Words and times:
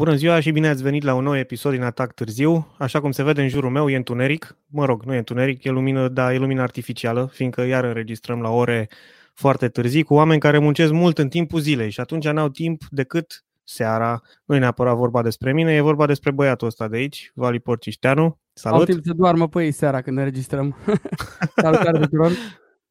Bună 0.00 0.14
ziua 0.14 0.40
și 0.40 0.50
bine 0.50 0.68
ați 0.68 0.82
venit 0.82 1.02
la 1.02 1.14
un 1.14 1.24
nou 1.24 1.36
episod 1.36 1.72
din 1.72 1.82
Atac 1.82 2.12
Târziu. 2.12 2.66
Așa 2.78 3.00
cum 3.00 3.10
se 3.10 3.22
vede 3.22 3.42
în 3.42 3.48
jurul 3.48 3.70
meu, 3.70 3.90
e 3.90 3.96
întuneric. 3.96 4.56
Mă 4.66 4.84
rog, 4.84 5.02
nu 5.02 5.14
e 5.14 5.18
întuneric, 5.18 5.64
e 5.64 5.70
lumină, 5.70 6.08
dar 6.08 6.32
e 6.32 6.36
lumină 6.36 6.62
artificială, 6.62 7.30
fiindcă 7.32 7.62
iar 7.62 7.84
înregistrăm 7.84 8.40
la 8.40 8.50
ore 8.50 8.88
foarte 9.34 9.68
târzii 9.68 10.02
cu 10.02 10.14
oameni 10.14 10.40
care 10.40 10.58
muncesc 10.58 10.92
mult 10.92 11.18
în 11.18 11.28
timpul 11.28 11.60
zilei 11.60 11.90
și 11.90 12.00
atunci 12.00 12.28
n-au 12.28 12.48
timp 12.48 12.82
decât 12.90 13.44
seara. 13.64 14.20
Nu 14.44 14.54
e 14.54 14.58
neapărat 14.58 14.96
vorba 14.96 15.22
despre 15.22 15.52
mine, 15.52 15.74
e 15.74 15.80
vorba 15.80 16.06
despre 16.06 16.30
băiatul 16.30 16.66
ăsta 16.66 16.88
de 16.88 16.96
aici, 16.96 17.30
Vali 17.34 17.60
Porcișteanu. 17.60 18.38
Salut! 18.52 18.78
Au 18.78 18.84
timp 18.84 19.04
să 19.04 19.12
doarmă 19.16 19.48
pe 19.48 19.64
ei 19.64 19.72
seara 19.72 20.00
când 20.00 20.18
înregistrăm. 20.18 20.76
Salutare 21.62 21.98
tuturor! 21.98 22.30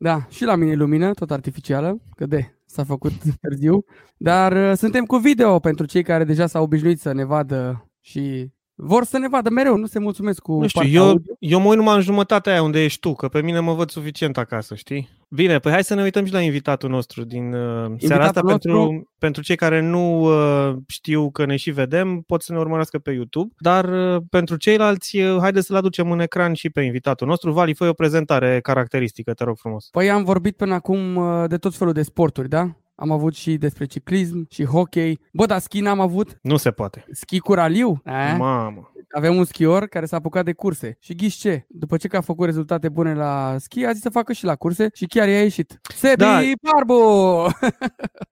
Da, 0.02 0.26
și 0.30 0.44
la 0.44 0.56
mine 0.56 0.72
e 0.72 0.76
lumină, 0.76 1.14
tot 1.14 1.32
artificială, 1.32 2.02
că 2.16 2.26
de, 2.26 2.56
s-a 2.66 2.84
făcut 2.84 3.12
târziu. 3.42 3.86
Dar 4.18 4.72
uh, 4.72 4.78
suntem 4.78 5.06
cu 5.06 5.18
video 5.18 5.60
pentru 5.60 5.86
cei 5.86 6.04
care 6.04 6.24
deja 6.24 6.48
s-au 6.48 6.64
obișnuit 6.64 7.00
să 7.00 7.12
ne 7.12 7.24
vadă 7.24 7.90
și 8.00 8.52
vor 8.82 9.04
să 9.04 9.18
ne 9.18 9.28
vadă 9.28 9.50
mereu, 9.50 9.78
nu 9.78 9.86
se 9.86 10.00
mulțumesc 10.00 10.42
cu 10.42 10.60
Nu 10.60 10.68
știu, 10.68 10.88
eu, 10.88 11.22
eu 11.40 11.60
mă 11.60 11.68
uit 11.68 11.78
numai 11.78 11.96
în 11.96 12.02
jumătatea 12.02 12.52
aia 12.52 12.64
unde 12.64 12.84
ești 12.84 13.00
tu, 13.00 13.14
că 13.14 13.28
pe 13.28 13.42
mine 13.42 13.60
mă 13.60 13.74
văd 13.74 13.90
suficient 13.90 14.38
acasă, 14.38 14.76
știi? 14.76 15.10
Bine, 15.30 15.60
păi 15.60 15.72
hai 15.72 15.84
să 15.84 15.94
ne 15.94 16.02
uităm 16.02 16.26
și 16.26 16.34
la 16.34 16.42
invitatul 16.42 16.90
nostru 16.90 17.24
din 17.24 17.54
uh, 17.54 17.86
invitatul 17.86 18.08
seara 18.08 18.24
asta. 18.24 18.42
Nostru... 18.44 18.72
Pentru, 18.72 19.10
pentru 19.20 19.42
cei 19.42 19.56
care 19.56 19.82
nu 19.82 20.22
uh, 20.22 20.76
știu 20.88 21.32
că 21.32 21.46
ne 21.46 21.56
și 21.56 21.72
vedem, 21.72 22.22
pot 22.28 22.42
să 22.42 22.54
ne 22.54 22.60
urmărească 22.60 23.00
pe 23.00 23.12
YouTube, 23.12 23.54
dar 23.58 24.16
uh, 24.16 24.22
pentru 24.30 24.56
ceilalți, 24.56 25.18
uh, 25.18 25.38
haideți 25.40 25.66
să-l 25.66 25.76
aducem 25.76 26.12
în 26.12 26.20
ecran 26.20 26.54
și 26.54 26.70
pe 26.70 26.82
invitatul 26.82 27.28
nostru. 27.28 27.52
Vali, 27.52 27.74
fă 27.74 27.88
o 27.88 27.94
prezentare 27.94 28.60
caracteristică, 28.60 29.34
te 29.34 29.44
rog 29.44 29.58
frumos. 29.58 29.88
Păi 29.92 30.10
am 30.10 30.24
vorbit 30.24 30.56
până 30.56 30.74
acum 30.74 31.16
uh, 31.16 31.44
de 31.48 31.58
tot 31.58 31.76
felul 31.76 31.94
de 31.94 32.02
sporturi, 32.02 32.50
da? 32.50 32.72
Am 33.00 33.12
avut 33.12 33.36
și 33.36 33.58
despre 33.58 33.86
ciclism 33.86 34.48
și 34.50 34.66
hockey. 34.66 35.20
Bă, 35.34 35.46
dar 35.46 35.60
schi 35.60 35.80
n-am 35.80 36.00
avut. 36.00 36.40
Nu 36.42 36.58
se 36.58 36.72
poate. 36.72 37.06
Schi 37.12 37.40
cu 37.40 37.54
raliu? 37.54 38.02
Mamă 38.38 38.92
avem 39.12 39.36
un 39.36 39.44
schior 39.44 39.88
care 39.88 40.06
s-a 40.06 40.16
apucat 40.16 40.46
de 40.46 40.54
curse. 40.54 40.98
Și 41.00 41.16
ghiși 41.16 41.40
ce? 41.40 41.66
După 41.68 41.98
ce 41.98 42.08
că 42.08 42.18
a 42.18 42.22
făcut 42.22 42.46
rezultate 42.46 42.90
bune 42.90 43.14
la 43.14 43.56
schi, 43.60 43.86
a 43.86 43.92
zis 43.92 44.02
să 44.02 44.10
facă 44.10 44.34
și 44.34 44.46
la 44.46 44.56
curse 44.56 44.90
și 44.94 45.06
chiar 45.06 45.28
i-a 45.28 45.42
ieșit. 45.42 45.80
Sebi 45.96 46.16
da. 46.16 46.42
Barbu! 46.62 47.48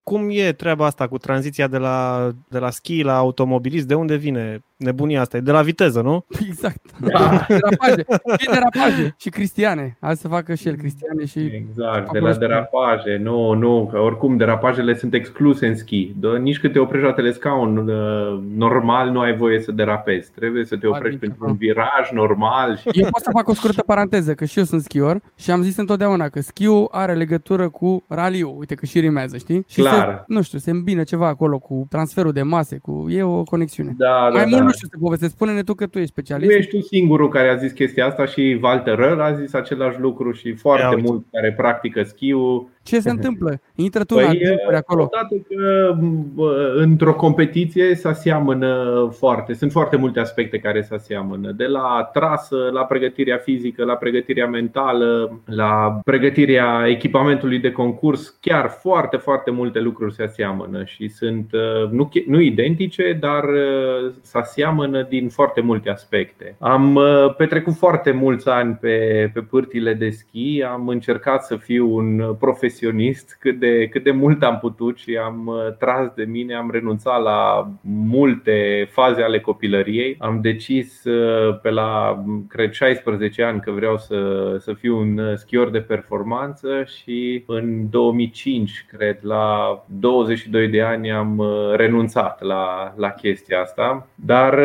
Cum 0.03 0.27
e 0.31 0.53
treaba 0.53 0.85
asta 0.85 1.07
cu 1.07 1.17
tranziția 1.17 1.67
de 1.67 1.77
la, 1.77 2.29
de 2.49 2.57
la 2.57 2.69
schi 2.69 3.01
la 3.01 3.17
automobilist? 3.17 3.87
De 3.87 3.95
unde 3.95 4.15
vine 4.15 4.63
nebunia 4.77 5.21
asta? 5.21 5.37
E 5.37 5.39
de 5.39 5.51
la 5.51 5.61
viteză, 5.61 6.01
nu? 6.01 6.25
Exact. 6.47 6.81
Da. 6.99 7.45
derapaje. 7.47 8.05
Și 8.37 8.49
derapaje. 8.49 9.15
Și 9.17 9.29
Cristiane. 9.29 9.97
Hai 10.01 10.15
să 10.15 10.27
facă 10.27 10.53
și 10.53 10.67
el 10.67 10.75
Cristiane 10.75 11.25
și... 11.25 11.39
Exact, 11.39 12.11
de 12.11 12.19
la 12.19 12.33
derapaje. 12.33 13.19
Nu, 13.23 13.53
nu, 13.53 13.89
că 13.91 13.99
oricum 13.99 14.37
derapajele 14.37 14.95
sunt 14.95 15.13
excluse 15.13 15.67
în 15.67 15.75
schi. 15.75 16.15
Nici 16.41 16.59
cât 16.59 16.71
te 16.71 16.79
oprești 16.79 17.05
la 17.05 17.13
telescaun 17.13 17.77
uh, 17.77 18.39
normal 18.55 19.09
nu 19.09 19.19
ai 19.19 19.35
voie 19.35 19.59
să 19.59 19.71
derapezi. 19.71 20.31
Trebuie 20.31 20.65
să 20.65 20.77
te 20.77 20.87
oprești 20.87 21.07
adică, 21.07 21.25
pentru 21.25 21.45
un 21.47 21.55
viraj 21.55 22.11
normal. 22.11 22.77
Și... 22.77 22.89
Eu 22.91 23.07
pot 23.11 23.21
să 23.21 23.29
fac 23.33 23.47
o 23.47 23.53
scurtă 23.53 23.81
paranteză, 23.81 24.33
că 24.33 24.45
și 24.45 24.57
eu 24.57 24.63
sunt 24.63 24.81
schior 24.81 25.21
și 25.35 25.51
am 25.51 25.61
zis 25.61 25.77
întotdeauna 25.77 26.29
că 26.29 26.41
schiul 26.41 26.87
are 26.91 27.13
legătură 27.13 27.69
cu 27.69 28.03
raliu. 28.07 28.55
Uite 28.57 28.75
că 28.75 28.85
și 28.85 28.99
rimează, 28.99 29.37
știi? 29.37 29.65
Și 29.67 29.79
Clar. 29.79 30.23
Se, 30.27 30.33
nu 30.33 30.41
știu, 30.41 30.57
se 30.57 30.71
îmbină 30.71 31.03
ceva 31.03 31.27
acolo 31.27 31.59
cu 31.59 31.85
transferul 31.89 32.31
de 32.31 32.41
mase, 32.41 32.77
cu 32.77 33.05
e 33.09 33.23
o 33.23 33.43
conexiune. 33.43 33.93
Da, 33.97 34.29
Mai 34.29 34.41
da, 34.41 34.47
mult 34.49 34.61
da. 34.61 34.66
Nu 34.67 34.73
știu 34.73 34.87
să 34.91 34.97
povestesc. 34.99 35.31
Spune-ne 35.31 35.63
tu 35.63 35.73
că 35.73 35.87
tu 35.87 35.97
ești 35.97 36.11
specialist. 36.11 36.49
Nu 36.49 36.57
ești 36.57 36.77
tu 36.77 36.81
singurul 36.81 37.29
care 37.29 37.49
a 37.49 37.55
zis 37.55 37.71
chestia 37.71 38.05
asta 38.05 38.25
și 38.25 38.59
Walter 38.61 38.95
Răl 38.95 39.21
a 39.21 39.33
zis 39.33 39.53
același 39.53 39.99
lucru 39.99 40.31
și 40.31 40.53
foarte 40.53 40.95
mult 40.95 41.25
care 41.31 41.53
practică 41.53 42.03
schiul 42.03 42.67
ce 42.87 42.99
se 42.99 43.09
întâmplă? 43.09 43.59
Intră 43.75 44.03
tu 44.03 44.13
păi, 44.13 44.41
la 44.71 44.77
acolo. 44.77 45.03
Odată 45.03 45.35
că 45.49 45.95
într-o 46.75 47.13
competiție 47.13 47.95
se 47.95 48.07
aseamănă 48.07 49.09
foarte. 49.17 49.53
Sunt 49.53 49.71
foarte 49.71 49.95
multe 49.95 50.19
aspecte 50.19 50.57
care 50.57 50.81
se 50.81 50.93
aseamănă. 50.93 51.51
De 51.51 51.65
la 51.65 52.09
trasă, 52.13 52.69
la 52.73 52.83
pregătirea 52.83 53.37
fizică, 53.37 53.83
la 53.83 53.93
pregătirea 53.93 54.47
mentală, 54.47 55.39
la 55.45 55.99
pregătirea 56.05 56.83
echipamentului 56.87 57.59
de 57.59 57.71
concurs. 57.71 58.37
Chiar 58.41 58.69
foarte, 58.69 59.17
foarte 59.17 59.51
multe 59.51 59.79
lucruri 59.79 60.13
se 60.13 60.23
aseamănă 60.23 60.83
și 60.83 61.07
sunt 61.07 61.49
nu, 61.91 62.09
nu 62.27 62.39
identice, 62.39 63.17
dar 63.19 63.43
se 64.21 64.37
aseamănă 64.37 65.05
din 65.09 65.29
foarte 65.29 65.61
multe 65.61 65.89
aspecte. 65.89 66.55
Am 66.59 66.99
petrecut 67.37 67.73
foarte 67.73 68.11
mulți 68.11 68.49
ani 68.49 68.77
pe, 68.81 69.29
pe 69.33 69.39
pârtile 69.39 69.93
de 69.93 70.09
schi, 70.09 70.63
am 70.71 70.87
încercat 70.87 71.43
să 71.43 71.55
fiu 71.55 71.95
un 71.95 72.35
profesionist 72.39 72.75
profesionist 72.77 73.37
cât 73.39 73.59
de, 73.59 73.87
cât 73.87 74.03
de 74.03 74.11
mult 74.11 74.43
am 74.43 74.57
putut 74.59 74.97
și 74.97 75.17
am 75.23 75.47
uh, 75.47 75.77
tras 75.79 76.13
de 76.15 76.23
mine, 76.23 76.55
am 76.55 76.71
renunțat 76.71 77.21
la 77.21 77.71
multe 77.81 78.87
faze 78.91 79.21
ale 79.21 79.39
copilăriei. 79.39 80.15
Am 80.19 80.41
decis 80.41 81.03
uh, 81.03 81.59
pe 81.61 81.69
la, 81.69 82.23
cred, 82.47 82.71
16 82.71 83.43
ani 83.43 83.59
că 83.59 83.71
vreau 83.71 83.97
să, 83.97 84.55
să 84.59 84.73
fiu 84.73 84.97
un 84.97 85.17
uh, 85.17 85.35
schior 85.35 85.69
de 85.69 85.79
performanță 85.79 86.83
și 86.83 87.43
în 87.47 87.89
2005, 87.89 88.85
cred, 88.97 89.19
la 89.21 89.83
22 89.85 90.67
de 90.67 90.81
ani 90.81 91.11
am 91.11 91.43
renunțat 91.75 92.41
la, 92.41 92.93
la 92.97 93.09
chestia 93.09 93.61
asta. 93.61 94.07
Dar 94.15 94.59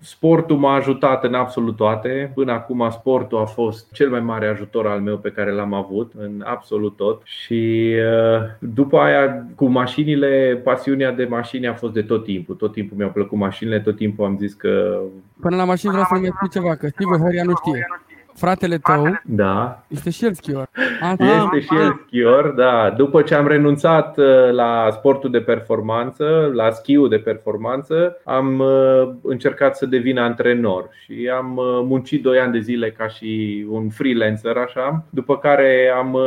sportul 0.00 0.56
m-a 0.56 0.74
ajutat 0.74 1.24
în 1.24 1.34
absolut 1.34 1.76
toate. 1.76 2.32
Până 2.34 2.52
acum 2.52 2.90
sportul 2.90 3.38
a 3.38 3.44
fost 3.44 3.92
cel 3.92 4.10
mai 4.10 4.20
mare 4.20 4.46
ajutor 4.46 4.86
al 4.86 5.00
meu 5.00 5.18
pe 5.18 5.30
care 5.30 5.52
l-am 5.52 5.72
avut 5.72 6.12
în 6.16 6.42
absolut 6.44 6.96
tot 6.96 7.19
și 7.24 7.94
uh, 7.96 8.48
după 8.58 8.98
aia 8.98 9.46
cu 9.54 9.66
mașinile, 9.66 10.60
pasiunea 10.64 11.12
de 11.12 11.24
mașini 11.24 11.66
a 11.66 11.74
fost 11.74 11.92
de 11.92 12.02
tot 12.02 12.24
timpul. 12.24 12.54
Tot 12.54 12.72
timpul 12.72 12.96
mi-au 12.96 13.10
plăcut 13.10 13.38
mașinile, 13.38 13.80
tot 13.80 13.96
timpul 13.96 14.24
am 14.24 14.36
zis 14.38 14.52
că... 14.52 15.00
Până 15.40 15.56
la 15.56 15.64
mașini 15.64 15.92
vreau 15.92 16.06
să-mi 16.08 16.26
spui 16.26 16.48
ceva, 16.48 16.74
că 16.74 16.88
Steve 16.88 17.16
Horia 17.16 17.42
nu 17.44 17.54
știe 17.56 17.86
fratele 18.34 18.78
tău 18.78 19.20
da. 19.24 19.84
este 19.88 20.10
și 20.10 20.24
el 20.24 20.32
schior. 20.32 20.68
Este 21.10 21.60
și 21.60 21.74
el 21.80 22.04
schior, 22.06 22.48
da. 22.48 22.94
După 22.96 23.22
ce 23.22 23.34
am 23.34 23.46
renunțat 23.46 24.18
uh, 24.18 24.50
la 24.50 24.88
sportul 24.90 25.30
de 25.30 25.40
performanță, 25.40 26.50
la 26.54 26.70
schiul 26.70 27.08
de 27.08 27.18
performanță, 27.18 28.16
am 28.24 28.58
uh, 28.58 29.08
încercat 29.22 29.76
să 29.76 29.86
devin 29.86 30.18
antrenor 30.18 30.88
și 31.04 31.30
am 31.36 31.56
uh, 31.56 31.64
muncit 31.84 32.22
2 32.22 32.38
ani 32.38 32.52
de 32.52 32.58
zile 32.58 32.90
ca 32.90 33.08
și 33.08 33.64
un 33.68 33.88
freelancer 33.88 34.56
așa. 34.56 35.04
După 35.10 35.38
care 35.38 35.92
am 35.96 36.18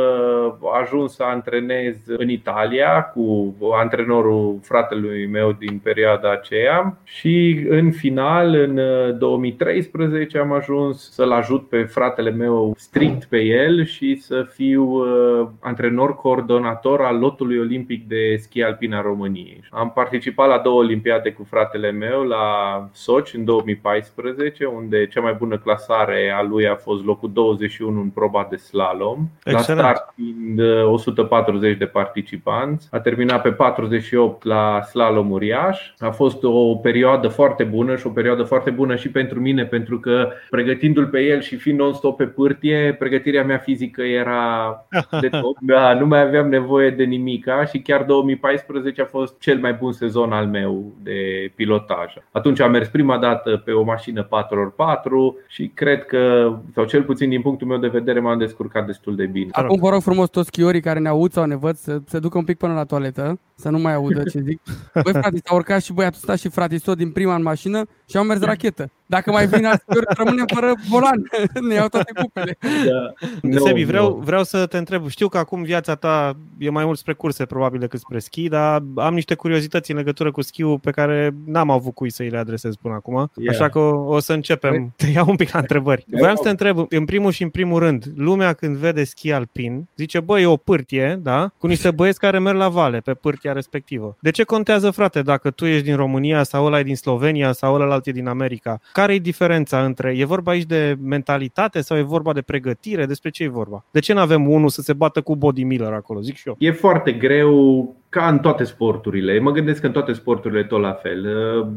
ajuns 0.82 1.14
să 1.14 1.22
antrenez 1.26 1.96
în 2.06 2.28
Italia 2.28 3.02
cu 3.02 3.56
antrenorul 3.80 4.58
fratelui 4.62 5.26
meu 5.26 5.52
din 5.52 5.80
perioada 5.82 6.30
aceea 6.30 6.98
și 7.04 7.66
în 7.68 7.90
final 7.90 8.54
în 8.54 8.80
2013 9.18 10.38
am 10.38 10.52
ajuns 10.52 11.12
să-l 11.12 11.32
ajut 11.32 11.68
pe 11.68 11.82
fratele 11.94 12.30
meu 12.30 12.74
strict 12.76 13.24
pe 13.24 13.38
el 13.38 13.84
și 13.84 14.14
să 14.14 14.46
fiu 14.52 14.82
uh, 14.84 15.48
antrenor 15.60 16.16
coordonator 16.16 17.00
al 17.00 17.18
lotului 17.18 17.58
olimpic 17.58 18.08
de 18.08 18.36
schi 18.36 18.62
alpin 18.62 18.94
a 18.94 19.00
României. 19.00 19.60
Am 19.70 19.90
participat 19.90 20.48
la 20.48 20.58
două 20.58 20.78
olimpiade 20.78 21.30
cu 21.30 21.46
fratele 21.50 21.90
meu 21.90 22.22
la 22.22 22.44
Sochi 22.92 23.36
în 23.36 23.44
2014, 23.44 24.64
unde 24.64 25.06
cea 25.06 25.20
mai 25.20 25.32
bună 25.32 25.58
clasare 25.58 26.34
a 26.38 26.42
lui 26.42 26.68
a 26.68 26.74
fost 26.74 27.04
locul 27.04 27.30
21 27.32 28.00
în 28.00 28.08
proba 28.08 28.46
de 28.50 28.56
slalom. 28.56 29.28
Excelent. 29.44 29.80
La 29.80 29.92
start 29.92 30.14
fiind 30.14 30.60
140 30.84 31.72
uh, 31.72 31.78
de 31.78 31.86
participanți. 31.86 32.88
A 32.90 33.00
terminat 33.00 33.42
pe 33.42 33.52
48 33.52 34.44
la 34.44 34.80
slalom 34.82 35.30
uriaș. 35.30 35.92
A 35.98 36.10
fost 36.10 36.42
o 36.42 36.74
perioadă 36.74 37.28
foarte 37.28 37.64
bună 37.64 37.96
și 37.96 38.06
o 38.06 38.10
perioadă 38.10 38.42
foarte 38.42 38.70
bună 38.70 38.96
și 38.96 39.08
pentru 39.10 39.40
mine, 39.40 39.64
pentru 39.64 39.98
că 39.98 40.28
pregătindu-l 40.50 41.06
pe 41.06 41.20
el 41.20 41.40
și 41.40 41.56
fiind 41.56 41.80
non-stop 41.84 42.16
pe 42.16 42.24
pârtie, 42.24 42.96
pregătirea 42.98 43.44
mea 43.44 43.58
fizică 43.58 44.02
era 44.02 44.86
de 45.20 45.28
top. 45.40 45.56
Da, 45.60 45.94
nu 45.94 46.06
mai 46.06 46.20
aveam 46.20 46.48
nevoie 46.48 46.90
de 46.90 47.04
nimica 47.04 47.64
și 47.64 47.78
chiar 47.78 48.02
2014 48.02 49.02
a 49.02 49.04
fost 49.04 49.38
cel 49.38 49.58
mai 49.58 49.72
bun 49.72 49.92
sezon 49.92 50.32
al 50.32 50.46
meu 50.46 50.92
de 51.02 51.50
pilotaj. 51.54 52.14
Atunci 52.30 52.60
am 52.60 52.70
mers 52.70 52.88
prima 52.88 53.18
dată 53.18 53.62
pe 53.64 53.72
o 53.72 53.82
mașină 53.82 54.26
4x4 54.26 55.46
și 55.48 55.70
cred 55.74 56.04
că, 56.04 56.54
sau 56.74 56.84
cel 56.84 57.02
puțin 57.02 57.28
din 57.28 57.40
punctul 57.40 57.66
meu 57.66 57.78
de 57.78 57.88
vedere, 57.88 58.20
m-am 58.20 58.38
descurcat 58.38 58.86
destul 58.86 59.16
de 59.16 59.26
bine. 59.26 59.48
Acum 59.52 59.78
vă 59.78 59.88
rog 59.88 60.02
frumos 60.02 60.28
toți 60.28 60.46
schiorii 60.46 60.80
care 60.80 60.98
ne 60.98 61.08
aud 61.08 61.32
sau 61.32 61.44
ne 61.44 61.56
văd 61.56 61.76
să 61.76 62.00
se 62.06 62.18
ducă 62.18 62.38
un 62.38 62.44
pic 62.44 62.58
până 62.58 62.74
la 62.74 62.84
toaletă, 62.84 63.38
să 63.54 63.68
nu 63.68 63.78
mai 63.78 63.94
audă 63.94 64.22
ce 64.22 64.40
zic. 64.40 64.60
Băi 65.04 65.12
frate, 65.12 65.40
s-a 65.44 65.54
urcat 65.54 65.82
și 65.82 65.92
băiatul 65.92 66.18
ăsta 66.22 66.36
și 66.36 66.48
frate 66.48 66.76
din 66.96 67.10
prima 67.10 67.34
în 67.34 67.42
mașină 67.42 67.86
și 68.08 68.16
au 68.16 68.24
mers 68.24 68.40
rachetă. 68.40 68.90
Dacă 69.06 69.30
mai 69.30 69.46
vin 69.46 69.66
alți 69.66 69.84
rămânem 70.16 70.44
fără 70.54 70.72
volan. 70.88 71.28
ne 71.68 71.74
iau 71.74 71.88
toate 71.88 72.12
cupele. 72.20 72.58
Da. 72.60 73.12
No, 73.42 73.66
Sebi, 73.66 73.84
vreau, 73.84 74.08
no. 74.08 74.14
vreau 74.14 74.42
să 74.42 74.66
te 74.66 74.78
întreb. 74.78 75.08
Știu 75.08 75.28
că 75.28 75.38
acum 75.38 75.62
viața 75.62 75.94
ta 75.94 76.36
e 76.58 76.70
mai 76.70 76.84
mult 76.84 76.98
spre 76.98 77.12
curse 77.12 77.44
probabil 77.44 77.80
decât 77.80 78.00
spre 78.00 78.18
schi, 78.18 78.48
dar 78.48 78.82
am 78.96 79.14
niște 79.14 79.34
curiozități 79.34 79.90
în 79.90 79.96
legătură 79.96 80.30
cu 80.30 80.42
schiul 80.42 80.78
pe 80.78 80.90
care 80.90 81.34
n-am 81.44 81.70
avut 81.70 81.94
cui 81.94 82.10
să 82.10 82.22
îi 82.22 82.28
le 82.28 82.38
adresez 82.38 82.74
până 82.74 82.94
acum. 82.94 83.30
Yeah. 83.36 83.54
Așa 83.54 83.68
că 83.68 83.78
o, 83.78 84.14
o 84.14 84.18
să 84.18 84.32
începem. 84.32 84.72
Păi- 84.88 84.96
te 84.96 85.06
iau 85.06 85.26
un 85.28 85.36
pic 85.36 85.52
la 85.52 85.58
întrebări. 85.58 86.04
Vreau 86.10 86.36
să 86.36 86.42
te 86.42 86.48
întreb, 86.48 86.86
în 86.88 87.04
primul 87.04 87.30
și 87.30 87.42
în 87.42 87.48
primul 87.48 87.78
rând, 87.78 88.04
lumea 88.16 88.52
când 88.52 88.76
vede 88.76 89.04
schi 89.04 89.32
alpin, 89.32 89.86
zice, 89.96 90.20
băi, 90.20 90.42
e 90.42 90.46
o 90.46 90.56
pârtie, 90.56 91.20
da? 91.22 91.52
Cu 91.58 91.66
niște 91.66 91.90
băieți 91.90 92.18
care 92.18 92.38
merg 92.38 92.56
la 92.56 92.68
vale 92.68 93.00
pe 93.00 93.14
pârtie 93.14 93.44
chestia 93.44 93.52
respectivă. 93.52 94.16
De 94.20 94.30
ce 94.30 94.42
contează, 94.44 94.90
frate, 94.90 95.22
dacă 95.22 95.50
tu 95.50 95.64
ești 95.66 95.84
din 95.84 95.96
România 95.96 96.42
sau 96.42 96.64
ăla 96.64 96.78
e 96.78 96.82
din 96.82 96.96
Slovenia 96.96 97.52
sau 97.52 97.74
ăla 97.74 98.00
e 98.04 98.10
din 98.12 98.26
America? 98.26 98.80
Care 98.92 99.03
e 99.10 99.18
diferența 99.18 99.84
între, 99.84 100.14
e 100.16 100.24
vorba 100.24 100.50
aici 100.50 100.64
de 100.64 100.96
mentalitate 101.02 101.80
sau 101.80 101.96
e 101.96 102.02
vorba 102.02 102.32
de 102.32 102.42
pregătire? 102.42 103.06
Despre 103.06 103.30
ce 103.30 103.42
e 103.42 103.48
vorba? 103.48 103.84
De 103.90 104.00
ce 104.00 104.12
nu 104.12 104.20
avem 104.20 104.48
unul 104.50 104.68
să 104.68 104.80
se 104.80 104.92
bată 104.92 105.20
cu 105.20 105.36
Body 105.36 105.64
Miller 105.64 105.92
acolo, 105.92 106.20
zic 106.20 106.36
și 106.36 106.48
eu? 106.48 106.56
E 106.58 106.72
foarte 106.72 107.12
greu 107.12 107.96
ca 108.14 108.28
în 108.28 108.38
toate 108.38 108.64
sporturile. 108.64 109.38
Mă 109.38 109.50
gândesc 109.50 109.80
că 109.80 109.86
în 109.86 109.92
toate 109.92 110.12
sporturile 110.12 110.62
tot 110.62 110.80
la 110.80 110.92
fel. 110.92 111.26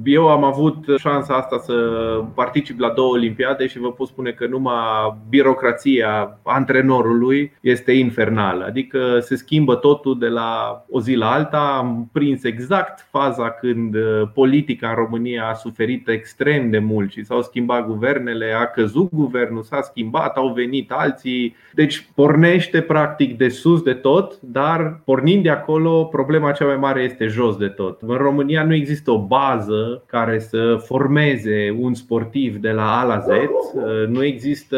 Eu 0.03 0.27
am 0.29 0.43
avut 0.43 0.85
șansa 0.97 1.33
asta 1.33 1.57
să 1.57 1.73
particip 2.33 2.79
la 2.79 2.89
două 2.89 3.11
olimpiade 3.11 3.67
și 3.67 3.79
vă 3.79 3.91
pot 3.91 4.07
spune 4.07 4.31
că 4.31 4.47
numai 4.47 5.15
birocrația 5.29 6.39
antrenorului 6.43 7.51
este 7.61 7.91
infernală. 7.91 8.65
Adică 8.65 9.19
se 9.19 9.35
schimbă 9.35 9.75
totul 9.75 10.19
de 10.19 10.27
la 10.27 10.83
o 10.89 11.01
zi 11.01 11.15
la 11.15 11.31
alta. 11.31 11.75
Am 11.77 12.09
prins 12.11 12.43
exact 12.43 13.07
faza 13.11 13.49
când 13.49 13.95
politica 14.33 14.89
în 14.89 14.95
România 14.95 15.47
a 15.47 15.53
suferit 15.53 16.07
extrem 16.07 16.69
de 16.69 16.79
mult 16.79 17.11
și 17.11 17.23
s-au 17.23 17.41
schimbat 17.41 17.85
guvernele, 17.85 18.53
a 18.59 18.65
căzut 18.65 19.09
guvernul, 19.13 19.63
s-a 19.63 19.81
schimbat, 19.81 20.35
au 20.35 20.53
venit 20.53 20.91
alții. 20.91 21.55
Deci 21.73 22.09
pornește 22.15 22.81
practic 22.81 23.37
de 23.37 23.49
sus 23.49 23.81
de 23.81 23.93
tot, 23.93 24.39
dar 24.41 25.01
pornind 25.05 25.43
de 25.43 25.49
acolo 25.49 26.03
problema 26.27 26.51
cea 26.51 26.65
mai 26.65 26.77
mare 26.77 27.01
este 27.01 27.25
jos 27.25 27.57
de 27.57 27.67
tot. 27.67 28.01
În 28.01 28.15
România 28.15 28.63
nu 28.63 28.73
există 28.73 29.11
o 29.11 29.25
bază 29.25 30.03
care 30.05 30.39
să 30.39 30.81
formeze 30.85 31.75
un 31.79 31.93
sportiv 31.93 32.55
de 32.55 32.71
la 32.71 32.99
A 32.99 33.03
la 33.03 33.19
Z. 33.19 33.27
Nu 34.07 34.23
există 34.23 34.77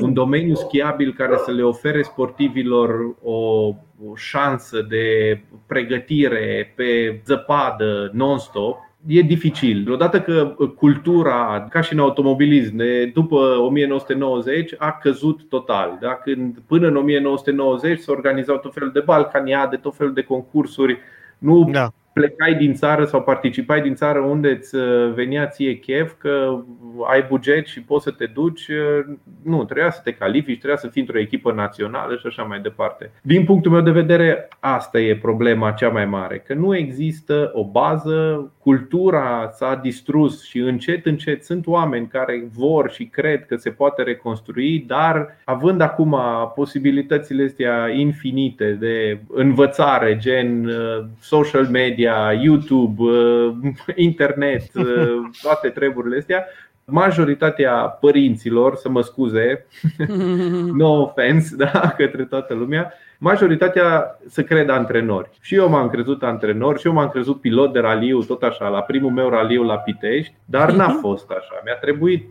un 0.00 0.12
domeniu 0.12 0.54
schiabil 0.54 1.14
care 1.16 1.36
să 1.36 1.50
le 1.50 1.62
ofere 1.62 2.02
sportivilor 2.02 3.16
o, 3.22 3.68
o 4.08 4.14
șansă 4.14 4.86
de 4.88 5.40
pregătire 5.66 6.72
pe 6.76 7.20
zăpadă 7.24 8.10
non-stop 8.12 8.76
e 9.06 9.20
dificil. 9.20 9.92
Odată 9.92 10.20
că 10.20 10.54
cultura, 10.76 11.66
ca 11.70 11.80
și 11.80 11.92
în 11.92 11.98
automobilism, 11.98 12.76
de 12.76 13.06
după 13.06 13.36
1990 13.36 14.74
a 14.78 14.98
căzut 15.02 15.48
total. 15.48 15.98
Da? 16.00 16.14
Când 16.14 16.62
până 16.66 16.86
în 16.86 16.96
1990 16.96 17.98
se 17.98 18.10
organizau 18.10 18.56
tot 18.56 18.72
felul 18.72 18.92
de 18.92 19.00
balcaniade, 19.00 19.76
tot 19.76 19.96
felul 19.96 20.12
de 20.12 20.22
concursuri. 20.22 20.98
Nu 21.38 21.68
da 21.72 21.92
plecai 22.12 22.54
din 22.54 22.74
țară 22.74 23.04
sau 23.04 23.22
participai 23.22 23.82
din 23.82 23.94
țară 23.94 24.18
unde 24.18 24.48
îți 24.48 24.74
uh, 24.74 25.12
venea 25.14 25.46
ție 25.46 25.74
chef 25.74 26.12
că 26.18 26.62
ai 27.10 27.22
buget 27.28 27.66
și 27.66 27.82
poți 27.82 28.04
să 28.04 28.10
te 28.10 28.26
duci, 28.26 28.68
uh, 28.68 29.14
nu, 29.42 29.64
trebuia 29.64 29.90
să 29.90 30.00
te 30.04 30.12
califici, 30.12 30.58
trebuia 30.58 30.78
să 30.78 30.88
fii 30.88 31.00
într-o 31.00 31.18
echipă 31.18 31.52
națională 31.52 32.16
și 32.16 32.26
așa 32.26 32.42
mai 32.42 32.60
departe. 32.60 33.10
Din 33.22 33.44
punctul 33.44 33.70
meu 33.70 33.80
de 33.80 33.90
vedere, 33.90 34.48
asta 34.60 35.00
e 35.00 35.16
problema 35.16 35.70
cea 35.70 35.88
mai 35.88 36.04
mare, 36.04 36.38
că 36.38 36.54
nu 36.54 36.76
există 36.76 37.50
o 37.54 37.64
bază, 37.64 38.50
cultura 38.62 39.50
s-a 39.54 39.74
distrus 39.82 40.44
și 40.44 40.58
încet, 40.58 41.06
încet 41.06 41.44
sunt 41.44 41.66
oameni 41.66 42.06
care 42.06 42.48
vor 42.54 42.90
și 42.90 43.04
cred 43.04 43.46
că 43.46 43.56
se 43.56 43.70
poate 43.70 44.02
reconstrui, 44.02 44.84
dar 44.86 45.36
având 45.44 45.80
acum 45.80 46.16
posibilitățile 46.54 47.44
astea 47.44 47.88
infinite 47.88 48.76
de 48.80 49.20
învățare, 49.28 50.16
gen 50.16 50.66
uh, 50.66 51.04
social 51.20 51.66
media, 51.66 51.88
media, 51.90 52.32
YouTube, 52.32 53.02
uh, 53.02 53.54
internet, 53.94 54.74
uh, 54.74 54.84
toate 55.42 55.68
treburile 55.68 56.16
astea, 56.18 56.44
majoritatea 56.84 57.72
părinților, 57.72 58.76
să 58.76 58.88
mă 58.88 59.02
scuze, 59.02 59.66
no 60.78 61.00
offense, 61.00 61.56
da, 61.56 61.94
către 61.96 62.24
toată 62.24 62.54
lumea, 62.54 62.92
majoritatea 63.20 64.18
se 64.26 64.42
cred 64.42 64.68
antrenori. 64.68 65.30
Și 65.40 65.54
eu 65.54 65.68
m-am 65.68 65.88
crezut 65.88 66.22
antrenor 66.22 66.78
și 66.78 66.86
eu 66.86 66.92
m-am 66.92 67.08
crezut 67.08 67.40
pilot 67.40 67.72
de 67.72 67.78
raliu, 67.78 68.22
tot 68.22 68.42
așa, 68.42 68.68
la 68.68 68.80
primul 68.80 69.10
meu 69.10 69.28
raliu 69.28 69.62
la 69.62 69.76
Pitești, 69.76 70.34
dar 70.44 70.72
n-a 70.72 70.86
mhm. 70.86 71.00
fost 71.06 71.30
așa. 71.30 71.60
Mi-a 71.64 71.74
trebuit 71.74 72.26
4-5 72.26 72.28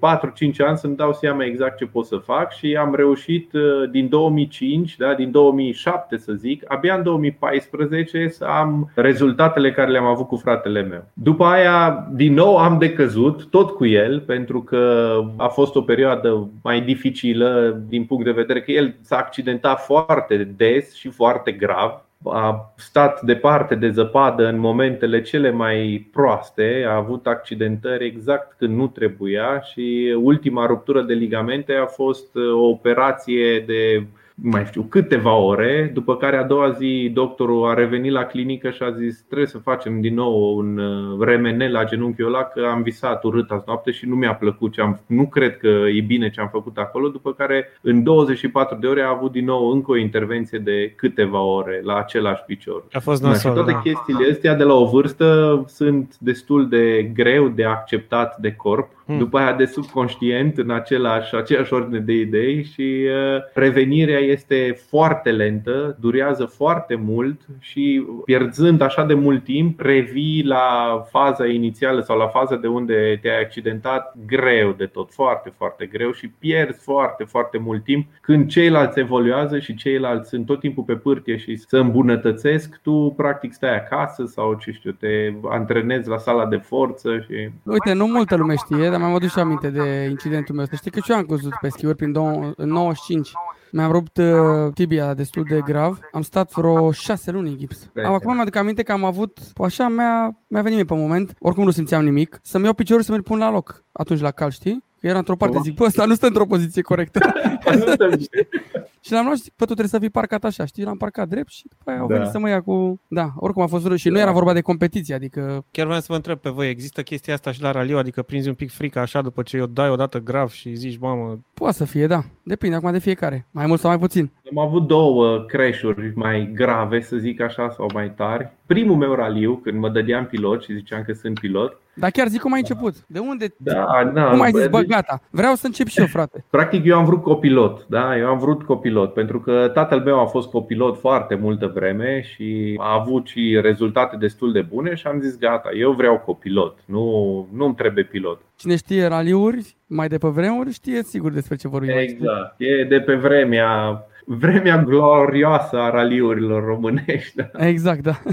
ani 0.57 0.77
să-mi 0.77 0.95
dau 0.95 1.13
seama 1.13 1.44
exact 1.44 1.77
ce 1.77 1.86
pot 1.86 2.06
să 2.06 2.15
fac 2.15 2.51
și 2.51 2.77
am 2.80 2.95
reușit 2.95 3.53
uh, 3.53 3.89
din 3.91 4.09
2005, 4.09 4.95
da, 4.97 5.13
din 5.13 5.31
2007 5.31 6.18
să 6.18 6.33
zic, 6.33 6.63
abia 6.68 6.95
în 6.95 7.03
2014 7.03 8.27
să 8.27 8.45
am 8.45 8.92
rezultatele 8.95 9.71
care 9.71 9.92
le-am 9.92 10.06
avut 10.06 10.27
cu 10.27 10.35
fratele 10.35 10.81
meu. 10.81 11.06
După 11.13 11.45
aia, 11.45 12.07
din 12.12 12.33
nou 12.33 12.57
am 12.57 12.77
decăzut, 12.77 13.45
tot 13.50 13.69
cu 13.69 13.85
el, 13.85 14.19
pentru 14.19 14.62
că 14.62 15.13
a 15.38 15.47
fost 15.47 15.75
o 15.75 15.81
perioadă 15.81 16.50
mai 16.63 16.81
dificilă 16.81 17.81
din 17.88 18.03
punct 18.03 18.24
de 18.25 18.31
vedere 18.31 18.62
că 18.62 18.71
el 18.71 18.95
s-a 19.01 19.18
accidentat 19.18 19.80
foarte 19.85 20.53
des 20.57 20.79
des 20.80 20.96
și 20.96 21.10
foarte 21.10 21.52
grav. 21.52 22.04
A 22.26 22.74
stat 22.78 23.22
departe 23.22 23.76
de 23.76 23.90
zăpadă 23.90 24.48
în 24.48 24.58
momentele 24.58 25.22
cele 25.22 25.52
mai 25.52 26.10
proaste, 26.12 26.86
a 26.88 26.96
avut 26.96 27.28
accidentări 27.28 28.06
exact 28.06 28.56
când 28.58 28.76
nu 28.76 28.88
trebuia 28.88 29.60
și 29.60 30.16
ultima 30.22 30.66
ruptură 30.66 31.02
de 31.02 31.14
ligamente 31.14 31.74
a 31.74 31.86
fost 31.86 32.36
o 32.36 32.68
operație 32.68 33.60
de 33.60 34.04
mai 34.41 34.65
știu 34.65 34.81
câteva 34.81 35.33
ore, 35.33 35.91
după 35.94 36.18
care 36.18 36.38
a 36.38 36.44
doua 36.44 36.71
zi 36.71 37.12
doctorul 37.13 37.69
a 37.69 37.74
revenit 37.74 38.12
la 38.12 38.24
clinică 38.24 38.69
și 38.69 38.83
a 38.83 38.91
zis 38.91 39.21
trebuie 39.21 39.47
să 39.47 39.57
facem 39.57 40.01
din 40.01 40.13
nou 40.13 40.57
un 40.57 40.77
uh, 40.77 41.25
remene 41.27 41.69
la 41.69 41.83
genunchiul 41.83 42.25
ăla 42.25 42.44
că 42.44 42.68
am 42.71 42.81
visat 42.81 43.24
urât 43.24 43.51
azi 43.51 43.63
noapte 43.65 43.91
și 43.91 44.06
nu 44.06 44.15
mi-a 44.15 44.33
plăcut 44.36 44.71
ce 44.71 44.81
am, 44.81 45.00
nu 45.06 45.25
cred 45.25 45.57
că 45.57 45.68
e 45.68 46.01
bine 46.01 46.30
ce 46.30 46.41
am 46.41 46.50
făcut 46.51 46.77
acolo, 46.77 47.07
după 47.07 47.33
care 47.33 47.68
în 47.81 48.03
24 48.03 48.77
de 48.80 48.88
ore 48.88 49.01
a 49.01 49.09
avut 49.09 49.31
din 49.31 49.45
nou 49.45 49.71
încă 49.71 49.91
o 49.91 49.97
intervenție 49.97 50.57
de 50.57 50.94
câteva 50.95 51.42
ore 51.42 51.81
la 51.83 51.95
același 51.95 52.44
picior. 52.45 52.83
A 52.92 53.00
fost 53.00 53.24
nasol, 53.24 53.51
și 53.51 53.56
toate 53.56 53.71
da. 53.71 53.80
chestiile 53.80 54.31
astea 54.31 54.56
de 54.56 54.63
la 54.63 54.74
o 54.74 54.85
vârstă 54.85 55.63
sunt 55.68 56.18
destul 56.19 56.69
de 56.69 57.12
greu 57.13 57.47
de 57.47 57.63
acceptat 57.63 58.38
de 58.38 58.51
corp 58.51 58.97
Hmm. 58.99 58.99
După 59.17 59.38
aia 59.38 59.53
de 59.53 59.65
subconștient 59.65 60.57
în 60.57 60.71
același, 60.71 61.35
aceeași 61.35 61.73
ordine 61.73 62.00
de 62.00 62.13
idei 62.13 62.63
și 62.63 63.06
uh, 63.06 63.41
revenirea 63.53 64.19
este 64.19 64.77
foarte 64.88 65.31
lentă, 65.31 65.97
durează 66.00 66.45
foarte 66.45 66.95
mult 66.95 67.41
și 67.59 68.06
pierzând 68.25 68.81
așa 68.81 69.06
de 69.06 69.13
mult 69.13 69.44
timp, 69.44 69.79
revii 69.79 70.44
la 70.45 70.67
faza 71.09 71.47
inițială 71.47 72.01
sau 72.01 72.17
la 72.17 72.27
faza 72.27 72.56
de 72.56 72.67
unde 72.67 73.19
te-ai 73.21 73.41
accidentat 73.41 74.15
greu 74.25 74.71
de 74.71 74.85
tot, 74.85 75.13
foarte, 75.13 75.53
foarte 75.57 75.85
greu 75.85 76.11
și 76.11 76.27
pierzi 76.27 76.83
foarte, 76.83 77.23
foarte 77.23 77.57
mult 77.57 77.83
timp. 77.83 78.07
Când 78.21 78.50
ceilalți 78.50 79.00
evoluează 79.00 79.59
și 79.59 79.75
ceilalți 79.75 80.29
sunt 80.29 80.45
tot 80.45 80.59
timpul 80.59 80.83
pe 80.83 80.94
pârtie 80.94 81.38
și 81.38 81.56
se 81.56 81.77
îmbunătățesc, 81.77 82.79
tu 82.83 83.13
practic 83.17 83.53
stai 83.53 83.75
acasă 83.75 84.25
sau 84.25 84.54
ce 84.54 84.71
știu, 84.71 84.92
te 84.92 85.33
antrenezi 85.49 86.09
la 86.09 86.18
sala 86.18 86.45
de 86.45 86.57
forță 86.57 87.19
și... 87.19 87.49
Uite, 87.63 87.94
nu 87.94 88.06
multă 88.06 88.35
lume 88.35 88.56
știe, 88.56 88.89
dar 88.89 88.98
mi-am 88.99 89.13
adus 89.13 89.31
și 89.31 89.39
aminte 89.39 89.69
de 89.69 90.07
incidentul 90.09 90.56
meu. 90.56 90.65
Să 90.65 90.75
știi 90.75 90.91
că 90.91 90.99
și 90.99 91.11
eu 91.11 91.18
am 91.18 91.25
căzut 91.25 91.53
pe 91.61 91.69
schiuri 91.69 91.95
prin 91.95 92.11
95. 92.57 93.31
Mi-am 93.71 93.91
rupt 93.91 94.18
uh, 94.18 94.73
tibia 94.73 95.13
destul 95.13 95.45
de 95.49 95.61
grav. 95.65 95.99
Am 96.11 96.21
stat 96.21 96.51
vreo 96.51 96.91
șase 96.91 97.31
luni 97.31 97.49
în 97.49 97.57
gips. 97.57 97.89
Acum 98.03 98.33
mi-aduc 98.35 98.56
aminte 98.56 98.83
că 98.83 98.91
am 98.91 99.03
avut, 99.03 99.39
așa 99.56 99.87
mi-a, 99.87 100.37
mi-a 100.47 100.61
venit 100.61 100.87
pe 100.87 100.95
moment, 100.95 101.33
oricum 101.39 101.63
nu 101.63 101.71
simțeam 101.71 102.03
nimic, 102.03 102.39
să-mi 102.44 102.63
iau 102.63 102.73
piciorul 102.73 103.03
să 103.03 103.11
mi-l 103.11 103.23
pun 103.23 103.37
la 103.37 103.51
loc. 103.51 103.83
Atunci 103.91 104.19
la 104.19 104.31
cal, 104.31 104.51
știi? 104.51 104.83
Că 104.99 105.07
era 105.07 105.18
într-o 105.18 105.35
parte, 105.35 105.59
zic, 105.61 105.75
bă, 105.75 105.83
ăsta 105.83 106.06
nu 106.06 106.13
stă 106.13 106.27
într-o 106.27 106.45
poziție 106.45 106.81
corectă. 106.81 107.19
și 109.01 109.11
l-am 109.11 109.25
luat 109.25 109.37
și, 109.37 109.51
bă, 109.57 109.65
tu 109.65 109.73
trebuie 109.73 109.87
să 109.87 109.99
fii 109.99 110.09
parcat 110.09 110.44
așa, 110.44 110.65
știi? 110.65 110.83
L-am 110.83 110.97
parcat 110.97 111.27
drept 111.27 111.49
și 111.49 111.68
după 111.69 111.89
aia 111.89 111.99
au 111.99 112.07
da. 112.07 112.15
venit 112.15 112.29
să 112.29 112.39
mă 112.39 112.49
ia 112.49 112.61
cu... 112.61 112.99
Da, 113.07 113.31
oricum 113.35 113.63
a 113.63 113.68
fost 113.68 113.85
rău 113.85 113.95
și 113.95 114.06
da. 114.06 114.11
nu 114.11 114.19
era 114.19 114.31
vorba 114.31 114.53
de 114.53 114.61
competiție, 114.61 115.15
adică... 115.15 115.65
Chiar 115.71 115.85
vreau 115.85 115.99
să 115.99 116.07
vă 116.09 116.15
întreb 116.15 116.37
pe 116.37 116.49
voi, 116.49 116.69
există 116.69 117.01
chestia 117.01 117.33
asta 117.33 117.51
și 117.51 117.61
la 117.61 117.71
raliu, 117.71 117.97
adică 117.97 118.21
prinzi 118.21 118.47
un 118.47 118.53
pic 118.53 118.71
frică 118.71 118.99
așa 118.99 119.21
după 119.21 119.41
ce 119.41 119.61
o 119.61 119.65
dai 119.65 119.89
odată 119.89 120.19
grav 120.19 120.49
și 120.49 120.73
zici, 120.75 120.97
mamă... 120.97 121.39
Poate 121.53 121.75
să 121.75 121.85
fie, 121.85 122.07
da. 122.07 122.23
Depinde 122.44 122.75
acum 122.75 122.91
de 122.91 122.99
fiecare. 122.99 123.47
Mai 123.51 123.65
mult 123.65 123.79
sau 123.79 123.89
mai 123.89 123.99
puțin. 123.99 124.31
Am 124.49 124.57
avut 124.57 124.87
două 124.87 125.39
crash-uri 125.47 126.11
mai 126.15 126.51
grave, 126.53 127.01
să 127.01 127.18
zic 127.18 127.41
așa, 127.41 127.69
sau 127.69 127.89
mai 127.94 128.11
tari. 128.11 128.51
Primul 128.65 128.95
meu 128.95 129.13
raliu, 129.13 129.56
când 129.56 129.79
mă 129.79 129.89
dădeam 129.89 130.25
pilot 130.25 130.63
și 130.63 130.73
ziceam 130.73 131.03
că 131.03 131.13
sunt 131.13 131.39
pilot, 131.39 131.79
dar 131.99 132.09
chiar 132.11 132.27
zic 132.27 132.41
cum 132.41 132.53
ai 132.53 132.59
început. 132.59 132.95
De 133.07 133.19
unde? 133.19 133.53
Da, 133.57 134.11
da, 134.13 134.29
cum 134.29 134.41
ai 134.41 134.51
zis, 134.51 134.68
bă, 134.68 134.81
gata, 134.81 135.21
vreau 135.29 135.56
să 135.56 135.65
încep 135.65 135.87
și 135.87 135.99
eu, 135.99 136.06
frate. 136.06 136.45
Practic 136.49 136.85
eu 136.85 136.97
am 136.97 137.06
vrut 137.06 137.23
copilot, 137.23 137.85
da? 137.87 138.18
Eu 138.18 138.27
am 138.27 138.37
vrut 138.37 138.63
copilot, 138.63 138.89
pentru 138.98 139.40
că 139.40 139.72
tatăl 139.74 140.00
meu 140.00 140.19
a 140.19 140.26
fost 140.26 140.50
copilot 140.50 140.98
foarte 141.00 141.36
multă 141.36 141.72
vreme 141.74 142.22
și 142.22 142.76
a 142.78 142.94
avut 142.94 143.28
și 143.28 143.60
rezultate 143.62 144.16
destul 144.16 144.52
de 144.52 144.62
bune 144.62 144.96
și 144.96 145.08
am 145.08 145.19
zis 145.22 145.38
gata, 145.38 145.69
eu 145.78 145.92
vreau 145.92 146.18
copilot, 146.18 146.78
nu 146.86 147.48
nu-mi 147.54 147.76
trebuie 147.76 148.04
pilot. 148.04 148.42
Cine 148.56 148.76
știe 148.76 149.06
raliuri 149.06 149.76
mai 149.88 150.08
de 150.08 150.18
pe 150.18 150.28
vremuri 150.28 150.72
știe 150.72 151.04
sigur 151.04 151.31
despre 151.31 151.56
ce 151.56 151.68
vorbim. 151.68 151.98
Exact, 151.98 152.56
e 152.58 152.84
de 152.84 153.00
pe 153.00 153.16
vremea 153.16 154.04
vremea 154.31 154.84
glorioasă 154.84 155.78
a 155.78 155.90
raliurilor 155.90 156.66
românești. 156.66 157.36
Da? 157.36 157.50
Exact, 157.68 158.02
da. 158.02 158.19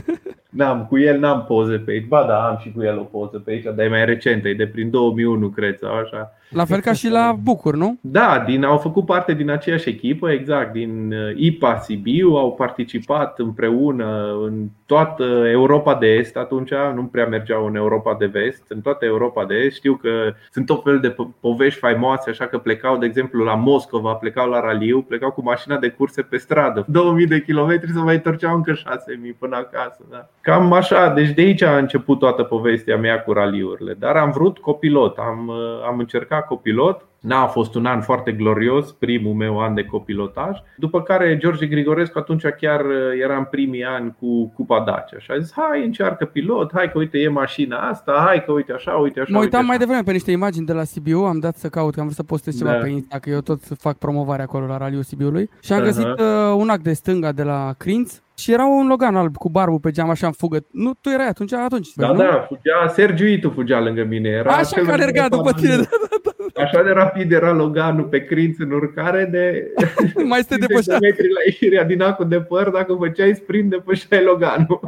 N-am, 0.50 0.86
cu 0.86 0.98
el 0.98 1.18
n-am 1.18 1.44
poze 1.44 1.76
pe 1.76 1.90
aici. 1.90 2.06
Ba 2.06 2.24
da, 2.24 2.48
am 2.48 2.58
și 2.60 2.72
cu 2.72 2.82
el 2.82 2.98
o 2.98 3.02
poză 3.02 3.38
pe 3.38 3.50
aici, 3.50 3.62
dar 3.62 3.78
e 3.78 3.88
mai 3.88 4.04
recentă, 4.04 4.48
e 4.48 4.54
de 4.54 4.66
prin 4.66 4.90
2001, 4.90 5.48
cred, 5.48 5.78
sau 5.78 5.94
așa. 5.94 6.32
La 6.48 6.64
fel 6.64 6.80
ca 6.80 6.92
și 6.92 7.08
la 7.08 7.36
Bucur, 7.42 7.74
nu? 7.74 7.98
Da, 8.00 8.42
din, 8.46 8.64
au 8.64 8.78
făcut 8.78 9.04
parte 9.04 9.34
din 9.34 9.50
aceeași 9.50 9.88
echipă, 9.88 10.30
exact, 10.30 10.72
din 10.72 11.12
uh, 11.12 11.32
IPA 11.36 11.78
Sibiu, 11.78 12.34
au 12.34 12.52
participat 12.52 13.38
împreună 13.38 14.38
în 14.42 14.68
toată 14.86 15.24
Europa 15.50 15.94
de 15.94 16.06
Est 16.06 16.36
atunci, 16.36 16.70
nu 16.94 17.02
prea 17.02 17.26
mergeau 17.26 17.66
în 17.66 17.76
Europa 17.76 18.16
de 18.18 18.26
Vest, 18.26 18.64
în 18.68 18.80
toată 18.80 19.04
Europa 19.04 19.44
de 19.44 19.54
Est. 19.54 19.76
Știu 19.76 19.94
că 19.94 20.10
sunt 20.50 20.66
tot 20.66 20.82
fel 20.82 21.00
de 21.00 21.16
povești 21.40 21.78
faimoase, 21.78 22.30
așa 22.30 22.46
că 22.46 22.58
plecau, 22.58 22.96
de 22.96 23.06
exemplu, 23.06 23.44
la 23.44 23.54
Moscova, 23.54 24.12
plecau 24.12 24.48
la 24.48 24.60
raliu, 24.60 25.02
plecau 25.02 25.30
cu 25.30 25.42
mașina 25.42 25.76
de 25.78 25.88
curse 25.88 26.22
pe 26.22 26.36
stradă, 26.36 26.84
2000 26.88 27.26
de 27.26 27.42
kilometri 27.42 27.92
să 27.92 27.98
mai 27.98 28.14
întorceau 28.14 28.54
încă 28.54 28.72
6000 28.72 29.32
până 29.32 29.56
acasă. 29.56 30.00
Da. 30.10 30.28
Cam 30.40 30.72
așa, 30.72 31.08
deci 31.08 31.30
de 31.30 31.42
aici 31.42 31.62
a 31.62 31.76
început 31.76 32.18
toată 32.18 32.42
povestea 32.42 32.96
mea 32.96 33.22
cu 33.22 33.32
raliurile. 33.32 33.94
Dar 33.98 34.16
am 34.16 34.30
vrut 34.30 34.58
copilot, 34.58 35.16
am, 35.18 35.50
am 35.86 35.98
încercat 35.98 36.35
copilot. 36.42 37.04
N-a 37.20 37.46
fost 37.46 37.74
un 37.74 37.86
an 37.86 38.00
foarte 38.00 38.32
glorios, 38.32 38.92
primul 38.92 39.34
meu 39.34 39.60
an 39.60 39.74
de 39.74 39.84
copilotaj, 39.84 40.58
după 40.76 41.02
care 41.02 41.36
George 41.36 41.66
Grigorescu 41.66 42.18
atunci 42.18 42.42
chiar 42.60 42.84
era 43.22 43.36
în 43.36 43.44
primii 43.44 43.84
ani 43.84 44.16
cu 44.18 44.52
Cupa 44.54 44.82
Dacia. 44.86 45.18
Și 45.18 45.30
a 45.30 45.38
zis 45.38 45.52
hai 45.56 45.84
încearcă 45.84 46.24
pilot, 46.24 46.70
hai 46.74 46.90
că 46.90 46.98
uite 46.98 47.18
e 47.18 47.28
mașina 47.28 47.78
asta, 47.78 48.22
hai 48.26 48.44
că 48.44 48.52
uite 48.52 48.72
așa, 48.72 48.92
uite 48.92 49.20
așa 49.20 49.32
Mă 49.32 49.38
uitam 49.38 49.60
uite 49.60 49.70
mai 49.70 49.78
devreme 49.78 50.02
pe 50.02 50.12
niște 50.12 50.30
imagini 50.30 50.66
de 50.66 50.72
la 50.72 50.84
Sibiu, 50.84 51.18
am 51.18 51.38
dat 51.38 51.56
să 51.56 51.68
caut, 51.68 51.94
că 51.94 52.00
am 52.00 52.06
vrut 52.06 52.16
să 52.16 52.22
postez 52.22 52.58
ceva 52.58 52.70
da. 52.70 52.76
pe 52.76 52.88
Insta, 52.88 53.18
că 53.18 53.30
eu 53.30 53.40
tot 53.40 53.60
fac 53.78 53.96
promovare 53.96 54.42
acolo 54.42 54.66
la 54.66 54.76
Raliul 54.76 55.02
Sibiului 55.02 55.50
și 55.62 55.72
am 55.72 55.80
uh-huh. 55.80 55.84
găsit 55.84 56.06
uh, 56.06 56.54
un 56.56 56.68
act 56.68 56.82
de 56.82 56.92
stânga 56.92 57.32
de 57.32 57.42
la 57.42 57.74
Crinț 57.78 58.20
și 58.38 58.52
era 58.52 58.64
un 58.64 58.86
Logan 58.86 59.16
alb 59.16 59.36
cu 59.36 59.50
barbul 59.50 59.78
pe 59.80 59.90
geam 59.90 60.10
așa 60.10 60.26
în 60.26 60.32
fugă. 60.32 60.58
Nu, 60.70 60.92
tu 61.00 61.08
erai 61.08 61.26
atunci, 61.28 61.52
atunci. 61.52 61.88
Da, 61.94 62.06
nu? 62.06 62.16
da, 62.16 62.44
fugea, 62.48 62.88
Sergiu 62.94 63.26
Itu 63.26 63.50
fugea 63.50 63.80
lângă 63.80 64.04
mine. 64.04 64.28
Era 64.28 64.52
așa 64.52 64.80
că 64.80 64.92
alerga 64.92 65.28
după 65.28 65.52
tine. 65.52 65.76
Da, 65.76 65.82
da, 66.10 66.16
da. 66.54 66.62
Așa 66.62 66.82
de 66.82 66.90
rapid 66.90 67.32
era 67.32 67.52
Loganul 67.52 68.04
pe 68.04 68.24
crinț 68.24 68.58
în 68.58 68.70
urcare 68.70 69.24
de 69.30 69.72
mai 70.28 70.38
este 70.38 70.56
depășat. 70.66 71.00
metri 71.00 71.32
la 71.32 71.40
ieșirea 71.44 71.84
din 71.84 72.02
acul 72.02 72.28
de 72.28 72.40
păr, 72.40 72.68
dacă 72.70 72.96
făceai 72.98 73.34
sprint, 73.34 73.70
depășeai 73.70 74.24
Loganul. 74.24 74.80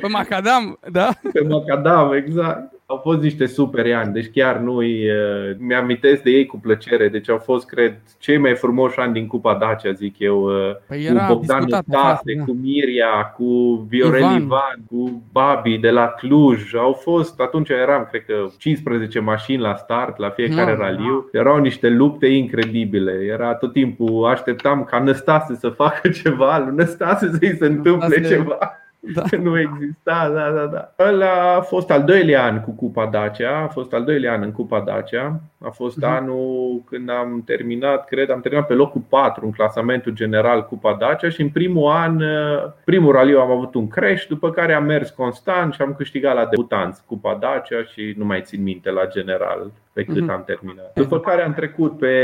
pe 0.00 0.06
macadam, 0.08 0.78
da? 0.90 1.08
Pe 1.32 1.40
macadam, 1.48 2.12
exact. 2.12 2.72
Au 2.92 2.98
fost 2.98 3.20
niște 3.20 3.46
super 3.46 3.94
ani, 3.94 4.12
deci 4.12 4.30
chiar 4.30 4.56
nu-i 4.56 5.06
mi-amintesc 5.58 6.22
de 6.22 6.30
ei 6.30 6.46
cu 6.46 6.58
plăcere. 6.58 7.08
Deci 7.08 7.30
au 7.30 7.38
fost, 7.38 7.66
cred, 7.66 8.00
cei 8.18 8.38
mai 8.38 8.54
frumoși 8.54 8.98
ani 8.98 9.12
din 9.12 9.26
Cupa 9.26 9.54
Dacia, 9.54 9.92
zic 9.92 10.18
eu. 10.18 10.50
Păi 10.88 11.04
era 11.04 11.26
cu 11.26 11.34
Bogdan 11.34 11.64
Stase, 11.68 12.34
da. 12.36 12.44
cu 12.44 12.56
Miria, 12.62 13.32
cu 13.36 13.44
Viorel 13.88 14.20
Ivan. 14.20 14.36
Ivan, 14.36 14.76
cu 14.90 15.22
Babi 15.32 15.78
de 15.78 15.90
la 15.90 16.06
Cluj. 16.06 16.74
Au 16.74 16.92
fost, 16.92 17.40
atunci 17.40 17.68
eram, 17.68 18.08
cred 18.10 18.24
că 18.24 18.34
15 18.58 19.18
mașini 19.18 19.62
la 19.62 19.74
start, 19.74 20.18
la 20.18 20.30
fiecare 20.30 20.72
no, 20.72 20.82
raliu. 20.82 21.28
Erau 21.32 21.58
niște 21.58 21.88
lupte 21.88 22.26
incredibile. 22.26 23.12
Era 23.28 23.54
tot 23.54 23.72
timpul, 23.72 24.24
așteptam 24.24 24.84
ca 24.84 24.98
Năstase 24.98 25.54
să 25.54 25.68
facă 25.68 26.08
ceva, 26.08 26.58
lui 26.58 26.74
Năstase 26.76 27.30
să-i 27.38 27.56
se 27.58 27.66
întâmple 27.66 28.08
Năstase. 28.08 28.34
ceva. 28.34 28.58
Da. 29.02 29.22
Nu 29.42 29.58
exista, 29.58 30.30
da, 30.34 30.50
da, 30.50 30.66
da. 30.66 31.04
Ăla 31.08 31.54
a 31.54 31.60
fost 31.60 31.90
al 31.90 32.04
doilea 32.04 32.44
an 32.44 32.60
cu 32.60 32.70
Cupa 32.70 33.06
Dacia, 33.06 33.62
a 33.62 33.66
fost 33.66 33.92
al 33.92 34.04
doilea 34.04 34.32
an 34.32 34.42
în 34.42 34.52
Cupa 34.52 34.80
Dacia. 34.80 35.40
A 35.58 35.70
fost 35.70 35.98
uh-huh. 35.98 36.08
anul 36.08 36.82
când 36.86 37.10
am 37.10 37.42
terminat, 37.44 38.06
cred, 38.06 38.30
am 38.30 38.40
terminat 38.40 38.66
pe 38.66 38.74
locul 38.74 39.02
4 39.08 39.44
în 39.44 39.52
clasamentul 39.52 40.12
general 40.12 40.66
Cupa 40.66 40.96
Dacia 40.98 41.28
și 41.28 41.40
în 41.40 41.48
primul 41.48 41.90
an, 41.90 42.22
primul 42.84 43.12
raliu 43.12 43.38
am 43.38 43.50
avut 43.50 43.74
un 43.74 43.88
crash, 43.88 44.26
după 44.26 44.50
care 44.50 44.72
am 44.72 44.84
mers 44.84 45.10
constant 45.10 45.74
și 45.74 45.82
am 45.82 45.94
câștigat 45.94 46.34
la 46.34 46.46
debutanți 46.46 47.04
Cupa 47.06 47.36
Dacia 47.40 47.82
și 47.82 48.14
nu 48.16 48.24
mai 48.24 48.42
țin 48.42 48.62
minte 48.62 48.90
la 48.90 49.06
general 49.06 49.70
pe 49.92 50.04
cât 50.04 50.24
uh-huh. 50.24 50.34
am 50.34 50.42
terminat. 50.46 50.92
După 50.94 51.20
care 51.20 51.42
am 51.42 51.52
trecut 51.52 51.98
pe 51.98 52.16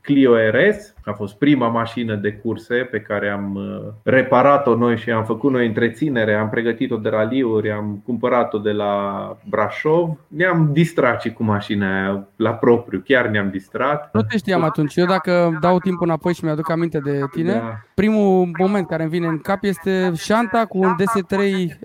Clio 0.00 0.34
RS, 0.50 0.94
a 1.04 1.12
fost 1.12 1.38
prima 1.38 1.68
mașină 1.68 2.14
de 2.14 2.32
curse 2.32 2.74
pe 2.74 3.00
care 3.00 3.28
am 3.28 3.54
uh, 3.54 3.92
reparat-o 4.02 4.76
noi 4.76 4.96
și 4.96 5.10
am 5.10 5.24
făcut 5.24 5.50
noi 5.52 5.66
întreținere, 5.66 6.34
am 6.34 6.48
pregătit-o 6.48 6.96
de 6.96 7.08
raliuri, 7.08 7.70
am 7.70 8.02
cumpărat-o 8.04 8.58
de 8.58 8.70
la 8.70 9.36
Brașov. 9.48 10.18
Ne-am 10.28 10.68
distrat 10.72 11.20
și 11.20 11.32
cu 11.32 11.42
mașina 11.42 12.00
aia 12.00 12.28
la 12.36 12.50
propriu, 12.50 13.02
chiar 13.04 13.26
ne-am 13.26 13.50
distrat. 13.50 14.10
Nu 14.12 14.22
te 14.22 14.36
știam 14.36 14.62
atunci. 14.62 14.96
Eu 14.96 15.06
dacă 15.06 15.58
dau 15.60 15.78
timp 15.78 16.00
înapoi 16.00 16.34
și 16.34 16.44
mi-aduc 16.44 16.70
aminte 16.70 16.98
de 16.98 17.20
tine, 17.30 17.52
da. 17.52 17.80
primul 17.94 18.50
moment 18.58 18.86
care 18.86 19.02
îmi 19.02 19.10
vine 19.10 19.26
în 19.26 19.38
cap 19.38 19.64
este 19.64 20.12
șanta 20.16 20.64
cu 20.68 20.78
un 20.78 20.94
DS3 21.00 21.36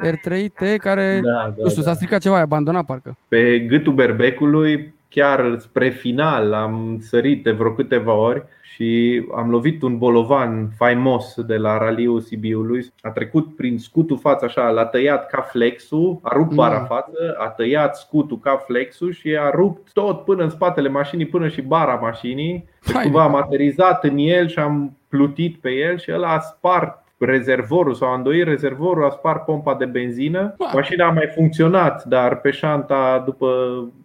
R3T 0.07 0.77
care, 0.77 1.19
da, 1.23 1.31
da, 1.31 1.63
nu 1.63 1.69
știu, 1.69 1.81
s-a 1.81 1.93
stricat 1.93 2.21
ceva, 2.21 2.39
abandonat 2.39 2.85
parcă. 2.85 3.17
Pe 3.27 3.59
gâtul 3.59 3.93
berbecului 3.93 4.93
chiar 5.13 5.55
spre 5.59 5.89
final 5.89 6.53
am 6.53 6.97
sărit 7.01 7.43
de 7.43 7.51
vreo 7.51 7.71
câteva 7.71 8.13
ori 8.13 8.43
și 8.61 9.21
am 9.35 9.49
lovit 9.49 9.81
un 9.81 9.97
bolovan 9.97 10.69
faimos 10.77 11.41
de 11.41 11.55
la 11.55 11.77
raliul 11.77 12.19
Sibiului. 12.19 12.85
A 13.01 13.09
trecut 13.09 13.55
prin 13.55 13.77
scutul 13.77 14.17
față 14.17 14.45
așa, 14.45 14.69
l-a 14.69 14.85
tăiat 14.85 15.27
ca 15.27 15.41
flexul, 15.41 16.19
a 16.21 16.35
rupt 16.35 16.53
bara 16.53 16.79
mm. 16.79 16.85
față, 16.85 17.35
a 17.37 17.47
tăiat 17.47 17.95
scutul 17.95 18.39
ca 18.39 18.55
flexul 18.65 19.11
și 19.11 19.37
a 19.39 19.49
rupt 19.49 19.91
tot 19.91 20.23
până 20.23 20.43
în 20.43 20.49
spatele 20.49 20.89
mașinii, 20.89 21.25
până 21.25 21.47
și 21.47 21.61
bara 21.61 21.93
mașinii. 21.93 22.69
Cumva 23.01 23.23
am 23.23 23.35
aterizat 23.35 24.03
în 24.03 24.17
el 24.17 24.47
și 24.47 24.59
am 24.59 24.97
plutit 25.09 25.57
pe 25.61 25.69
el 25.69 25.97
și 25.97 26.09
el 26.09 26.23
a 26.23 26.39
spart 26.39 27.03
rezervorul 27.17 27.93
sau 27.93 28.09
a 28.09 28.15
îndoit 28.15 28.43
rezervorul, 28.43 29.05
a 29.05 29.09
spart 29.09 29.45
pompa 29.45 29.75
de 29.75 29.85
benzină. 29.85 30.55
Mașina 30.73 31.05
a 31.05 31.11
mai 31.11 31.31
funcționat, 31.35 32.03
dar 32.03 32.39
pe 32.39 32.51
șanta, 32.51 33.23
după 33.25 33.47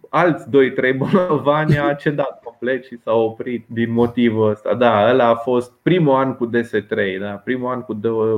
alți 0.09 0.45
2-3 0.47 0.49
bolovani 0.97 1.79
a 1.79 1.93
cedat 1.93 2.39
complet 2.43 2.83
și 2.85 2.99
s-a 3.03 3.13
oprit 3.13 3.65
din 3.67 3.91
motivul 3.91 4.49
ăsta. 4.49 4.75
Da, 4.75 5.09
ăla 5.09 5.27
a 5.27 5.35
fost 5.35 5.71
primul 5.81 6.15
an 6.15 6.35
cu 6.35 6.49
DS3, 6.49 7.19
da, 7.21 7.27
primul 7.27 7.71
an 7.71 7.81
cu, 7.81 7.93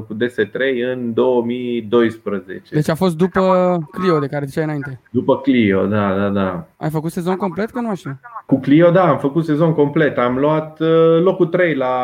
cu 0.08 0.16
DS3 0.16 0.92
în 0.94 1.14
2012. 1.14 2.62
Deci 2.72 2.90
a 2.90 2.96
fost 2.96 3.18
după 3.18 3.78
Clio 3.92 4.20
de 4.20 4.28
care 4.28 4.46
ziceai 4.46 4.64
înainte. 4.64 5.00
După 5.10 5.38
Clio, 5.38 5.86
da, 5.86 6.16
da, 6.16 6.30
da. 6.30 6.68
Ai 6.78 6.90
făcut 6.90 7.12
sezon 7.12 7.36
complet 7.36 7.70
că 7.70 7.80
nu 7.80 7.96
știu? 7.96 8.20
Cu 8.46 8.60
Clio, 8.60 8.92
da, 8.92 9.10
am 9.10 9.18
făcut 9.18 9.46
sezon 9.46 9.74
complet. 9.74 10.18
Am 10.18 10.38
luat 10.38 10.80
uh, 10.80 11.22
locul 11.24 11.46
3 11.46 11.76
la 11.76 11.96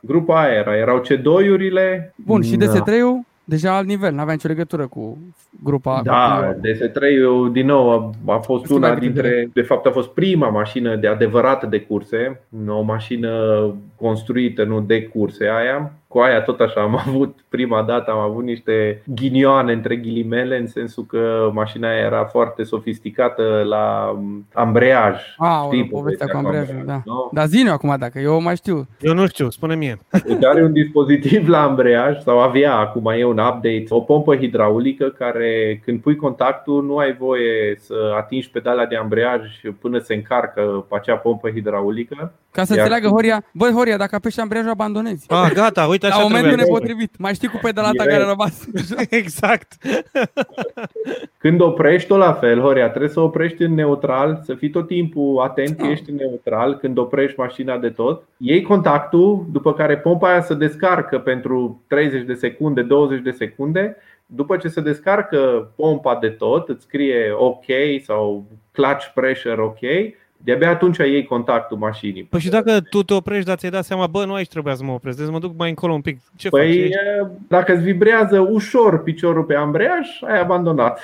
grupa 0.00 0.40
aera. 0.40 0.76
Erau 0.76 1.02
C2-urile. 1.02 2.14
Bun, 2.16 2.42
și 2.42 2.56
DS3-ul? 2.56 3.33
Deja 3.44 3.76
alt 3.76 3.86
nivel, 3.86 4.14
n-avea 4.14 4.32
nicio 4.32 4.48
legătură 4.48 4.86
cu 4.86 5.18
grupa 5.62 6.00
Da, 6.04 6.54
DS3 6.54 7.52
din 7.52 7.66
nou 7.66 8.14
a 8.26 8.36
fost 8.38 8.70
una 8.70 8.94
dintre, 8.94 9.50
de 9.52 9.62
fapt 9.62 9.86
a 9.86 9.90
fost 9.90 10.08
prima 10.08 10.48
mașină 10.48 10.96
de 10.96 11.06
adevărată 11.06 11.66
de 11.66 11.80
curse, 11.80 12.40
o 12.68 12.82
mașină 12.82 13.30
construită, 13.96 14.64
nu 14.64 14.80
de 14.80 15.02
curse 15.02 15.44
aia 15.44 15.92
cu 16.14 16.20
aia 16.20 16.40
tot 16.40 16.60
așa 16.60 16.80
am 16.80 16.96
avut 17.06 17.38
prima 17.48 17.82
dată 17.82 18.10
am 18.10 18.18
avut 18.18 18.44
niște 18.44 19.02
ghinioane 19.14 19.72
între 19.72 19.96
ghilimele 19.96 20.58
în 20.58 20.66
sensul 20.66 21.06
că 21.06 21.50
mașina 21.52 21.88
aia 21.88 21.98
era 21.98 22.24
foarte 22.24 22.62
sofisticată 22.62 23.62
la 23.68 24.16
ambreiaj. 24.52 25.16
Ah, 25.38 25.62
știi, 25.66 25.86
povestea 25.86 26.26
cu 26.26 26.36
ambreiajul, 26.36 26.82
da. 26.84 27.02
No? 27.04 27.28
Dar 27.32 27.46
zine 27.46 27.70
acum 27.70 27.96
dacă 27.98 28.18
eu 28.18 28.40
mai 28.40 28.56
știu. 28.56 28.86
Eu 29.00 29.14
nu 29.14 29.26
știu, 29.26 29.50
spune 29.50 29.74
mie. 29.74 29.98
Deci 30.26 30.44
are 30.44 30.62
un 30.64 30.72
dispozitiv 30.72 31.48
la 31.48 31.62
ambreiaj 31.62 32.20
sau 32.22 32.40
avea 32.40 32.74
acum 32.74 33.06
e 33.06 33.24
un 33.24 33.38
update, 33.38 33.84
o 33.88 34.00
pompă 34.00 34.36
hidraulică 34.36 35.08
care 35.08 35.80
când 35.84 36.00
pui 36.00 36.16
contactul 36.16 36.84
nu 36.84 36.96
ai 36.96 37.16
voie 37.18 37.76
să 37.78 37.94
atingi 38.16 38.50
pedala 38.50 38.86
de 38.86 38.96
ambreiaj 38.96 39.40
până 39.80 39.98
se 39.98 40.14
încarcă 40.14 40.86
acea 40.90 41.16
pompă 41.16 41.50
hidraulică. 41.50 42.32
Ca 42.50 42.64
să 42.64 42.72
înțeleagă 42.72 43.08
Horia, 43.08 43.44
băi 43.52 43.72
Horia, 43.72 43.96
dacă 43.96 44.14
apeși 44.14 44.40
ambreiajul 44.40 44.72
abandonezi. 44.72 45.26
Ah, 45.28 45.50
gata, 45.54 45.86
uite 45.86 46.03
la 46.08 46.18
momentul 46.18 46.56
nepotrivit. 46.56 47.18
Mai 47.18 47.34
știi 47.34 47.48
cu 47.48 47.58
pedalata 47.62 48.04
care 48.04 48.22
a 48.22 48.28
rămas. 48.28 48.68
exact. 49.10 49.72
Când 51.38 51.60
oprești-o 51.60 52.16
la 52.16 52.32
fel, 52.32 52.60
Horia, 52.60 52.88
trebuie 52.88 53.10
să 53.10 53.20
oprești 53.20 53.62
în 53.62 53.74
neutral, 53.74 54.40
să 54.42 54.54
fii 54.54 54.70
tot 54.70 54.86
timpul 54.86 55.40
atent 55.42 55.76
că 55.76 55.86
ești 55.86 56.10
în 56.10 56.16
neutral 56.16 56.76
când 56.76 56.98
oprești 56.98 57.38
mașina 57.38 57.78
de 57.78 57.88
tot. 57.88 58.22
Iei 58.36 58.62
contactul, 58.62 59.46
după 59.52 59.74
care 59.74 59.98
pompa 59.98 60.28
aia 60.28 60.42
se 60.42 60.54
descarcă 60.54 61.18
pentru 61.18 61.82
30 61.86 62.26
de 62.26 62.34
secunde, 62.34 62.82
20 62.82 63.22
de 63.22 63.30
secunde. 63.30 63.96
După 64.26 64.56
ce 64.56 64.68
se 64.68 64.80
descarcă 64.80 65.72
pompa 65.76 66.18
de 66.20 66.28
tot, 66.28 66.68
îți 66.68 66.84
scrie 66.84 67.32
OK 67.36 67.64
sau 68.02 68.44
clutch 68.72 69.06
pressure 69.14 69.62
OK 69.62 69.80
de-abia 70.44 70.70
atunci 70.70 70.98
iei 70.98 71.24
contactul 71.24 71.76
mașinii. 71.76 72.22
Păi 72.22 72.40
și 72.40 72.48
dacă 72.48 72.80
tu 72.80 73.02
te 73.02 73.14
oprești, 73.14 73.46
dar 73.46 73.56
ți-ai 73.56 73.70
dat 73.70 73.84
seama, 73.84 74.06
bă, 74.06 74.24
nu 74.24 74.34
aici 74.34 74.48
trebuia 74.48 74.74
să 74.74 74.84
mă 74.84 74.92
opresc, 74.92 75.18
deci 75.18 75.28
mă 75.28 75.38
duc 75.38 75.56
mai 75.56 75.68
încolo 75.68 75.92
un 75.92 76.00
pic. 76.00 76.20
Ce 76.36 76.48
păi 76.48 76.80
faci 76.80 76.90
dacă 77.48 77.72
îți 77.72 77.82
vibrează 77.82 78.40
ușor 78.40 79.02
piciorul 79.02 79.44
pe 79.44 79.54
ambreiaj, 79.54 80.08
ai 80.20 80.40
abandonat. 80.40 81.00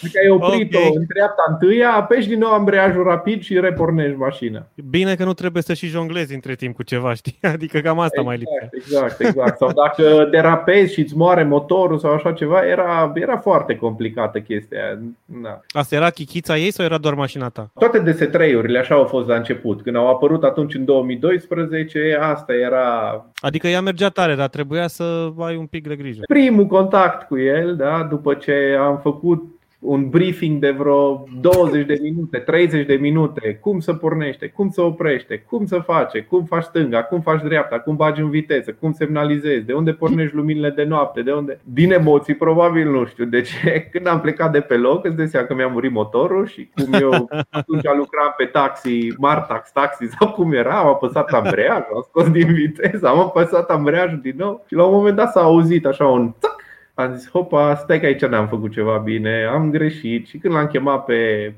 Ha, 0.00 0.08
Dacă 0.12 0.18
ai 0.22 0.30
oprit-o 0.30 0.78
okay. 0.78 0.92
în 0.94 1.04
dreapta 1.06 1.42
întâia, 1.48 1.92
apeși 1.92 2.28
din 2.28 2.38
nou 2.38 2.52
ambreiajul 2.52 3.02
rapid 3.02 3.42
și 3.42 3.60
repornești 3.60 4.16
mașina. 4.16 4.66
Bine 4.90 5.14
că 5.14 5.24
nu 5.24 5.32
trebuie 5.32 5.62
să 5.62 5.74
și 5.74 5.86
jonglezi 5.86 6.34
între 6.34 6.54
timp 6.54 6.74
cu 6.74 6.82
ceva, 6.82 7.14
știi? 7.20 7.38
Adică 7.42 7.78
cam 7.78 7.98
asta 7.98 8.20
exact, 8.20 8.26
mai 8.26 8.36
lipsea. 8.36 8.68
Exact, 8.72 9.20
exact. 9.20 9.56
Sau 9.56 9.72
dacă 9.72 10.24
derapezi 10.30 10.92
și 10.92 11.00
îți 11.00 11.16
moare 11.16 11.44
motorul 11.44 11.98
sau 11.98 12.12
așa 12.12 12.32
ceva, 12.32 12.66
era, 12.66 13.12
era 13.14 13.36
foarte 13.36 13.76
complicată 13.76 14.40
chestia. 14.40 14.98
Da. 15.24 15.60
Asta 15.68 15.94
era 15.94 16.10
chichița 16.10 16.56
ei 16.56 16.70
sau 16.70 16.84
era 16.84 16.98
doar 16.98 17.14
mașina 17.14 17.48
ta? 17.48 17.70
Toate 17.78 18.02
DS3-urile 18.02 18.78
așa 18.78 18.94
au 18.94 19.04
fost 19.04 19.28
la 19.28 19.34
început. 19.34 19.82
Când 19.82 19.96
au 19.96 20.08
apărut 20.08 20.44
atunci 20.44 20.74
în 20.74 20.84
2012, 20.84 22.18
asta 22.20 22.52
era... 22.52 23.24
Adică 23.40 23.66
ea 23.68 23.80
mergea 23.80 24.08
tare, 24.08 24.34
dar 24.34 24.48
trebuia 24.48 24.86
să 24.86 25.32
ai 25.38 25.56
un 25.56 25.66
pic 25.66 25.88
de 25.88 25.96
grijă. 25.96 26.20
Primul 26.26 26.66
contact 26.66 27.28
cu 27.28 27.38
el, 27.38 27.76
da, 27.76 28.06
după 28.10 28.34
ce 28.34 28.76
am 28.80 28.98
făcut 28.98 29.59
un 29.80 30.08
briefing 30.08 30.60
de 30.60 30.70
vreo 30.70 31.24
20 31.40 31.86
de 31.86 31.98
minute, 32.02 32.38
30 32.38 32.86
de 32.86 32.94
minute, 32.94 33.58
cum 33.60 33.80
să 33.80 33.94
pornește, 33.94 34.48
cum 34.48 34.70
să 34.70 34.82
oprește, 34.82 35.44
cum 35.48 35.66
să 35.66 35.78
face, 35.78 36.20
cum 36.20 36.44
faci 36.44 36.62
stânga, 36.62 37.02
cum 37.02 37.20
faci 37.20 37.42
dreapta, 37.42 37.78
cum 37.78 37.96
bagi 37.96 38.20
în 38.20 38.30
viteză, 38.30 38.72
cum 38.72 38.92
semnalizezi, 38.92 39.66
de 39.66 39.72
unde 39.72 39.92
pornești 39.92 40.34
luminile 40.34 40.70
de 40.70 40.84
noapte, 40.84 41.22
de 41.22 41.32
unde. 41.32 41.60
Din 41.64 41.92
emoții, 41.92 42.34
probabil 42.34 42.90
nu 42.90 43.04
știu. 43.04 43.24
De 43.24 43.40
ce? 43.40 43.80
Când 43.92 44.06
am 44.06 44.20
plecat 44.20 44.52
de 44.52 44.60
pe 44.60 44.76
loc, 44.76 45.04
îți 45.04 45.32
dai 45.32 45.46
că 45.46 45.54
mi-a 45.54 45.66
murit 45.66 45.92
motorul 45.92 46.46
și 46.46 46.70
cum 46.74 46.92
eu 46.92 47.28
atunci 47.50 47.84
lucram 47.96 48.34
pe 48.36 48.44
taxi, 48.44 49.08
Martax 49.18 49.72
taxi 49.72 50.06
sau 50.18 50.30
cum 50.32 50.52
era, 50.52 50.78
am 50.78 50.86
apăsat 50.86 51.30
ambreiajul, 51.30 51.94
am 51.94 52.02
scos 52.08 52.30
din 52.30 52.52
viteză, 52.52 53.08
am 53.08 53.18
apăsat 53.18 53.70
ambreiajul 53.70 54.18
din 54.22 54.34
nou 54.36 54.64
și 54.66 54.74
la 54.74 54.84
un 54.84 54.94
moment 54.94 55.16
dat 55.16 55.32
s-a 55.32 55.40
auzit 55.40 55.86
așa 55.86 56.06
un 56.06 56.34
țac 56.40 56.59
am 57.00 57.14
zis, 57.14 57.30
hopa, 57.30 57.74
stai 57.74 58.00
că 58.00 58.06
aici 58.06 58.24
n-am 58.24 58.48
făcut 58.48 58.72
ceva 58.72 58.96
bine, 58.96 59.44
am 59.44 59.70
greșit 59.70 60.26
Și 60.26 60.38
când 60.38 60.54
l-am 60.54 60.66
chemat 60.66 61.04
pe 61.04 61.52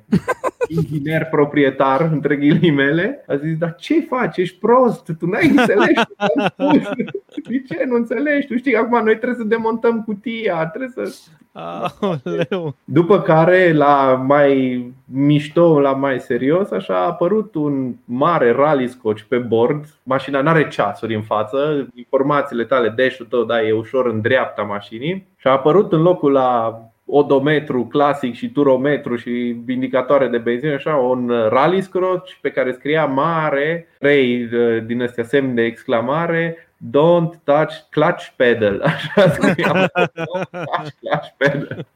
inginer 0.76 1.24
proprietar, 1.24 2.08
între 2.12 2.36
ghilimele 2.36 3.24
A 3.26 3.36
zis, 3.36 3.56
dar 3.58 3.74
ce 3.74 4.00
faci, 4.00 4.36
ești 4.36 4.58
prost, 4.58 5.12
tu 5.18 5.26
n-ai 5.26 5.48
înțeles 5.48 5.90
De 7.48 7.62
ce 7.68 7.84
nu 7.88 7.94
înțelegi? 7.94 8.46
Tu 8.46 8.56
știi, 8.56 8.76
acum 8.76 9.04
noi 9.04 9.16
trebuie 9.16 9.34
să 9.34 9.44
demontăm 9.44 10.02
cutia, 10.02 10.66
trebuie 10.66 11.06
să... 11.06 11.30
Aoleu. 11.52 12.76
După 12.84 13.20
care, 13.20 13.72
la 13.72 14.22
mai 14.26 14.86
mișto, 15.04 15.80
la 15.80 15.92
mai 15.92 16.20
serios, 16.20 16.70
așa 16.70 16.94
a 16.94 17.06
apărut 17.06 17.54
un 17.54 17.94
mare 18.04 18.52
rally 18.52 18.88
scotch 18.88 19.22
pe 19.22 19.38
bord. 19.38 19.84
Mașina 20.02 20.40
nu 20.40 20.48
are 20.48 20.68
ceasuri 20.68 21.14
în 21.14 21.22
față, 21.22 21.88
informațiile 21.94 22.64
tale, 22.64 22.88
dash-ul 22.88 23.26
tău, 23.26 23.44
da, 23.44 23.62
e 23.62 23.72
ușor 23.72 24.06
în 24.06 24.20
dreapta 24.20 24.62
mașinii. 24.62 25.26
Și 25.36 25.46
a 25.46 25.50
apărut 25.50 25.92
în 25.92 26.02
locul 26.02 26.32
la 26.32 26.80
odometru 27.14 27.86
clasic 27.86 28.34
și 28.34 28.50
turometru 28.50 29.16
și 29.16 29.62
indicatoare 29.68 30.28
de 30.28 30.38
benzină, 30.38 30.72
așa, 30.72 30.94
un 30.94 31.32
rally 31.48 31.80
scotch 31.80 32.32
pe 32.40 32.50
care 32.50 32.72
scria 32.72 33.04
mare, 33.04 33.88
trei 33.98 34.48
uh, 34.52 34.84
din 34.86 35.02
astea 35.02 35.24
semn 35.24 35.54
de 35.54 35.62
exclamare, 35.62 36.71
Don't 36.90 37.38
touch 37.44 37.72
clutch 37.90 38.32
pedal. 38.36 38.82
Așa 38.84 39.30
scriam. 39.30 39.76
Don't 39.76 40.50
touch 40.50 40.90
clutch 41.00 41.28
pedal. 41.36 41.86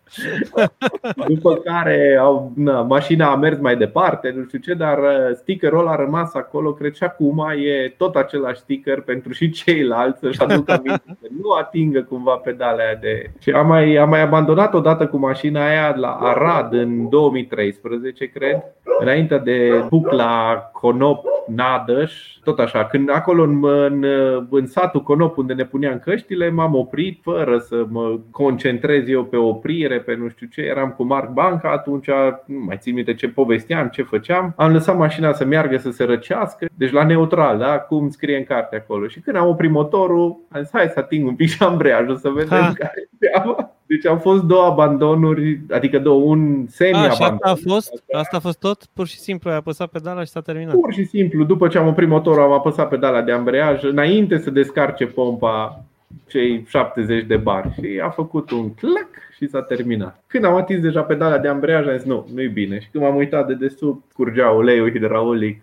După 1.28 1.55
care 1.55 2.16
au, 2.21 2.52
na, 2.57 2.83
mașina 2.83 3.31
a 3.31 3.37
mers 3.37 3.59
mai 3.59 3.76
departe, 3.76 4.35
nu 4.37 4.45
știu 4.45 4.59
ce, 4.59 4.75
dar 4.75 4.99
uh, 4.99 5.35
stickerul 5.35 5.88
a 5.88 5.97
rămas 5.97 6.35
acolo. 6.35 6.73
Cred 6.73 6.95
și 6.95 7.05
acum 7.05 7.47
e 7.57 7.95
tot 7.97 8.16
același 8.16 8.61
sticker 8.61 9.00
pentru 9.00 9.33
și 9.33 9.50
ceilalți 9.50 10.19
să-și 10.19 10.40
aducă 10.40 10.73
aminte 10.73 11.16
să 11.21 11.26
nu 11.43 11.50
atingă 11.50 12.02
cumva 12.02 12.35
pedalea 12.35 12.95
de. 12.95 13.31
Și 13.38 13.50
am 13.50 13.66
mai, 13.66 13.97
am 13.97 14.09
mai 14.09 14.21
abandonat 14.21 14.75
odată 14.75 15.07
cu 15.07 15.16
mașina 15.16 15.66
aia 15.66 15.95
la 15.97 16.19
Arad 16.21 16.73
în 16.73 17.09
2013, 17.09 18.26
cred, 18.26 18.64
înainte 18.98 19.38
de 19.38 19.84
Bucla, 19.88 20.70
Conop, 20.72 21.24
Nadăș, 21.46 22.36
tot 22.44 22.58
așa. 22.58 22.84
Când 22.84 23.10
acolo 23.10 23.42
în, 23.42 23.64
în, 23.64 24.04
în 24.50 24.66
satul 24.66 25.02
Conop 25.02 25.36
unde 25.36 25.52
ne 25.52 25.64
puneam 25.64 25.98
căștile, 25.98 26.50
m-am 26.50 26.74
oprit 26.74 27.20
fără 27.22 27.58
să 27.58 27.84
mă 27.88 28.18
concentrez 28.30 29.08
eu 29.08 29.24
pe 29.24 29.36
oprire, 29.36 30.00
pe 30.00 30.14
nu 30.14 30.28
știu 30.28 30.46
ce. 30.46 30.60
Eram 30.60 30.90
cu 30.90 31.04
Marc 31.04 31.30
Banca 31.30 31.70
atunci, 31.70 32.08
nu 32.46 32.64
mai 32.66 32.76
țin 32.80 32.94
minte 32.94 33.14
ce 33.14 33.28
povesteam, 33.28 33.88
ce 33.88 34.02
făceam. 34.02 34.52
Am 34.56 34.72
lăsat 34.72 34.96
mașina 34.96 35.32
să 35.32 35.44
meargă 35.44 35.76
să 35.76 35.90
se 35.90 36.04
răcească, 36.04 36.66
deci 36.74 36.92
la 36.92 37.04
neutral, 37.04 37.58
da? 37.58 37.78
cum 37.78 38.08
scrie 38.08 38.36
în 38.36 38.44
carte 38.44 38.76
acolo. 38.76 39.06
Și 39.06 39.20
când 39.20 39.36
am 39.36 39.48
oprit 39.48 39.70
motorul, 39.70 40.40
am 40.50 40.62
zis 40.62 40.70
hai 40.72 40.90
să 40.92 40.98
ating 40.98 41.26
un 41.26 41.34
pic 41.34 41.48
și 41.48 41.62
ambreiajul 41.62 42.16
să 42.16 42.28
vedem 42.28 42.58
ha. 42.58 42.72
care 42.74 43.08
e 43.10 43.26
treaba. 43.26 43.75
Deci 43.87 44.07
au 44.07 44.16
fost 44.16 44.43
două 44.43 44.64
abandonuri, 44.64 45.61
adică 45.70 45.99
două, 45.99 46.22
un 46.25 46.66
semi-abandon. 46.68 47.11
A, 47.20 47.33
asta 47.33 47.51
a 47.51 47.55
fost? 47.70 48.03
Asta 48.12 48.37
a 48.37 48.40
fost 48.40 48.59
tot? 48.59 48.85
Pur 48.92 49.07
și 49.07 49.18
simplu 49.18 49.51
ai 49.51 49.57
apăsat 49.57 49.88
pedala 49.88 50.25
și 50.25 50.31
s-a 50.31 50.40
terminat? 50.40 50.75
Pur 50.75 50.92
și 50.92 51.05
simplu, 51.05 51.44
după 51.44 51.68
ce 51.68 51.79
am 51.79 51.87
oprit 51.87 52.09
motorul, 52.09 52.42
am 52.42 52.53
apăsat 52.53 52.88
pedala 52.88 53.22
de 53.22 53.33
ambreiaj 53.33 53.83
înainte 53.83 54.38
să 54.38 54.51
descarce 54.51 55.07
pompa 55.07 55.85
cei 56.27 56.64
70 56.68 57.25
de 57.27 57.37
bar 57.37 57.72
și 57.75 58.01
a 58.05 58.09
făcut 58.09 58.51
un 58.51 58.75
clac 58.75 59.09
și 59.37 59.49
s-a 59.49 59.62
terminat. 59.62 60.22
Când 60.27 60.44
am 60.44 60.55
atins 60.55 60.81
deja 60.81 61.03
pedala 61.03 61.38
de 61.38 61.49
ambreiaj, 61.49 61.87
am 61.87 61.96
zis 61.96 62.07
nu, 62.07 62.27
nu-i 62.35 62.49
bine. 62.49 62.81
Și 62.81 62.88
când 62.92 63.05
m-am 63.05 63.16
uitat 63.16 63.46
de 63.46 63.55
desubt, 63.55 64.12
curgea 64.12 64.51
uleiul 64.51 64.90
hidraulic. 64.90 65.62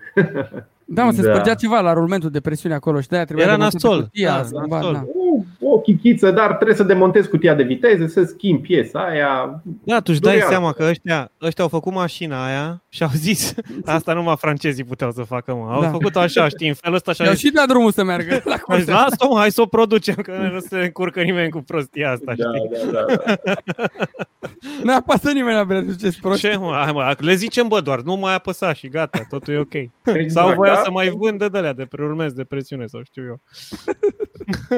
Da, 0.86 1.04
mă, 1.04 1.12
se 1.12 1.22
da. 1.26 1.32
spărgea 1.34 1.54
ceva 1.54 1.80
la 1.80 1.94
rulmentul 1.94 2.30
de 2.30 2.40
presiune 2.40 2.76
acolo 2.76 3.02
și 3.02 3.08
de-aia 3.08 3.26
trebuia 3.26 3.46
Era 3.46 3.56
nasol. 3.56 4.02
Cutia, 4.02 4.46
da, 4.52 4.62
nasol. 4.70 4.94
Da. 4.94 5.04
O, 5.08 5.44
o 5.64 5.80
chichiță, 5.80 6.32
dar 6.32 6.54
trebuie 6.54 6.76
să 6.76 6.84
demontezi 6.84 7.30
cutia 7.30 7.54
de 7.54 7.64
viteze, 7.64 8.08
să 8.08 8.24
schimbi 8.24 8.62
piesa 8.62 9.00
aia. 9.00 9.62
Da, 9.84 10.00
tu 10.00 10.12
își 10.12 10.20
dai 10.20 10.40
seama 10.40 10.72
că 10.72 10.84
ăștia, 10.90 11.32
ăștia 11.42 11.64
au 11.64 11.70
făcut 11.70 11.94
mașina 11.94 12.46
aia 12.46 12.84
și 12.90 13.04
au 13.04 13.10
zis 13.14 13.54
asta 13.86 14.14
numai 14.14 14.36
francezii 14.38 14.84
puteau 14.84 15.12
să 15.12 15.22
facă, 15.22 15.54
mă. 15.54 15.72
Au 15.72 15.82
da. 15.82 15.90
făcut 15.90 16.16
așa, 16.16 16.48
știi, 16.48 16.68
în 16.68 16.74
felul 16.74 16.96
ăsta 16.96 17.14
și 17.14 17.22
au 17.22 17.34
și 17.34 17.52
dat 17.52 17.68
drumul 17.68 17.92
să 17.92 18.04
meargă 18.04 18.42
la 18.44 18.58
curse. 18.58 18.92
Lasă, 18.92 19.26
mă, 19.30 19.38
hai 19.38 19.52
să 19.52 19.62
o 19.62 19.66
producem, 19.66 20.16
că 20.16 20.50
nu 20.54 20.60
se 20.60 20.78
încurcă 20.78 21.22
nimeni 21.22 21.50
cu 21.50 21.62
prostia 21.62 22.12
asta, 22.12 22.34
da, 22.38 22.44
știi? 22.44 22.92
Da, 22.92 23.06
da, 23.06 23.16
da. 23.76 23.88
Nu 24.84 24.96
apasă 24.96 25.32
nimeni 25.32 25.56
la 25.56 25.64
bine, 25.64 25.96
ce 25.96 26.18
prost. 26.22 26.40
Ce, 26.40 26.56
mă? 26.58 26.72
Hai, 26.84 26.92
mă, 26.92 27.16
le 27.18 27.34
zicem, 27.34 27.68
bă, 27.68 27.80
doar 27.80 28.02
nu 28.02 28.16
mai 28.16 28.34
apăsa 28.34 28.74
și 28.74 28.88
gata, 28.88 29.26
totul 29.30 29.54
e 29.54 29.58
ok. 29.58 29.74
Exact, 29.74 30.48
Sau 30.48 30.54
voia 30.54 30.74
da? 30.74 30.82
să 30.84 30.92
mai 30.92 31.10
vândă 31.10 31.50
de 31.50 31.58
alea 31.58 31.74
de 31.74 31.86
preurmezi 31.86 32.36
de 32.36 32.44
presiune 32.44 32.86
sau 32.86 33.02
știu 33.04 33.24
eu. 33.24 33.42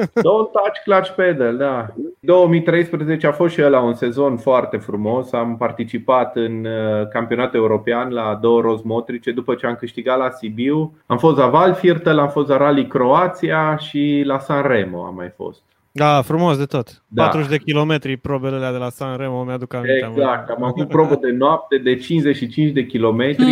Don't 0.04 0.50
touch 0.52 0.75
clutch 0.84 1.10
pedal, 1.10 1.56
da. 1.56 1.86
2013 2.20 3.26
a 3.26 3.32
fost 3.32 3.54
și 3.54 3.62
ăla 3.62 3.80
un 3.80 3.94
sezon 3.94 4.36
foarte 4.36 4.76
frumos. 4.76 5.32
Am 5.32 5.56
participat 5.56 6.36
în 6.36 6.64
uh, 6.64 7.08
campionatul 7.08 7.58
european 7.58 8.12
la 8.12 8.38
două 8.40 8.60
roz 8.60 8.82
motrice 8.82 9.32
după 9.32 9.54
ce 9.54 9.66
am 9.66 9.74
câștigat 9.74 10.18
la 10.18 10.30
Sibiu. 10.30 10.94
Am 11.06 11.18
fost 11.18 11.36
la 11.36 11.48
Valfirtel, 11.48 12.18
am 12.18 12.28
fost 12.28 12.48
la 12.48 12.56
Rally 12.56 12.86
Croația 12.86 13.76
și 13.76 14.22
la 14.26 14.38
Sanremo 14.38 15.04
am 15.04 15.14
mai 15.14 15.32
fost. 15.36 15.62
Da, 15.96 16.22
frumos 16.22 16.58
de 16.58 16.64
tot. 16.64 17.02
Da. 17.08 17.22
40 17.22 17.50
de 17.50 17.58
kilometri 17.58 18.16
probele 18.16 18.58
de 18.58 18.76
la 18.76 18.88
San 18.88 19.16
Remo, 19.16 19.44
mi-aduc 19.44 19.74
aminte. 19.74 20.06
Exact, 20.08 20.48
am 20.48 20.64
avut 20.64 20.88
probă 20.88 21.18
de 21.20 21.30
noapte 21.30 21.76
de 21.78 21.96
55 21.96 22.70
de 22.70 22.86
kilometri. 22.86 23.44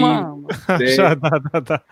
De... 0.66 0.84
Așa, 0.84 1.14
da, 1.14 1.28
da, 1.50 1.60
da. 1.60 1.84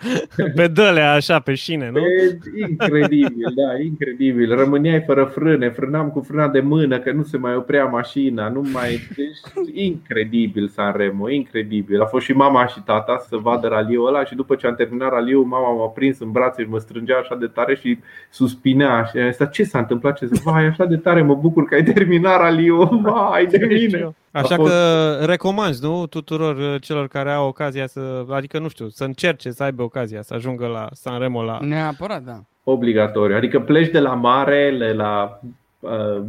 Pe 0.55 0.67
dălea, 0.67 1.13
așa, 1.13 1.39
pe 1.39 1.55
șine, 1.55 1.91
nu? 1.91 1.99
E 1.99 2.39
incredibil, 2.69 3.53
da, 3.55 3.83
incredibil. 3.85 4.57
Rămâneai 4.57 5.03
fără 5.07 5.25
frâne, 5.25 5.71
frânam 5.71 6.11
cu 6.11 6.21
frâna 6.21 6.49
de 6.49 6.61
mână, 6.61 6.99
că 6.99 7.13
nu 7.13 7.23
se 7.23 7.37
mai 7.37 7.55
oprea 7.55 7.85
mașina, 7.85 8.49
nu 8.49 8.63
mai... 8.73 9.01
Deci, 9.17 9.73
incredibil 9.73 10.69
San 10.69 10.93
Remo, 10.97 11.31
incredibil. 11.31 12.01
A 12.01 12.07
fost 12.07 12.25
și 12.25 12.33
mama 12.33 12.67
și 12.67 12.81
tata 12.81 13.25
să 13.29 13.37
vadă 13.37 13.69
raliul 13.69 14.07
ăla 14.07 14.25
și 14.25 14.35
după 14.35 14.55
ce 14.55 14.67
am 14.67 14.75
terminat 14.75 15.11
raliul, 15.11 15.45
mama 15.45 15.73
m-a 15.75 15.87
prins 15.87 16.21
în 16.21 16.31
brațe 16.31 16.63
și 16.63 16.69
mă 16.69 16.79
strângea 16.79 17.17
așa 17.17 17.35
de 17.35 17.47
tare 17.47 17.75
și 17.75 17.99
suspinea. 18.31 19.05
Și 19.05 19.19
a 19.19 19.31
zis, 19.31 19.51
ce 19.51 19.65
s-a 19.65 19.79
întâmplat? 19.79 20.19
Ce 20.19 20.27
vai, 20.45 20.65
așa 20.65 20.85
de 20.85 20.97
tare 20.97 21.23
mă 21.23 21.35
bucur 21.35 21.65
că 21.65 21.75
ai 21.75 21.83
terminat 21.83 22.41
raliul, 22.41 23.01
vai 23.03 23.47
de 23.47 23.67
mine. 23.67 24.15
Așa 24.31 24.55
fost... 24.55 24.71
că 24.71 25.25
recomanzi, 25.25 25.85
nu, 25.85 26.07
tuturor 26.07 26.57
uh, 26.57 26.75
celor 26.81 27.09
care 27.09 27.31
au 27.31 27.47
ocazia 27.49 27.87
să, 27.87 28.25
adică 28.31 28.59
nu 28.59 28.69
știu, 28.69 28.89
să 28.89 29.05
încerce 29.05 29.51
să 29.51 29.63
aibă 29.63 29.83
ocazia 29.83 30.23
să 30.23 30.35
ajungă 30.35 30.67
la 30.67 30.87
San 30.93 31.19
Remo 31.19 31.43
la... 31.43 31.59
Neapărat, 31.61 32.23
da. 32.23 32.41
Obligatoriu. 32.65 33.37
Adică 33.37 33.61
pleci 33.61 33.91
de 33.91 34.01
la 34.01 34.15
mare, 34.15 34.93
la 34.95 35.41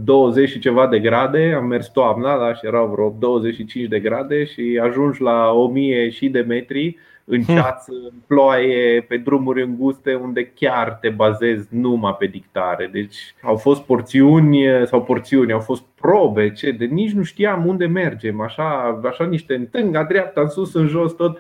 20 0.03 0.49
și 0.49 0.59
ceva 0.59 0.87
de 0.87 0.99
grade, 0.99 1.53
am 1.57 1.65
mers 1.65 1.87
toamna 1.87 2.37
da, 2.37 2.53
și 2.53 2.65
erau 2.65 2.87
vreo 2.87 3.15
25 3.19 3.87
de 3.87 3.99
grade 3.99 4.45
și 4.45 4.79
ajungi 4.83 5.21
la 5.21 5.51
1000 5.51 6.09
și 6.09 6.29
de 6.29 6.39
metri 6.39 6.97
în 7.25 7.43
hm. 7.43 7.53
ceață, 7.53 7.91
în 7.91 8.17
ploaie, 8.27 9.05
pe 9.07 9.17
drumuri 9.17 9.63
înguste 9.63 10.13
unde 10.13 10.51
chiar 10.55 10.97
te 11.01 11.09
bazezi 11.09 11.67
numai 11.69 12.15
pe 12.19 12.25
dictare. 12.25 12.89
Deci 12.91 13.35
au 13.41 13.55
fost 13.55 13.81
porțiuni 13.81 14.63
sau 14.85 15.03
porțiuni, 15.03 15.51
au 15.51 15.59
fost 15.59 15.83
probe, 16.01 16.51
ce, 16.51 16.71
de 16.71 16.85
nici 16.85 17.11
nu 17.11 17.23
știam 17.23 17.65
unde 17.65 17.85
mergem, 17.85 18.41
așa, 18.41 18.99
așa 19.03 19.25
niște 19.25 19.55
în 19.55 19.65
stânga, 19.65 20.03
dreapta, 20.03 20.41
în 20.41 20.49
sus, 20.49 20.73
în 20.73 20.87
jos, 20.87 21.15
tot. 21.15 21.39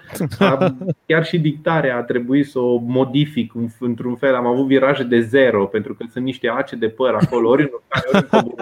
Chiar 1.07 1.25
și 1.25 1.39
dictarea 1.39 1.97
a 1.97 2.01
trebuit 2.03 2.47
să 2.47 2.59
o 2.59 2.77
modific 2.77 3.53
într-un 3.79 4.15
fel. 4.15 4.35
Am 4.35 4.45
avut 4.45 4.65
viraje 4.65 5.03
de 5.03 5.19
zero, 5.21 5.65
pentru 5.65 5.93
că 5.93 6.05
sunt 6.11 6.23
niște 6.23 6.47
ace 6.47 6.75
de 6.75 6.89
păr 6.89 7.17
acolo, 7.21 7.49
ori 7.49 7.61
în 7.61 7.69
ori 7.71 7.83
în 8.11 8.27
care 8.29 8.53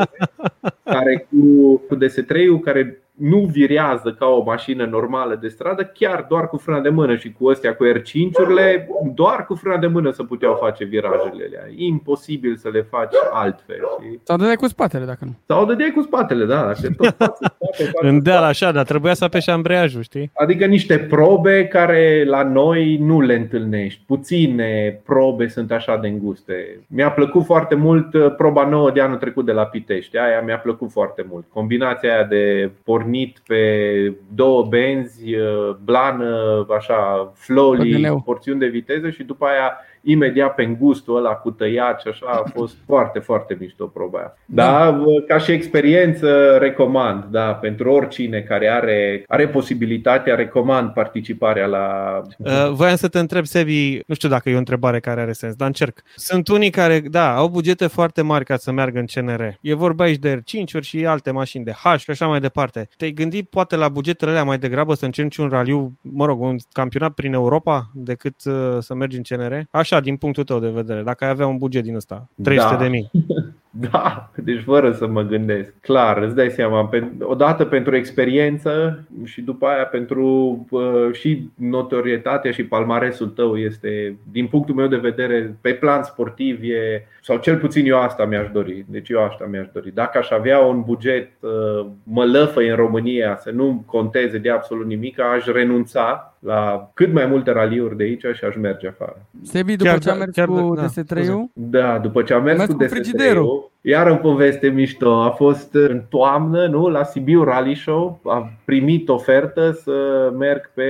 care 0.84 1.28
cu, 1.30 1.76
cu 1.88 1.96
DS3-ul 1.96 2.60
care 2.64 3.02
nu 3.22 3.40
virează 3.40 4.16
ca 4.20 4.26
o 4.26 4.44
mașină 4.44 4.86
normală 4.86 5.38
de 5.42 5.48
stradă, 5.48 5.92
chiar 5.94 6.26
doar 6.30 6.48
cu 6.48 6.58
frâna 6.58 6.80
de 6.80 6.90
mână 6.90 7.16
și 7.16 7.32
cu 7.32 7.50
astea 7.50 7.76
cu 7.76 7.86
R5-urile, 7.86 8.88
doar 9.14 9.46
cu 9.46 9.56
frâna 9.56 9.78
de 9.78 9.88
mână 9.88 10.12
să 10.12 10.24
puteau 10.24 10.58
face 10.62 10.86
virajele 10.86 11.44
alea. 11.48 11.68
Imposibil 11.76 12.56
să 12.56 12.70
le 12.70 12.82
faci 12.82 13.14
altfel. 13.34 13.80
Sau 14.24 14.38
dădeai 14.38 14.56
cu 14.56 14.68
spatele, 14.68 15.06
dacă 15.06 15.26
nu. 15.26 15.36
Sau 15.46 15.66
dădeai 15.66 15.92
cu 15.92 16.02
spatele, 16.02 16.46
da. 16.46 16.62
Dacă 16.62 16.94
tot 16.98 17.06
spate, 17.08 17.36
spate, 17.38 18.08
În 18.08 18.24
deal 18.24 18.44
așa, 18.44 18.72
dar 18.72 18.86
trebuia 18.86 19.14
să 19.14 19.24
apeși 19.24 19.50
ambreiajul, 19.50 20.02
știi? 20.02 20.32
Adică 20.34 20.66
niște 20.66 20.98
probe 20.98 21.68
care 21.68 22.24
la 22.28 22.44
noi 22.44 22.98
nu 22.98 23.22
le 23.22 23.36
întâlnești. 23.36 24.02
Puține 24.08 25.02
probe 25.06 25.48
sunt 25.48 25.72
așa 25.72 25.98
de 25.98 26.08
înguste. 26.08 26.86
Mi-a 26.88 27.12
plăcut 27.12 27.46
foarte 27.46 27.76
mult 27.76 28.14
uh, 28.14 28.36
proba 28.36 28.68
nouă 28.68 28.92
de 28.92 29.02
anul 29.02 29.18
trecut 29.18 29.46
de 29.46 29.52
la 29.52 29.66
Pitești. 29.66 30.18
Aia 30.18 30.42
mi-a 30.42 30.60
plăcut 30.60 30.92
foarte 30.92 31.26
mult. 31.30 31.46
Combinația 31.54 32.14
aia 32.14 32.24
de 32.24 32.72
pornit 33.12 33.40
pe 33.48 34.14
două 34.34 34.64
benzi, 34.64 35.36
uh, 35.36 35.76
blană, 35.84 36.66
așa, 36.78 37.32
flowly, 37.36 38.22
porțiuni 38.26 38.60
de 38.60 38.68
viteză 38.68 39.10
și 39.10 39.24
după 39.24 39.46
aia 39.46 39.78
imediat 40.02 40.56
pe 40.56 40.66
gustul 40.66 41.18
ăla 41.18 41.34
cu 41.34 41.52
tăiat 41.52 42.02
și 42.02 42.08
așa 42.08 42.26
a 42.26 42.50
fost 42.54 42.76
foarte, 42.88 43.20
foarte 43.20 43.58
mișto 43.60 43.86
proba 43.86 44.18
aia. 44.18 44.38
Da, 44.46 44.92
da 44.92 45.04
ca 45.28 45.38
și 45.38 45.52
experiență 45.52 46.58
recomand, 46.60 47.24
da, 47.24 47.54
pentru 47.54 47.92
oricine 47.92 48.40
care 48.40 48.70
are, 48.70 49.24
are 49.28 49.48
posibilitatea, 49.48 50.36
recomand 50.36 50.90
participarea 50.90 51.66
la... 51.66 52.22
Uh, 52.38 52.70
voiam 52.72 52.96
să 52.96 53.08
te 53.08 53.20
întreb, 53.20 53.46
Sebi, 53.46 54.00
nu 54.08 54.14
știu 54.14 54.30
dacă 54.30 54.50
e 54.50 54.56
o 54.56 54.58
întrebare 54.58 55.00
care 55.00 55.22
are 55.22 55.32
sens, 55.32 55.56
dar 55.56 55.68
încerc. 55.68 56.02
Sunt 56.16 56.48
unii 56.48 56.70
care, 56.70 57.00
da, 57.00 57.36
au 57.36 57.48
bugete 57.48 57.88
foarte 57.88 58.22
mari 58.22 58.46
ca 58.46 58.58
să 58.58 58.72
meargă 58.72 59.00
în 59.00 59.06
CNR. 59.06 59.58
E 59.62 59.74
vorba 59.74 60.04
aici 60.04 60.20
de 60.20 60.42
R5-uri 60.42 60.82
și 60.82 61.06
alte 61.06 61.32
mașini 61.32 61.64
de 61.64 61.72
H 61.72 61.98
și 61.98 62.10
așa 62.10 62.28
mai 62.28 62.40
departe. 62.40 62.90
Te-ai 62.98 63.12
gândit 63.12 63.50
poate 63.50 63.76
la 63.76 63.90
bugetele 63.90 64.32
alea 64.32 64.44
mai 64.44 64.58
degrabă 64.58 64.94
să 64.94 65.06
încerci 65.06 65.38
un 65.38 65.50
raliu, 65.50 65.94
mă 66.02 66.26
rog, 66.26 66.42
un 66.42 66.56
campionat 66.72 67.12
prin 67.12 67.34
Europa 67.34 67.90
decât 67.94 68.36
uh, 68.46 68.78
să 68.80 68.94
mergi 68.94 69.18
în 69.18 69.24
CNR? 69.24 69.62
Așa 69.72 69.91
așa, 69.92 70.04
din 70.04 70.16
punctul 70.16 70.44
tău 70.44 70.60
de 70.60 70.70
vedere, 70.70 71.02
dacă 71.02 71.24
ai 71.24 71.30
avea 71.30 71.48
un 71.48 71.58
buget 71.58 71.84
din 71.84 71.96
ăsta, 71.96 72.28
300 72.44 72.76
da. 72.76 72.82
de 72.82 72.88
mii. 72.88 73.12
Da, 73.74 74.32
deci 74.36 74.62
fără 74.62 74.92
să 74.92 75.08
mă 75.08 75.22
gândesc. 75.22 75.74
Clar, 75.82 76.18
îți 76.18 76.36
dai 76.36 76.50
seama, 76.50 76.90
odată 77.20 77.66
pentru 77.66 77.96
experiență 77.96 79.04
și 79.24 79.42
după 79.42 79.66
aia 79.66 79.86
pentru 79.86 80.26
uh, 80.70 81.12
și 81.12 81.50
notorietatea 81.56 82.52
și 82.52 82.64
palmaresul 82.64 83.28
tău 83.28 83.58
este, 83.58 84.18
din 84.32 84.48
punctul 84.48 84.76
meu 84.76 84.88
de 84.88 84.96
vedere, 84.96 85.58
pe 85.62 85.74
plan 85.74 86.04
sportiv 86.04 86.60
e, 86.62 87.08
sau 87.22 87.38
cel 87.38 87.58
puțin 87.58 87.86
eu 87.86 88.00
asta 88.00 88.26
mi-aș 88.26 88.50
dori. 88.54 88.86
Deci 88.88 89.10
eu 89.10 89.24
asta 89.24 89.48
mi-aș 89.52 89.68
dori. 89.74 89.92
Dacă 89.94 90.18
aș 90.18 90.30
avea 90.30 90.60
un 90.60 90.82
buget 90.82 91.30
uh, 91.40 91.86
mălăfă 92.04 92.60
în 92.60 92.76
România 92.76 93.38
să 93.38 93.52
nu 93.52 93.84
conteze 93.86 94.38
de 94.38 94.50
absolut 94.50 94.86
nimic, 94.86 95.20
aș 95.20 95.46
renunța 95.46 96.31
la 96.42 96.92
cât 96.94 97.14
mai 97.14 97.26
multe 97.26 97.52
raliuri 97.52 97.98
de 97.98 98.04
aici 98.04 98.26
și 98.34 98.46
aș 98.46 98.56
merge 98.56 98.88
afară. 98.88 99.26
Sebi, 99.42 99.76
după 99.76 99.90
chiar, 99.90 100.00
ce 100.00 100.10
am 100.10 100.18
mers 100.18 100.32
chiar, 100.32 100.48
cu 100.48 100.74
da, 100.76 100.86
DS3-ul? 100.86 101.44
Da, 101.54 102.00
după 102.00 102.24
ce 102.24 102.34
am 102.34 102.44
mers, 102.44 102.66
cu, 102.66 102.76
cu 102.76 102.84
DS3-ul, 102.84 103.71
iar 103.82 104.08
o 104.08 104.16
poveste 104.16 104.68
mișto. 104.68 105.22
A 105.22 105.30
fost 105.30 105.74
în 105.74 106.02
toamnă, 106.10 106.68
nu? 106.68 106.88
La 106.88 107.04
Sibiu 107.04 107.44
Rally 107.44 107.76
Show. 107.76 108.20
Am 108.26 108.52
primit 108.66 109.10
ofertă 109.10 109.72
să 109.72 109.92
merg 110.38 110.72
pe 110.74 110.84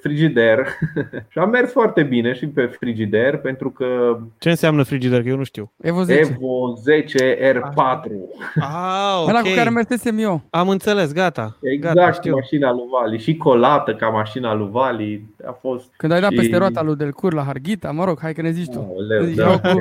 frigider. 0.00 0.66
și 1.32 1.38
am 1.38 1.50
mers 1.50 1.72
foarte 1.72 2.02
bine 2.02 2.32
și 2.32 2.46
pe 2.46 2.62
frigider 2.62 3.36
pentru 3.36 3.70
că... 3.70 4.18
Ce 4.38 4.50
înseamnă 4.50 4.82
frigider? 4.82 5.22
Că 5.22 5.28
eu 5.28 5.36
nu 5.36 5.44
știu. 5.44 5.72
Evo 5.80 6.02
10. 6.02 6.20
Evo 6.20 6.74
10 6.82 7.52
R4. 7.52 8.10
Ah, 8.54 9.20
ok. 9.22 9.28
Ăla 9.28 9.40
cu 9.40 9.48
care 9.56 9.70
mergem 9.70 10.18
eu. 10.18 10.42
Am 10.50 10.68
înțeles, 10.68 11.12
gata. 11.12 11.56
Exact, 11.62 11.94
gata, 11.94 12.12
știu. 12.12 12.34
mașina 12.34 12.72
lui 12.72 12.84
Vali. 12.90 13.18
Și 13.18 13.36
colată 13.36 13.94
ca 13.94 14.08
mașina 14.08 14.54
lui 14.54 14.68
Vali. 14.70 15.24
A 15.46 15.58
fost 15.60 15.92
Când 15.96 16.12
ai 16.12 16.20
dat 16.20 16.30
și... 16.30 16.36
peste 16.36 16.56
roata 16.56 16.82
lui 16.82 16.96
Delcur 16.96 17.32
la 17.32 17.42
Harghita, 17.42 17.90
mă 17.90 18.04
rog, 18.04 18.18
hai 18.20 18.32
că 18.32 18.42
ne 18.42 18.50
zici 18.50 18.70
tu. 18.72 18.78
Oh, 18.78 19.06
leu, 19.06 19.24
da, 19.34 19.58
cu... 19.58 19.78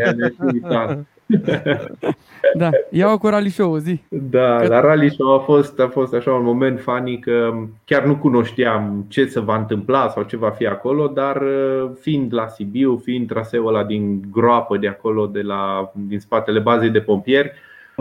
da, 2.58 2.70
iau 2.90 3.18
cu 3.18 3.28
rally 3.28 3.50
show 3.50 3.78
zi. 3.78 4.02
Da, 4.10 4.56
că... 4.56 4.68
la 4.68 4.80
rally 4.80 5.10
show 5.10 5.34
a 5.34 5.40
fost, 5.40 5.80
a 5.80 5.88
fost 5.88 6.14
așa 6.14 6.32
un 6.32 6.44
moment 6.44 6.80
funny 6.80 7.20
că 7.20 7.54
chiar 7.86 8.04
nu 8.04 8.18
cunoșteam 8.18 9.06
ce 9.08 9.26
se 9.26 9.40
va 9.40 9.58
întâmpla 9.58 10.10
sau 10.10 10.24
ce 10.24 10.38
va 10.38 10.50
fi 10.50 10.66
acolo, 10.66 11.08
dar 11.08 11.42
uh, 11.42 11.90
fiind 12.00 12.34
la 12.34 12.48
Sibiu, 12.48 13.02
fiind 13.04 13.28
traseul 13.28 13.68
ăla 13.68 13.84
din 13.84 14.22
groapă 14.32 14.78
de 14.78 14.88
acolo, 14.88 15.26
de 15.26 15.42
la, 15.42 15.92
din 15.94 16.20
spatele 16.20 16.60
bazei 16.60 16.90
de 16.90 17.02
pompieri, 17.02 17.52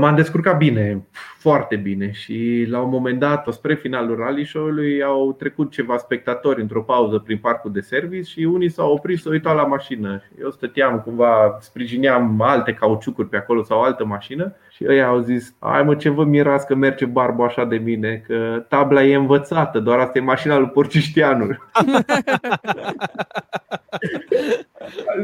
M-am 0.00 0.14
descurcat 0.14 0.56
bine, 0.56 1.04
foarte 1.38 1.76
bine 1.76 2.10
și 2.10 2.66
la 2.68 2.80
un 2.80 2.88
moment 2.88 3.18
dat, 3.18 3.46
spre 3.50 3.74
finalul 3.74 4.16
rally 4.16 4.44
show-ului, 4.44 5.02
au 5.02 5.32
trecut 5.32 5.70
ceva 5.70 5.96
spectatori 5.96 6.60
într-o 6.60 6.82
pauză 6.82 7.18
prin 7.18 7.38
parcul 7.38 7.72
de 7.72 7.80
service 7.80 8.30
și 8.30 8.40
unii 8.40 8.68
s-au 8.68 8.92
oprit 8.92 9.18
să 9.18 9.28
uitau 9.28 9.56
la 9.56 9.64
mașină. 9.64 10.22
Eu 10.40 10.50
stăteam 10.50 11.00
cumva, 11.00 11.56
sprijineam 11.60 12.40
alte 12.40 12.72
cauciucuri 12.72 13.28
pe 13.28 13.36
acolo 13.36 13.62
sau 13.62 13.80
altă 13.80 14.04
mașină 14.04 14.54
și 14.80 14.86
ei 14.92 15.02
au 15.02 15.20
zis, 15.20 15.54
ai 15.58 15.82
mă 15.82 15.94
ce 15.94 16.08
vă 16.08 16.24
mirați 16.24 16.66
că 16.66 16.74
merge 16.74 17.04
barba 17.04 17.44
așa 17.44 17.64
de 17.64 17.76
mine, 17.76 18.22
că 18.26 18.64
tabla 18.68 19.04
e 19.04 19.14
învățată, 19.14 19.78
doar 19.78 19.98
asta 19.98 20.18
e 20.18 20.22
mașina 20.22 20.58
lui 20.58 20.68
Porcișteanu. 20.68 21.46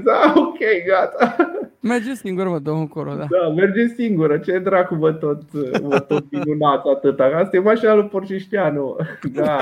da, 0.05 0.33
ok, 0.37 0.59
gata. 0.87 1.37
Merge 1.81 2.14
singur, 2.14 2.49
mă, 2.49 2.59
domnul 2.59 2.87
Coro, 2.87 3.14
da. 3.14 3.27
Da, 3.31 3.49
merge 3.49 3.87
singură, 3.87 4.38
ce 4.38 4.59
dracu 4.59 4.95
vă 4.95 5.12
tot, 5.12 5.51
vă 5.81 5.99
tot 5.99 6.25
minunați 6.31 6.88
atâta. 6.88 7.25
Asta 7.25 7.57
e 7.57 7.61
mașina 7.61 7.95
lui 7.95 8.09
Porcișteanu. 8.09 8.97
Da. 9.33 9.61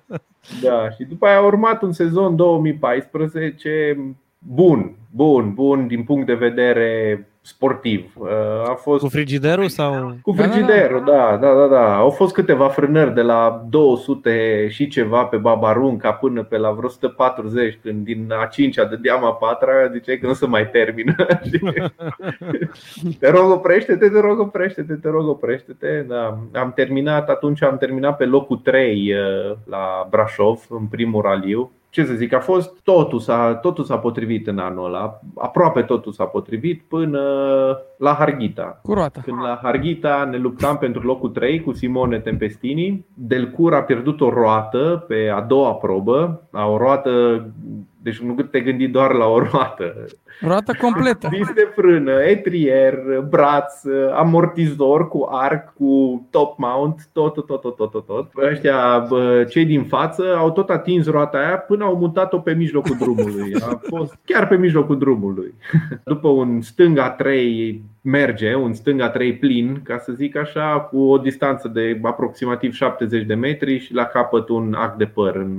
da, 0.62 0.90
și 0.90 1.04
după 1.04 1.26
aia 1.26 1.36
a 1.36 1.44
urmat 1.44 1.82
un 1.82 1.92
sezon 1.92 2.36
2014 2.36 3.96
bun, 4.46 4.96
bun, 5.10 5.52
bun 5.54 5.86
din 5.86 6.04
punct 6.04 6.26
de 6.26 6.34
vedere 6.34 7.20
sportiv. 7.46 8.12
Uh, 8.14 8.28
a 8.68 8.74
fost 8.74 9.02
cu 9.02 9.08
frigiderul 9.08 9.68
sau 9.68 10.16
cu 10.22 10.32
frigiderul, 10.32 11.04
da, 11.04 11.38
da, 11.40 11.54
da, 11.54 11.66
da. 11.66 11.96
Au 11.96 12.10
fost 12.10 12.34
câteva 12.34 12.68
frânări 12.68 13.14
de 13.14 13.20
la 13.20 13.66
200 13.68 14.68
și 14.70 14.88
ceva 14.88 15.24
pe 15.24 15.36
Babarunca 15.36 16.12
până 16.12 16.42
pe 16.42 16.56
la 16.56 16.70
vreo 16.70 16.88
140 16.88 17.78
când 17.82 18.04
din 18.04 18.32
a 18.32 18.48
5-a 18.48 18.84
dădeam 18.84 19.24
a 19.24 19.32
4 19.32 19.68
ziceai 19.92 20.18
că 20.18 20.26
nu 20.26 20.32
se 20.32 20.46
mai 20.46 20.70
termină. 20.70 21.14
te 23.20 23.30
rog 23.30 23.50
oprește-te, 23.50 24.08
te 24.08 24.20
rog 24.20 24.38
oprește-te, 24.38 24.94
te 24.94 25.08
rog 25.08 25.28
oprește-te. 25.28 26.04
Da. 26.08 26.38
Am 26.52 26.72
terminat 26.74 27.28
atunci 27.28 27.62
am 27.62 27.78
terminat 27.78 28.16
pe 28.16 28.24
locul 28.24 28.56
3 28.56 29.12
uh, 29.12 29.56
la 29.64 30.06
Brașov 30.10 30.66
în 30.68 30.86
primul 30.86 31.22
raliu 31.22 31.70
ce 31.96 32.04
să 32.04 32.14
zic, 32.14 32.32
a 32.32 32.40
fost 32.40 32.82
totul 32.82 33.18
s-a, 33.18 33.54
totul 33.54 33.84
s-a 33.84 33.98
potrivit 33.98 34.46
în 34.46 34.58
anul 34.58 34.84
ăla, 34.84 35.20
aproape 35.34 35.82
totul 35.82 36.12
s-a 36.12 36.24
potrivit 36.24 36.82
până 36.88 37.20
la 37.98 38.12
Harghita. 38.12 38.80
Cu 38.82 38.92
roata. 38.92 39.20
Când 39.24 39.40
la 39.40 39.58
Harghita 39.62 40.28
ne 40.30 40.36
luptam 40.36 40.78
pentru 40.78 41.02
locul 41.02 41.28
3 41.28 41.60
cu 41.60 41.72
Simone 41.72 42.18
Tempestini, 42.18 43.06
Delcur 43.14 43.74
a 43.74 43.82
pierdut 43.82 44.20
o 44.20 44.30
roată 44.30 45.04
pe 45.08 45.32
a 45.34 45.40
doua 45.40 45.74
probă, 45.74 46.48
la 46.50 46.66
o 46.66 46.76
roată 46.76 47.44
deci 48.06 48.18
nu 48.18 48.34
te 48.34 48.60
gândi 48.60 48.88
doar 48.88 49.12
la 49.12 49.26
o 49.26 49.38
roată. 49.38 50.06
Roată 50.40 50.76
completă. 50.80 51.28
Dis 51.30 51.52
de 51.54 51.72
frână, 51.74 52.12
etrier, 52.12 52.94
braț, 53.28 53.82
amortizor 54.14 55.08
cu 55.08 55.28
arc, 55.30 55.72
cu 55.74 56.26
top 56.30 56.58
mount, 56.58 57.08
tot, 57.12 57.34
tot, 57.34 57.60
tot, 57.60 57.76
tot, 57.76 57.90
tot, 57.90 58.06
tot. 58.06 58.30
Ăștia, 58.50 59.08
cei 59.48 59.64
din 59.64 59.84
față, 59.84 60.36
au 60.36 60.50
tot 60.50 60.70
atins 60.70 61.06
roata 61.06 61.38
aia 61.38 61.56
până 61.56 61.84
au 61.84 61.96
mutat-o 61.96 62.38
pe 62.38 62.52
mijlocul 62.52 62.96
drumului. 62.98 63.54
A 63.60 63.80
fost 63.82 64.18
chiar 64.24 64.48
pe 64.48 64.56
mijlocul 64.56 64.98
drumului. 64.98 65.54
După 66.04 66.28
un 66.28 66.60
stânga 66.60 67.10
3 67.10 67.82
merge, 68.06 68.54
un 68.54 68.72
stânga 68.72 69.08
3 69.08 69.34
plin, 69.34 69.80
ca 69.82 69.98
să 69.98 70.12
zic 70.12 70.36
așa, 70.36 70.88
cu 70.90 70.98
o 70.98 71.18
distanță 71.18 71.68
de 71.68 72.00
aproximativ 72.02 72.72
70 72.72 73.24
de 73.24 73.34
metri 73.34 73.78
și 73.78 73.94
la 73.94 74.04
capăt 74.04 74.48
un 74.48 74.74
ac 74.74 74.96
de 74.96 75.04
păr 75.04 75.36
în, 75.36 75.52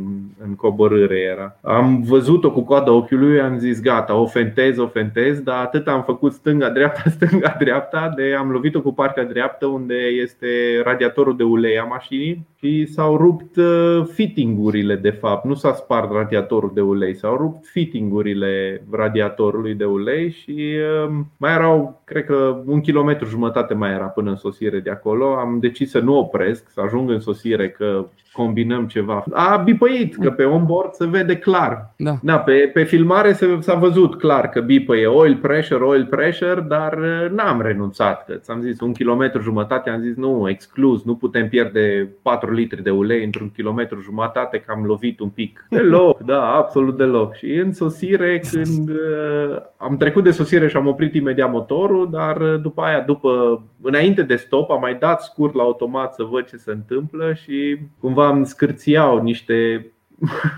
în 0.43 0.55
coborâre 0.55 1.19
era. 1.19 1.57
Am 1.61 2.03
văzut-o 2.37 2.59
cu 2.59 2.65
coada 2.67 2.91
ochiului, 2.91 3.41
am 3.41 3.57
zis 3.57 3.81
gata, 3.81 4.15
o 4.15 4.25
fentez, 4.25 4.77
o 4.77 4.87
fentez, 4.87 5.39
dar 5.39 5.63
atât 5.63 5.87
am 5.87 6.03
făcut 6.03 6.33
stânga-dreapta, 6.33 7.09
stânga-dreapta, 7.17 8.13
de 8.15 8.35
am 8.37 8.51
lovit-o 8.51 8.81
cu 8.81 8.93
partea 8.93 9.25
dreaptă 9.25 9.65
unde 9.65 9.95
este 9.95 10.47
radiatorul 10.83 11.37
de 11.37 11.43
ulei 11.43 11.79
a 11.79 11.83
mașinii 11.83 12.47
și 12.59 12.85
s-au 12.85 13.17
rupt 13.17 13.55
uh, 13.55 14.01
fittingurile 14.13 14.95
de 14.95 15.09
fapt, 15.09 15.45
nu 15.45 15.53
s-a 15.53 15.73
spart 15.73 16.11
radiatorul 16.11 16.71
de 16.73 16.81
ulei, 16.81 17.15
s-au 17.15 17.35
rupt 17.35 17.65
fittingurile 17.65 18.83
radiatorului 18.91 19.73
de 19.73 19.85
ulei 19.85 20.31
și 20.31 20.75
uh, 21.05 21.13
mai 21.37 21.53
erau, 21.53 22.01
cred 22.03 22.25
că 22.25 22.61
un 22.65 22.81
kilometru 22.81 23.27
jumătate 23.27 23.73
mai 23.73 23.91
era 23.91 24.05
până 24.05 24.29
în 24.29 24.35
sosire 24.35 24.79
de 24.79 24.89
acolo. 24.89 25.25
Am 25.25 25.57
decis 25.59 25.89
să 25.89 25.99
nu 25.99 26.17
opresc, 26.17 26.69
să 26.69 26.81
ajung 26.81 27.09
în 27.09 27.19
sosire 27.19 27.69
că 27.69 28.05
combinăm 28.37 28.87
ceva. 28.87 29.23
A 29.33 29.57
bipăit 29.57 30.15
că 30.15 30.31
pe 30.31 30.43
onboard 30.43 30.93
se 30.93 31.05
vede 31.05 31.37
clar. 31.37 31.93
Da. 31.97 32.17
Da, 32.27 32.39
pe, 32.39 32.69
pe 32.73 32.83
filmare 32.83 33.37
s-a 33.59 33.73
văzut 33.73 34.15
clar 34.15 34.49
că 34.49 34.61
bipă 34.61 34.95
e 34.95 35.05
oil 35.05 35.35
pressure, 35.35 35.83
oil 35.83 36.05
pressure, 36.05 36.65
dar 36.67 36.97
uh, 36.97 37.29
n-am 37.31 37.61
renunțat. 37.61 38.25
Că 38.25 38.33
ți-am 38.33 38.61
zis 38.61 38.79
un 38.79 38.93
kilometru 38.93 39.41
jumătate, 39.41 39.89
am 39.89 40.01
zis 40.01 40.15
nu, 40.15 40.49
exclus, 40.49 41.03
nu 41.03 41.15
putem 41.15 41.49
pierde 41.49 42.09
4 42.21 42.53
litri 42.53 42.83
de 42.83 42.89
ulei 42.89 43.23
într-un 43.23 43.49
kilometru 43.49 44.01
jumătate, 44.01 44.57
că 44.57 44.71
am 44.71 44.83
lovit 44.85 45.19
un 45.19 45.29
pic. 45.29 45.67
Deloc, 45.69 46.19
da, 46.19 46.53
absolut 46.53 46.97
deloc. 46.97 47.35
Și 47.35 47.53
în 47.53 47.73
sosire, 47.73 48.41
când 48.51 48.89
uh, 48.89 49.57
am 49.77 49.97
trecut 49.97 50.23
de 50.23 50.31
sosire 50.31 50.67
și 50.67 50.77
am 50.77 50.87
oprit 50.87 51.13
imediat 51.13 51.51
motorul, 51.51 52.09
dar 52.11 52.41
uh, 52.41 52.61
după 52.61 52.81
aia, 52.81 52.99
după, 52.99 53.61
înainte 53.81 54.21
de 54.21 54.35
stop, 54.35 54.71
am 54.71 54.79
mai 54.79 54.95
dat 54.99 55.21
scurt 55.21 55.53
la 55.53 55.63
automat 55.63 56.13
să 56.13 56.23
văd 56.23 56.45
ce 56.45 56.57
se 56.57 56.71
întâmplă 56.71 57.33
și 57.33 57.77
cumva 57.99 58.29
îmi 58.29 58.45
scârțiau 58.45 59.21
niște 59.21 59.91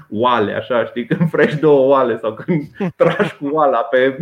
oale, 0.09 0.53
așa, 0.53 0.85
știi, 0.85 1.05
când 1.05 1.29
frești 1.29 1.59
două 1.59 1.87
oale 1.87 2.17
sau 2.17 2.33
când 2.33 2.91
tragi 2.95 3.35
cu 3.35 3.47
oala 3.51 3.77
pe, 3.77 4.17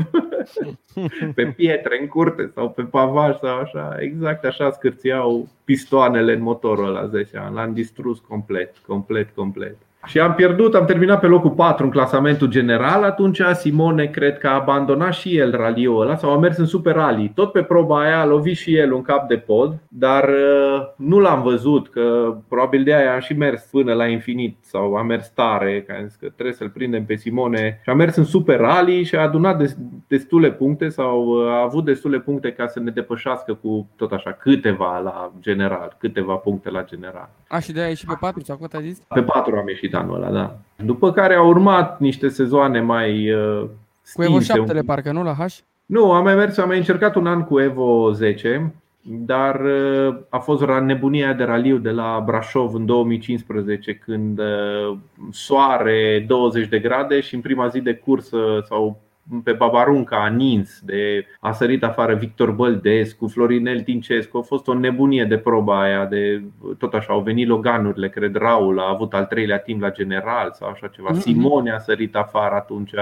pe 1.35 1.45
pietre 1.45 1.97
în 2.01 2.07
curte 2.07 2.51
sau 2.53 2.69
pe 2.69 2.81
pavaj 2.83 3.37
sau 3.37 3.57
așa, 3.57 3.95
exact 3.99 4.45
așa 4.45 4.71
scârțiau 4.71 5.47
pistoanele 5.63 6.33
în 6.33 6.41
motorul 6.41 6.87
ăla 6.87 7.07
10 7.07 7.37
ani. 7.37 7.55
L-am 7.55 7.73
distrus 7.73 8.19
complet, 8.19 8.77
complet, 8.87 9.29
complet. 9.35 9.77
Și 10.05 10.19
am 10.19 10.33
pierdut, 10.33 10.75
am 10.75 10.85
terminat 10.85 11.19
pe 11.19 11.27
locul 11.27 11.51
4 11.51 11.83
în 11.83 11.91
clasamentul 11.91 12.47
general. 12.47 13.03
Atunci 13.03 13.41
Simone 13.53 14.05
cred 14.05 14.37
că 14.37 14.47
a 14.47 14.53
abandonat 14.53 15.13
și 15.13 15.37
el 15.37 15.51
raliul 15.55 16.01
ăla 16.01 16.15
sau 16.15 16.31
a 16.31 16.37
mers 16.37 16.57
în 16.57 16.65
Super 16.65 16.95
Rally. 16.95 17.31
Tot 17.35 17.51
pe 17.51 17.63
proba 17.63 18.01
aia 18.01 18.19
a 18.19 18.25
lovit 18.25 18.57
și 18.57 18.75
el 18.75 18.91
un 18.93 19.01
cap 19.01 19.27
de 19.27 19.35
pod, 19.35 19.79
dar 19.87 20.29
uh, 20.29 20.87
nu 20.95 21.19
l-am 21.19 21.41
văzut, 21.41 21.89
că 21.89 22.35
probabil 22.47 22.83
de 22.83 22.95
aia 22.95 23.13
am 23.13 23.19
și 23.19 23.33
mers 23.33 23.61
până 23.61 23.93
la 23.93 24.07
infinit 24.07 24.57
sau 24.61 24.95
a 24.95 25.03
mers 25.03 25.29
tare, 25.29 25.83
că 25.87 25.93
am 25.97 26.07
zis 26.07 26.15
că 26.15 26.29
trebuie 26.29 26.55
să-l 26.55 26.69
prindem 26.69 27.05
pe 27.05 27.15
Simone. 27.15 27.79
Și 27.83 27.89
a 27.89 27.93
mers 27.93 28.15
în 28.15 28.23
Super 28.23 28.59
Rally 28.59 29.03
și 29.03 29.15
a 29.15 29.21
adunat 29.21 29.75
destule 30.07 30.51
puncte 30.51 30.89
sau 30.89 31.25
uh, 31.25 31.49
a 31.49 31.61
avut 31.61 31.85
destule 31.85 32.19
puncte 32.19 32.51
ca 32.51 32.67
să 32.67 32.79
ne 32.79 32.91
depășească 32.91 33.53
cu 33.53 33.89
tot 33.95 34.11
așa 34.11 34.31
câteva 34.31 34.99
la 34.99 35.31
general, 35.39 35.95
câteva 35.99 36.35
puncte 36.35 36.69
la 36.69 36.83
general. 36.83 37.29
A, 37.47 37.59
și 37.59 37.71
de 37.71 37.81
aia 37.81 37.93
și 37.93 38.05
pe 38.05 38.15
4 38.19 38.43
sau 38.43 38.57
cât 38.57 38.73
ai 38.73 38.83
zis? 38.83 38.99
Pe 39.07 39.21
4 39.21 39.55
am 39.55 39.67
ieșit 39.67 39.86
anul 39.95 40.15
ăla, 40.15 40.31
da. 40.31 40.57
După 40.85 41.11
care 41.11 41.35
au 41.35 41.47
urmat 41.47 41.99
niște 41.99 42.27
sezoane 42.27 42.81
mai 42.81 43.31
uh, 43.31 43.65
Cu 44.13 44.23
Evo 44.23 44.39
7 44.39 44.81
parcă, 44.85 45.11
nu 45.11 45.23
la 45.23 45.33
H? 45.33 45.45
Nu, 45.85 46.11
am 46.11 46.23
mai 46.23 46.35
mers, 46.35 46.57
am 46.57 46.67
mai 46.67 46.77
încercat 46.77 47.15
un 47.15 47.27
an 47.27 47.43
cu 47.43 47.59
Evo 47.59 48.11
10 48.11 48.73
dar 49.09 49.61
uh, 49.61 50.15
a 50.29 50.37
fost 50.37 50.65
nebunia 50.83 51.33
de 51.33 51.43
raliu 51.43 51.77
de 51.77 51.89
la 51.89 52.23
Brașov 52.25 52.73
în 52.73 52.85
2015 52.85 53.93
când 53.93 54.39
uh, 54.39 54.97
soare 55.31 56.25
20 56.27 56.67
de 56.67 56.79
grade 56.79 57.19
și 57.19 57.35
în 57.35 57.41
prima 57.41 57.67
zi 57.67 57.81
de 57.81 57.93
cursă 57.93 58.37
sau 58.67 58.99
pe 59.43 59.51
Babarunca 59.51 60.23
a 60.23 60.27
nins, 60.27 60.79
de 60.83 61.25
a 61.39 61.51
sărit 61.51 61.83
afară 61.83 62.13
Victor 62.15 62.51
Băldescu, 62.51 63.27
Florinel 63.27 63.81
Tincescu. 63.81 64.37
A 64.37 64.41
fost 64.41 64.67
o 64.67 64.73
nebunie 64.73 65.25
de 65.25 65.37
proba 65.37 65.81
aia, 65.81 66.05
de 66.05 66.41
tot 66.77 66.93
așa, 66.93 67.13
au 67.13 67.19
venit 67.19 67.47
Loganurile, 67.47 68.09
cred 68.09 68.35
Raul 68.35 68.79
a 68.79 68.89
avut 68.89 69.13
al 69.13 69.25
treilea 69.25 69.59
timp 69.59 69.81
la 69.81 69.91
general 69.91 70.51
sau 70.53 70.69
așa 70.69 70.87
ceva. 70.87 71.09
Mhm. 71.11 71.19
Simone 71.19 71.71
a 71.71 71.77
sărit 71.77 72.15
afară 72.15 72.55
atunci. 72.55 72.95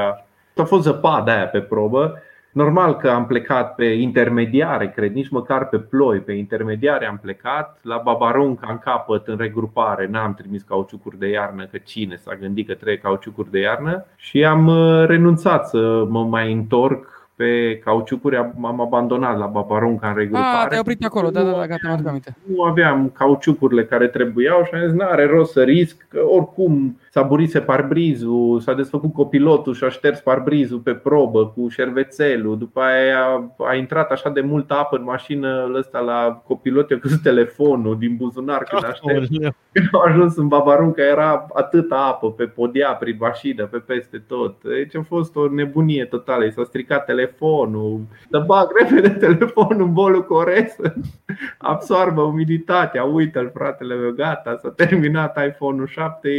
A 0.55 0.63
fost 0.63 0.83
zăpadă 0.83 1.31
aia 1.31 1.47
pe 1.47 1.61
probă 1.61 2.21
Normal 2.55 2.95
că 2.95 3.09
am 3.09 3.25
plecat 3.25 3.75
pe 3.75 3.85
intermediare, 3.85 4.91
cred, 4.95 5.13
nici 5.13 5.29
măcar 5.29 5.67
pe 5.67 5.77
ploi, 5.77 6.19
pe 6.19 6.31
intermediare 6.31 7.05
am 7.05 7.19
plecat. 7.21 7.79
La 7.81 8.01
Babarunca 8.03 8.67
în 8.69 8.77
capăt, 8.77 9.27
în 9.27 9.37
regrupare, 9.37 10.07
n-am 10.07 10.33
trimis 10.33 10.61
cauciucuri 10.61 11.19
de 11.19 11.27
iarnă, 11.27 11.65
că 11.71 11.77
cine 11.77 12.15
s-a 12.15 12.35
gândit 12.39 12.67
că 12.67 12.73
trebuie 12.73 12.97
cauciucuri 12.97 13.51
de 13.51 13.59
iarnă 13.59 14.05
și 14.15 14.43
am 14.43 14.67
uh, 14.67 15.05
renunțat 15.07 15.67
să 15.67 16.05
mă 16.09 16.23
mai 16.23 16.51
întorc 16.51 17.29
pe 17.35 17.81
cauciucuri 17.83 18.37
am 18.37 18.81
abandonat 18.81 19.37
la 19.37 19.45
Babarunca 19.45 20.07
în 20.07 20.15
regrupare. 20.15 20.61
Ah, 20.61 20.67
te-ai 20.67 20.79
oprit 20.79 21.05
acolo, 21.05 21.29
da, 21.29 21.43
da, 21.43 21.51
da, 21.51 21.67
gata, 21.67 21.87
mi-aduc 21.87 22.07
aminte. 22.07 22.35
Nu 22.55 22.63
aveam 22.63 23.09
cauciucurile 23.09 23.85
care 23.85 24.07
trebuiau 24.07 24.63
și 24.63 24.73
am 24.73 24.87
zis, 24.87 24.97
n-are 24.97 25.25
rost 25.25 25.51
să 25.51 25.63
risc, 25.63 26.05
că 26.09 26.19
oricum 26.27 26.99
s-a 27.15 27.21
burise 27.21 27.61
parbrizul, 27.61 28.59
s-a 28.59 28.73
desfăcut 28.73 29.13
copilotul 29.13 29.73
și 29.73 29.83
a 29.83 29.89
șters 29.89 30.19
parbrizul 30.19 30.79
pe 30.79 30.93
probă 30.93 31.47
cu 31.47 31.67
șervețelul. 31.67 32.57
După 32.57 32.79
aia 32.79 33.51
a 33.57 33.75
intrat 33.75 34.11
așa 34.11 34.29
de 34.29 34.41
multă 34.41 34.73
apă 34.73 34.97
în 34.97 35.03
mașină 35.03 35.71
ăsta 35.75 35.99
la 35.99 36.41
copilot, 36.47 36.89
i-a 36.89 36.99
căzut 36.99 37.21
telefonul 37.21 37.97
din 37.97 38.15
buzunar 38.15 38.63
când 38.63 38.83
a 38.83 38.93
șters. 38.93 39.27
Când 39.71 39.87
a 39.91 40.09
ajuns 40.09 40.35
în 40.35 40.47
Babarunca 40.47 41.03
era 41.03 41.47
atâta 41.53 41.95
apă 41.95 42.31
pe 42.31 42.45
podea, 42.45 42.93
prin 42.93 43.17
mașină, 43.19 43.65
pe 43.65 43.77
peste 43.77 44.23
tot. 44.27 44.63
Deci 44.63 44.95
a 44.95 45.01
fost 45.07 45.35
o 45.35 45.47
nebunie 45.49 46.05
totală, 46.05 46.45
i 46.45 46.51
s-a 46.51 46.63
stricat 46.63 47.05
telefonul, 47.05 48.01
să 48.29 48.43
bag 48.45 48.67
repede 48.79 49.09
telefonul 49.09 49.85
în 49.85 49.93
bolul 49.93 50.23
corect 50.23 50.75
absorbă 51.57 52.21
umiditatea, 52.21 53.03
uite-l 53.03 53.51
fratele 53.53 53.95
meu, 53.95 54.11
gata, 54.11 54.57
s-a 54.61 54.69
terminat 54.69 55.45
iPhone-ul 55.47 55.87
7 55.87 56.29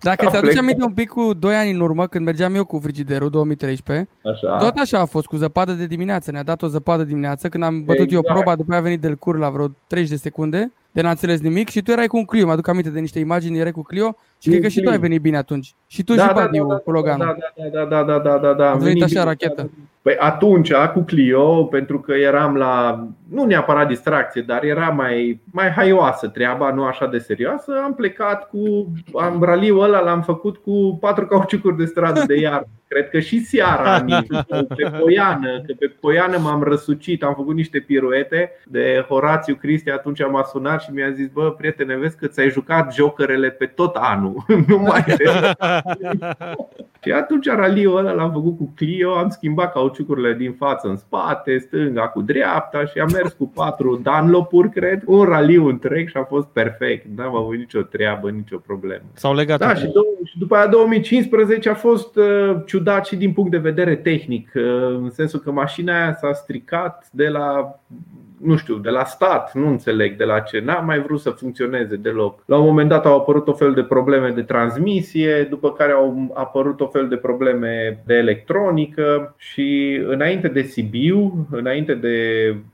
dacă 0.00 0.26
ți 0.26 0.36
aduci 0.36 0.56
aminte 0.56 0.84
un 0.84 0.92
pic 0.92 1.08
cu 1.08 1.34
2 1.34 1.54
ani 1.54 1.70
în 1.70 1.80
urmă, 1.80 2.06
când 2.06 2.24
mergeam 2.24 2.54
eu 2.54 2.64
cu 2.64 2.78
frigiderul 2.78 3.30
2013, 3.30 4.08
așa. 4.24 4.56
tot 4.56 4.76
așa 4.76 4.98
a 4.98 5.04
fost 5.04 5.26
cu 5.26 5.36
zăpadă 5.36 5.72
de 5.72 5.86
dimineață. 5.86 6.30
Ne-a 6.30 6.42
dat 6.42 6.62
o 6.62 6.66
zăpadă 6.66 7.04
dimineață 7.04 7.48
când 7.48 7.62
am 7.62 7.84
bătut 7.84 8.04
exact. 8.04 8.26
eu 8.26 8.32
proba, 8.34 8.56
după 8.56 8.70
aia 8.70 8.80
a 8.80 8.82
venit 8.82 9.00
del 9.00 9.16
cur 9.16 9.38
la 9.38 9.50
vreo 9.50 9.66
30 9.86 10.10
de 10.10 10.16
secunde, 10.16 10.72
de 10.92 11.02
n-a 11.02 11.10
înțeles 11.10 11.40
nimic 11.40 11.68
și 11.68 11.82
tu 11.82 11.90
erai 11.90 12.06
cu 12.06 12.16
un 12.16 12.24
Clio. 12.24 12.46
Mă 12.46 12.52
aduc 12.52 12.68
aminte 12.68 12.90
de 12.90 13.00
niște 13.00 13.18
imagini, 13.18 13.58
erai 13.58 13.72
cu 13.72 13.82
Clio 13.82 14.16
și 14.38 14.48
cred 14.48 14.62
că 14.62 14.68
și 14.68 14.80
tu 14.80 14.90
ai 14.90 14.98
venit 14.98 15.20
bine 15.20 15.36
atunci. 15.36 15.74
Și 15.86 16.02
tu 16.02 16.14
da, 16.14 16.22
și 16.22 16.34
da, 16.34 16.34
Badiu 16.34 16.66
da, 16.66 16.74
da, 16.74 16.80
cu 16.80 16.90
Loganul. 16.90 17.36
Da, 17.56 17.64
da, 17.72 17.84
da, 17.84 18.02
da, 18.02 18.18
da, 18.18 18.38
da, 18.38 18.52
da. 18.52 18.70
A 18.70 18.74
venit 18.74 19.02
așa 19.02 19.24
rachetă. 19.24 19.70
Păi 20.02 20.16
atunci, 20.18 20.72
cu 20.72 21.00
Clio, 21.00 21.64
pentru 21.64 22.00
că 22.00 22.12
eram 22.12 22.56
la, 22.56 23.04
nu 23.28 23.44
neapărat 23.44 23.88
distracție, 23.88 24.42
dar 24.42 24.64
era 24.64 24.88
mai, 24.88 25.40
mai 25.52 25.70
haioasă 25.70 26.28
treaba, 26.28 26.72
nu 26.72 26.84
așa 26.84 27.06
de 27.06 27.18
serioasă, 27.18 27.72
am 27.84 27.94
plecat 27.94 28.48
cu, 28.48 28.92
am 29.18 29.42
raliul 29.42 29.82
ăla 29.82 30.00
l-am 30.00 30.22
făcut 30.22 30.56
cu 30.56 30.98
patru 31.00 31.26
cauciucuri 31.26 31.76
de 31.76 31.84
stradă 31.84 32.24
de 32.26 32.38
iarnă. 32.40 32.66
Cred 32.92 33.08
că 33.08 33.20
și 33.20 33.44
seara 33.44 34.04
pe 34.76 34.90
Poiană, 34.98 35.60
că 35.66 35.74
pe 35.78 35.86
Poiană 36.00 36.38
m-am 36.38 36.62
răsucit, 36.62 37.22
am 37.22 37.34
făcut 37.34 37.54
niște 37.54 37.78
piruete 37.78 38.50
de 38.66 39.04
Horațiu 39.08 39.54
Cristi, 39.54 39.90
atunci 39.90 40.20
m-a 40.30 40.42
sunat 40.42 40.82
și 40.82 40.90
mi-a 40.92 41.10
zis, 41.10 41.28
bă, 41.28 41.50
prietene, 41.50 41.96
vezi 41.96 42.16
că 42.16 42.26
ți-ai 42.26 42.50
jucat 42.50 42.94
jokerele 42.94 43.50
pe 43.50 43.66
tot 43.66 43.96
anul, 43.96 44.44
nu 44.68 44.78
mai 44.78 45.04
Și 47.04 47.12
atunci 47.12 47.46
raliul 47.46 47.96
ăla 47.96 48.12
l-am 48.12 48.32
făcut 48.32 48.56
cu 48.56 48.72
Clio, 48.76 49.12
am 49.12 49.28
schimbat 49.28 49.72
cauciucurile 49.72 50.34
din 50.34 50.52
față 50.52 50.88
în 50.88 50.96
spate, 50.96 51.58
stânga 51.58 52.08
cu 52.08 52.22
dreapta 52.22 52.84
și 52.84 52.98
am 52.98 53.08
mers 53.12 53.32
cu 53.32 53.50
patru 53.54 54.02
Dunlopuri, 54.02 54.70
cred, 54.70 55.02
un 55.06 55.24
raliu 55.24 55.66
întreg 55.66 56.08
și 56.08 56.16
a 56.16 56.24
fost 56.24 56.46
perfect. 56.46 57.06
N-am 57.16 57.36
avut 57.36 57.56
nicio 57.56 57.80
treabă, 57.80 58.30
nicio 58.30 58.56
problemă. 58.56 59.02
S-au 59.12 59.34
legat. 59.34 59.58
Da, 59.58 59.74
și, 59.74 59.86
și 60.24 60.38
după 60.38 60.54
aia 60.54 60.66
2015 60.66 61.68
a 61.68 61.74
fost 61.74 62.16
uh, 62.16 62.56
ciudat 62.66 62.81
și 63.04 63.16
din 63.16 63.32
punct 63.32 63.50
de 63.50 63.58
vedere 63.58 63.96
tehnic, 63.96 64.52
uh, 64.54 64.62
în 64.86 65.10
sensul 65.10 65.40
că 65.40 65.50
mașina 65.50 66.02
aia 66.02 66.14
s-a 66.14 66.32
stricat 66.32 67.08
de 67.12 67.28
la 67.28 67.78
nu 68.42 68.56
știu, 68.56 68.76
de 68.76 68.90
la 68.90 69.04
stat, 69.04 69.54
nu 69.54 69.68
înțeleg 69.68 70.16
de 70.16 70.24
la 70.24 70.40
ce, 70.40 70.60
n-a 70.60 70.78
mai 70.78 71.00
vrut 71.00 71.20
să 71.20 71.30
funcționeze 71.30 71.96
deloc. 71.96 72.42
La 72.46 72.58
un 72.58 72.64
moment 72.64 72.88
dat 72.88 73.06
au 73.06 73.16
apărut 73.16 73.48
o 73.48 73.52
fel 73.52 73.72
de 73.72 73.82
probleme 73.82 74.30
de 74.30 74.42
transmisie, 74.42 75.46
după 75.50 75.72
care 75.72 75.92
au 75.92 76.32
apărut 76.34 76.80
o 76.80 76.86
fel 76.86 77.08
de 77.08 77.16
probleme 77.16 78.02
de 78.06 78.14
electronică 78.14 79.34
și 79.36 80.00
înainte 80.06 80.48
de 80.48 80.62
Sibiu, 80.62 81.46
înainte 81.50 81.94
de 81.94 82.16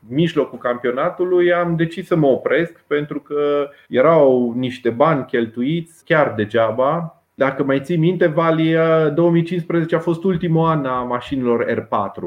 mijlocul 0.08 0.58
campionatului, 0.58 1.52
am 1.52 1.76
decis 1.76 2.06
să 2.06 2.16
mă 2.16 2.26
opresc 2.26 2.84
pentru 2.86 3.20
că 3.20 3.68
erau 3.88 4.54
niște 4.56 4.90
bani 4.90 5.24
cheltuiți 5.24 6.04
chiar 6.04 6.32
degeaba 6.36 7.17
dacă 7.38 7.64
mai 7.64 7.80
ții 7.80 7.96
minte, 7.96 8.26
Vali, 8.26 8.76
2015 9.14 9.94
a 9.94 9.98
fost 9.98 10.24
ultimul 10.24 10.66
an 10.66 10.84
a 10.84 11.02
mașinilor 11.02 11.66
R4. 11.70 12.22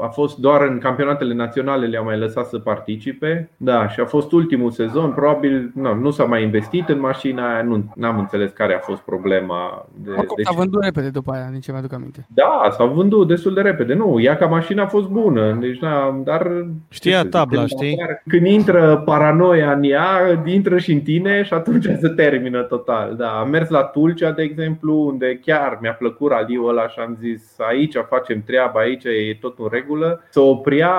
A 0.00 0.06
fost 0.06 0.38
doar 0.38 0.62
în 0.62 0.78
campionatele 0.78 1.34
naționale 1.34 1.86
le-au 1.86 2.04
mai 2.04 2.18
lăsat 2.18 2.46
să 2.46 2.58
participe. 2.58 3.50
Da, 3.56 3.88
și 3.88 4.00
a 4.00 4.04
fost 4.04 4.32
ultimul 4.32 4.70
sezon. 4.70 5.10
Probabil 5.10 5.70
nu, 5.74 5.94
nu 5.94 6.10
s-a 6.10 6.24
mai 6.24 6.42
investit 6.42 6.88
în 6.88 7.00
mașina 7.00 7.52
aia. 7.52 7.62
Nu 7.94 8.06
am 8.06 8.18
înțeles 8.18 8.50
care 8.50 8.74
a 8.74 8.78
fost 8.78 9.00
problema. 9.00 9.86
De, 10.04 10.10
Acum 10.10 10.42
s-a 10.42 10.54
vândut 10.56 10.82
repede 10.82 11.08
după 11.08 11.32
aia, 11.32 11.48
nici 11.52 11.64
ce 11.64 11.70
mai 11.70 11.80
aduc 11.80 11.92
aminte. 11.92 12.26
Da, 12.34 12.68
s-a 12.70 12.84
vândut 12.84 13.28
destul 13.28 13.54
de 13.54 13.60
repede. 13.60 13.94
Nu, 13.94 14.20
ea 14.20 14.36
ca 14.36 14.46
mașina 14.46 14.82
a 14.82 14.86
fost 14.86 15.08
bună. 15.08 15.56
Deci, 15.60 15.78
da, 15.78 16.20
dar 16.24 16.50
Știa 16.88 17.24
tabla, 17.24 17.66
știi? 17.66 17.96
Când 18.28 18.46
intră 18.46 19.02
paranoia 19.04 19.72
în 19.72 19.82
ea, 19.82 20.42
intră 20.44 20.78
și 20.78 20.92
în 20.92 21.00
tine 21.00 21.42
și 21.42 21.54
atunci 21.54 21.84
se 21.84 22.08
termină 22.08 22.62
total. 22.62 23.14
Da, 23.16 23.28
am 23.28 23.50
mers 23.50 23.68
la 23.68 23.82
Tulcea 23.82 24.32
de 24.36 24.42
exemplu, 24.42 25.06
unde 25.06 25.40
chiar 25.44 25.78
mi-a 25.80 25.92
plăcut 25.92 26.30
raliul 26.30 26.68
ăla 26.68 26.88
și 26.88 26.98
am 26.98 27.16
zis 27.20 27.54
aici 27.58 27.94
facem 28.08 28.42
treaba, 28.46 28.80
aici 28.80 29.04
e 29.04 29.36
tot 29.40 29.58
în 29.58 29.68
regulă, 29.70 30.22
să 30.30 30.40
oprea 30.40 30.92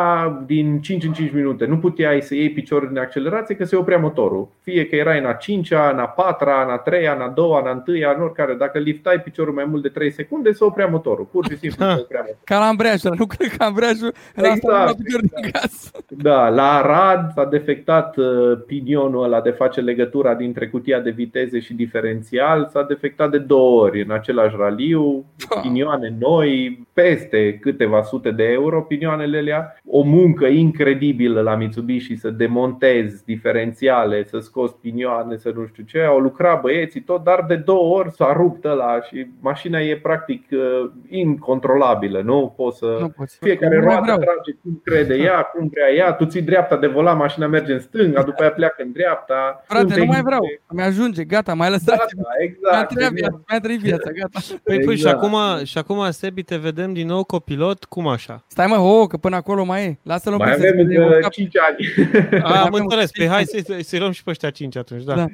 din 0.45 0.81
5 0.81 1.03
în 1.03 1.13
5 1.13 1.31
minute. 1.31 1.65
Nu 1.65 1.77
puteai 1.77 2.21
să 2.21 2.35
iei 2.35 2.51
piciorul 2.51 2.87
din 2.87 2.97
accelerație 2.97 3.55
că 3.55 3.63
se 3.63 3.75
oprea 3.75 3.97
motorul. 3.97 4.47
Fie 4.61 4.85
că 4.85 4.95
erai 4.95 5.19
în 5.19 5.25
a 5.25 5.33
5 5.33 5.71
în 5.71 5.77
a 5.77 6.07
4 6.07 6.49
în 6.65 6.71
a 6.71 6.77
3 6.77 7.05
în 7.15 7.21
a 7.21 7.27
2 7.27 7.45
în 7.61 7.67
a 7.67 7.83
1 7.87 8.13
în 8.15 8.21
oricare. 8.21 8.53
Dacă 8.53 8.79
liftai 8.79 9.21
piciorul 9.21 9.53
mai 9.53 9.65
mult 9.65 9.81
de 9.81 9.89
3 9.89 10.11
secunde, 10.11 10.51
se 10.51 10.63
oprea 10.63 10.87
motorul. 10.87 11.25
Pur 11.31 11.45
și 11.49 11.57
simplu 11.57 11.85
se 11.85 11.99
oprea 11.99 12.19
motorul. 12.19 12.39
Ca 12.51 12.59
la 12.59 12.65
ambreiajul, 12.65 13.15
nu 13.17 13.25
cred 13.25 13.49
că 13.49 13.63
ambreiajul 13.63 14.13
exact. 14.35 14.63
la 14.63 14.93
picior 14.97 15.19
din 15.19 15.49
gas. 15.51 15.91
Da, 16.07 16.49
la 16.49 16.73
Arad 16.77 17.31
s-a 17.35 17.45
defectat 17.45 18.17
uh, 18.17 18.25
pinionul 18.67 19.23
ăla 19.23 19.41
de 19.41 19.49
face 19.49 19.81
legătura 19.81 20.33
dintre 20.33 20.67
cutia 20.67 20.99
de 20.99 21.09
viteze 21.09 21.59
și 21.59 21.73
diferențial. 21.73 22.69
S-a 22.71 22.83
defectat 22.83 23.24
de 23.27 23.37
două 23.37 23.81
ori 23.81 24.01
în 24.03 24.11
același 24.11 24.55
raliu, 24.57 25.25
pinioane 25.61 26.15
noi, 26.19 26.79
peste 26.93 27.57
câteva 27.61 28.01
sute 28.01 28.31
de 28.31 28.43
euro 28.43 28.81
pinioanele 28.81 29.37
alea. 29.37 29.79
O 29.89 30.01
muncă 30.01 30.45
incredibilă 30.45 31.41
la 31.41 31.55
Mitsubishi 31.55 32.15
să 32.15 32.29
demontezi 32.29 33.25
diferențiale, 33.25 34.23
să 34.23 34.39
scoți 34.39 34.75
pinioane, 34.81 35.37
să 35.37 35.51
nu 35.55 35.65
știu 35.65 35.83
ce. 35.83 36.01
Au 36.01 36.19
lucrat 36.19 36.61
băieții 36.61 37.01
tot, 37.01 37.23
dar 37.23 37.45
de 37.47 37.55
două 37.55 37.97
ori 37.97 38.11
s-a 38.11 38.33
rupt 38.37 38.65
ăla 38.65 39.01
și 39.01 39.27
mașina 39.39 39.79
e 39.79 39.97
practic 39.97 40.45
uh, 40.51 40.91
incontrolabilă. 41.09 42.21
Nu 42.21 42.53
poți 42.55 42.77
să. 42.77 42.97
Nu 42.99 43.09
poți. 43.09 43.37
Fiecare 43.41 43.79
roată 43.79 44.05
trage 44.05 44.51
cum 44.61 44.81
crede 44.83 45.15
ea, 45.15 45.41
cum 45.41 45.67
vrea 45.73 45.93
ea. 45.93 46.13
Tu 46.13 46.25
ții 46.25 46.41
dreapta 46.41 46.77
de 46.77 46.87
volan, 46.87 47.17
mașina 47.17 47.47
merge 47.47 47.73
în 47.73 47.79
stânga, 47.79 48.23
după 48.23 48.41
aia 48.41 48.51
pleacă 48.51 48.83
în 48.83 48.91
dreapta. 48.91 49.63
Frate, 49.67 49.99
nu 49.99 50.05
mai 50.05 50.21
vreau. 50.21 50.41
Mi 50.69 50.81
ajunge, 50.81 51.23
gata, 51.23 51.53
mai 51.53 51.69
lăsat. 51.69 51.97
Gata, 51.97 52.29
exact. 52.39 52.95
Mi-a 52.95 53.11
exact. 53.17 53.67
mi-a 53.67 53.77
viața, 53.77 54.11
gata. 54.11 54.39
Păi, 54.63 54.75
exact. 54.75 54.85
păi 54.85 54.97
și 54.97 55.07
acum, 55.07 55.63
și 55.63 55.77
acum, 55.77 56.11
Sebi, 56.11 56.43
te 56.43 56.55
vedem 56.55 56.93
din 56.93 57.07
nou 57.07 57.23
copilot, 57.23 57.83
cum 57.83 58.07
așa? 58.07 58.43
Stai 58.47 58.67
mă, 58.67 58.75
ho, 58.75 59.07
că 59.07 59.17
până 59.17 59.35
acolo 59.35 59.63
mai 59.63 59.85
e. 59.85 59.99
Lasă-l 60.03 60.37
mai 60.37 60.51
avem 60.51 60.79
încă 60.79 61.27
5 61.31 61.51
ani. 61.57 62.43
am 62.43 62.73
înțeles, 62.73 63.11
pe 63.11 63.17
păi 63.17 63.27
hai 63.27 63.45
să-i, 63.45 63.83
să 63.83 63.97
luăm 63.97 64.11
și 64.11 64.23
pe 64.23 64.29
ăștia 64.29 64.49
5 64.49 64.75
atunci, 64.75 65.03
da. 65.03 65.15
da. 65.15 65.25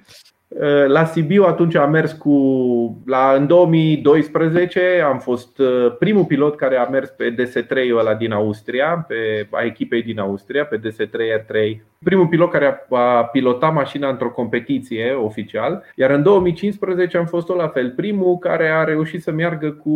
Uh, 0.60 0.86
la 0.88 1.06
Sibiu 1.06 1.44
atunci 1.44 1.76
am 1.76 1.92
mers 1.92 2.12
cu 2.12 2.32
la, 3.06 3.34
În 3.38 3.48
2012 3.48 5.02
am 5.06 5.20
fost 5.20 5.60
uh, 5.60 5.96
primul 6.00 6.26
pilot 6.26 6.56
care 6.56 6.78
a 6.78 6.88
mers 6.88 7.10
pe 7.10 7.36
DS3 7.36 7.96
ăla 7.98 8.14
din 8.14 8.32
Austria 8.32 9.06
Pe 9.08 9.48
a 9.52 9.64
echipei 9.64 10.04
din 10.04 10.20
Austria, 10.20 10.66
pe 10.66 10.80
DS3 10.80 11.42
R3 11.42 11.82
Primul 12.04 12.28
pilot 12.28 12.52
care 12.52 12.88
a 12.90 13.24
pilotat 13.24 13.74
mașina 13.74 14.10
într-o 14.10 14.30
competiție 14.30 15.14
oficial. 15.14 15.84
Iar 15.96 16.10
în 16.10 16.24
2015 16.24 17.18
am 17.18 17.26
fost 17.26 17.46
tot 17.46 17.56
la 17.56 17.68
fel 17.68 17.94
Primul 17.96 18.38
care 18.38 18.70
a 18.70 18.84
reușit 18.84 19.22
să 19.22 19.32
meargă 19.32 19.72
cu 19.72 19.92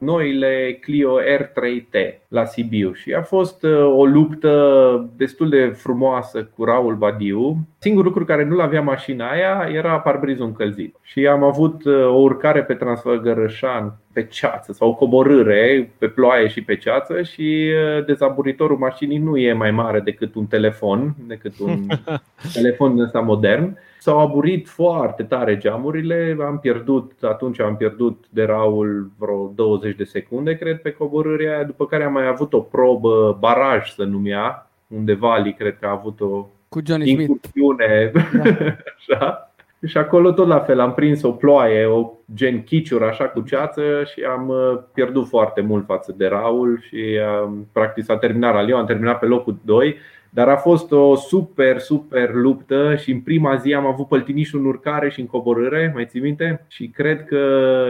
noile 0.00 0.78
Clio 0.80 1.20
R3T 1.20 2.14
la 2.28 2.44
Sibiu. 2.44 2.92
Și 2.92 3.12
a 3.12 3.22
fost 3.22 3.62
uh, 3.62 3.94
o 3.96 4.04
luptă 4.04 5.10
destul 5.16 5.48
de 5.48 5.66
frumoasă 5.66 6.48
cu 6.56 6.64
Raul 6.64 6.94
Badiu. 6.94 7.56
Singurul 7.78 8.06
lucru 8.06 8.24
care 8.24 8.44
nu-l 8.44 8.60
avea 8.60 8.82
mașina 8.82 9.30
aia 9.30 9.68
era 9.72 9.85
era 9.86 10.00
parbrizul 10.00 10.46
încălzit 10.46 10.96
și 11.02 11.26
am 11.26 11.42
avut 11.42 11.84
uh, 11.84 12.06
o 12.06 12.18
urcare 12.18 12.62
pe 12.64 12.74
Transfăgărășan 12.74 13.98
pe 14.12 14.24
ceață 14.24 14.72
sau 14.72 14.88
o 14.88 14.94
coborâre 14.94 15.92
pe 15.98 16.08
ploaie 16.08 16.48
și 16.48 16.62
pe 16.62 16.76
ceață 16.76 17.22
și 17.22 17.72
uh, 17.98 18.04
dezaburitorul 18.04 18.76
mașinii 18.76 19.18
nu 19.18 19.36
e 19.36 19.52
mai 19.52 19.70
mare 19.70 20.00
decât 20.00 20.34
un 20.34 20.46
telefon, 20.46 21.14
decât 21.26 21.58
un 21.58 21.86
telefon 22.54 23.00
ăsta 23.00 23.20
modern. 23.20 23.78
S-au 23.98 24.18
aburit 24.18 24.68
foarte 24.68 25.22
tare 25.22 25.58
geamurile, 25.58 26.36
am 26.46 26.58
pierdut, 26.58 27.12
atunci 27.22 27.60
am 27.60 27.76
pierdut 27.76 28.24
de 28.30 28.42
Raul 28.42 29.10
vreo 29.18 29.52
20 29.54 29.96
de 29.96 30.04
secunde, 30.04 30.56
cred, 30.56 30.80
pe 30.80 30.90
coborârea 30.90 31.54
aia, 31.54 31.64
după 31.64 31.86
care 31.86 32.04
am 32.04 32.12
mai 32.12 32.26
avut 32.26 32.52
o 32.52 32.60
probă, 32.60 33.36
baraj 33.40 33.90
să 33.90 34.04
numea, 34.04 34.70
unde 34.86 35.14
Vali 35.14 35.54
cred 35.54 35.78
că 35.78 35.86
a 35.86 35.90
avut 35.90 36.20
o 36.20 36.46
cu 36.68 36.80
Johnny 36.86 37.10
incursiune. 37.10 38.10
Smith. 38.10 38.30
Da. 38.32 38.76
Așa. 38.96 39.54
Și 39.84 39.98
acolo 39.98 40.32
tot 40.32 40.46
la 40.46 40.58
fel, 40.58 40.80
am 40.80 40.94
prins 40.94 41.22
o 41.22 41.30
ploaie, 41.32 41.84
o 41.84 42.12
gen 42.34 42.62
chiciur 42.62 43.02
așa 43.02 43.28
cu 43.28 43.40
ceață 43.40 43.82
și 44.12 44.22
am 44.22 44.48
uh, 44.48 44.78
pierdut 44.94 45.28
foarte 45.28 45.60
mult 45.60 45.84
față 45.84 46.14
de 46.16 46.26
Raul 46.26 46.80
și 46.88 47.18
um, 47.44 47.68
practic 47.72 48.04
s-a 48.04 48.16
terminat 48.16 48.52
raliul, 48.52 48.78
am 48.78 48.86
terminat 48.86 49.18
pe 49.18 49.26
locul 49.26 49.58
2 49.64 49.96
dar 50.36 50.48
a 50.48 50.56
fost 50.56 50.92
o 50.92 51.14
super, 51.14 51.78
super 51.78 52.32
luptă 52.32 52.94
și 52.94 53.10
în 53.10 53.20
prima 53.20 53.56
zi 53.56 53.74
am 53.74 53.86
avut 53.86 54.08
păltinișul 54.08 54.60
în 54.60 54.66
urcare 54.66 55.10
și 55.10 55.20
în 55.20 55.26
coborâre, 55.26 55.90
mai 55.94 56.06
ții 56.06 56.20
minte? 56.20 56.64
Și 56.68 56.86
cred 56.86 57.24
că 57.24 57.38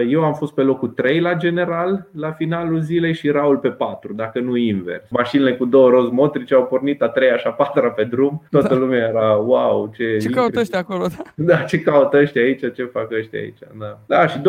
eu 0.08 0.24
am 0.24 0.34
fost 0.34 0.54
pe 0.54 0.62
locul 0.62 0.88
3 0.88 1.20
la 1.20 1.34
general 1.34 2.08
la 2.12 2.30
finalul 2.30 2.80
zilei 2.80 3.14
și 3.14 3.30
Raul 3.30 3.56
pe 3.56 3.68
4, 3.68 4.12
dacă 4.12 4.40
nu 4.40 4.56
invers. 4.56 5.10
Mașinile 5.10 5.54
cu 5.54 5.64
două 5.64 5.88
roți 5.88 6.12
motrice 6.12 6.54
au 6.54 6.64
pornit 6.64 7.02
a 7.02 7.08
treia 7.08 7.36
și 7.36 7.46
a 7.46 7.50
patra 7.50 7.88
pe 7.88 8.04
drum. 8.04 8.42
Toată 8.50 8.74
da. 8.74 8.80
lumea 8.80 9.08
era 9.08 9.36
wow, 9.36 9.92
ce 9.96 10.16
Ce 10.16 10.28
caută 10.28 10.60
ăștia 10.60 10.78
acolo? 10.78 11.06
Da? 11.16 11.22
da, 11.54 11.56
ce 11.56 11.80
caută 11.80 12.16
ăștia 12.16 12.42
aici, 12.42 12.74
ce 12.74 12.84
fac 12.84 13.12
ăștia 13.12 13.40
aici. 13.40 13.58
Da, 13.78 13.98
da 14.06 14.26
și 14.26 14.38
2016-2017 14.38 14.42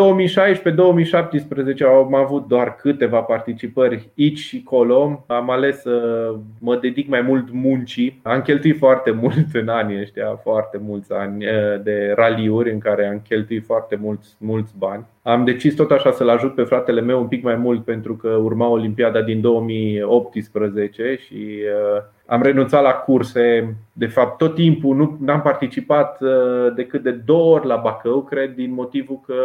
am 1.86 2.15
avut 2.15 2.47
doar 2.47 2.75
câteva 2.75 3.19
participări 3.19 4.10
aici 4.17 4.39
și 4.39 4.63
colo. 4.63 5.23
Am 5.27 5.49
ales 5.49 5.81
să 5.81 6.31
mă 6.60 6.75
dedic 6.75 7.07
mai 7.07 7.21
mult 7.21 7.51
muncii 7.51 7.86
muncii. 7.88 8.19
Am 8.23 8.41
cheltuit 8.41 8.78
foarte 8.78 9.12
mult 9.12 9.54
în 9.54 9.67
anii 9.67 10.00
ăștia, 10.00 10.36
foarte 10.36 10.78
mulți 10.78 11.13
ani 11.13 11.45
eh, 11.45 11.82
de 11.84 12.13
raliuri 12.15 12.71
în 12.71 12.80
care 12.80 13.08
am 13.08 13.21
cheltuit 13.28 13.65
foarte 13.65 13.95
mulți, 13.95 14.36
mulți 14.38 14.73
bani. 14.78 15.06
Am 15.27 15.45
decis 15.45 15.75
tot 15.75 15.91
așa 15.91 16.11
să-l 16.11 16.29
ajut 16.29 16.55
pe 16.55 16.63
fratele 16.63 17.01
meu 17.01 17.19
un 17.19 17.27
pic 17.27 17.43
mai 17.43 17.55
mult 17.55 17.83
pentru 17.83 18.15
că 18.15 18.29
urma 18.29 18.67
Olimpiada 18.67 19.21
din 19.21 19.41
2018 19.41 21.19
și 21.25 21.35
uh, 21.35 22.03
am 22.27 22.41
renunțat 22.41 22.81
la 22.83 22.91
curse. 22.91 23.75
De 23.93 24.05
fapt, 24.05 24.37
tot 24.37 24.55
timpul 24.55 24.95
nu 24.95 25.31
am 25.31 25.41
participat 25.41 26.21
uh, 26.21 26.73
decât 26.75 27.03
de 27.03 27.11
două 27.11 27.53
ori 27.55 27.67
la 27.67 27.75
Bacău, 27.75 28.23
cred, 28.23 28.55
din 28.55 28.73
motivul 28.73 29.19
că 29.25 29.35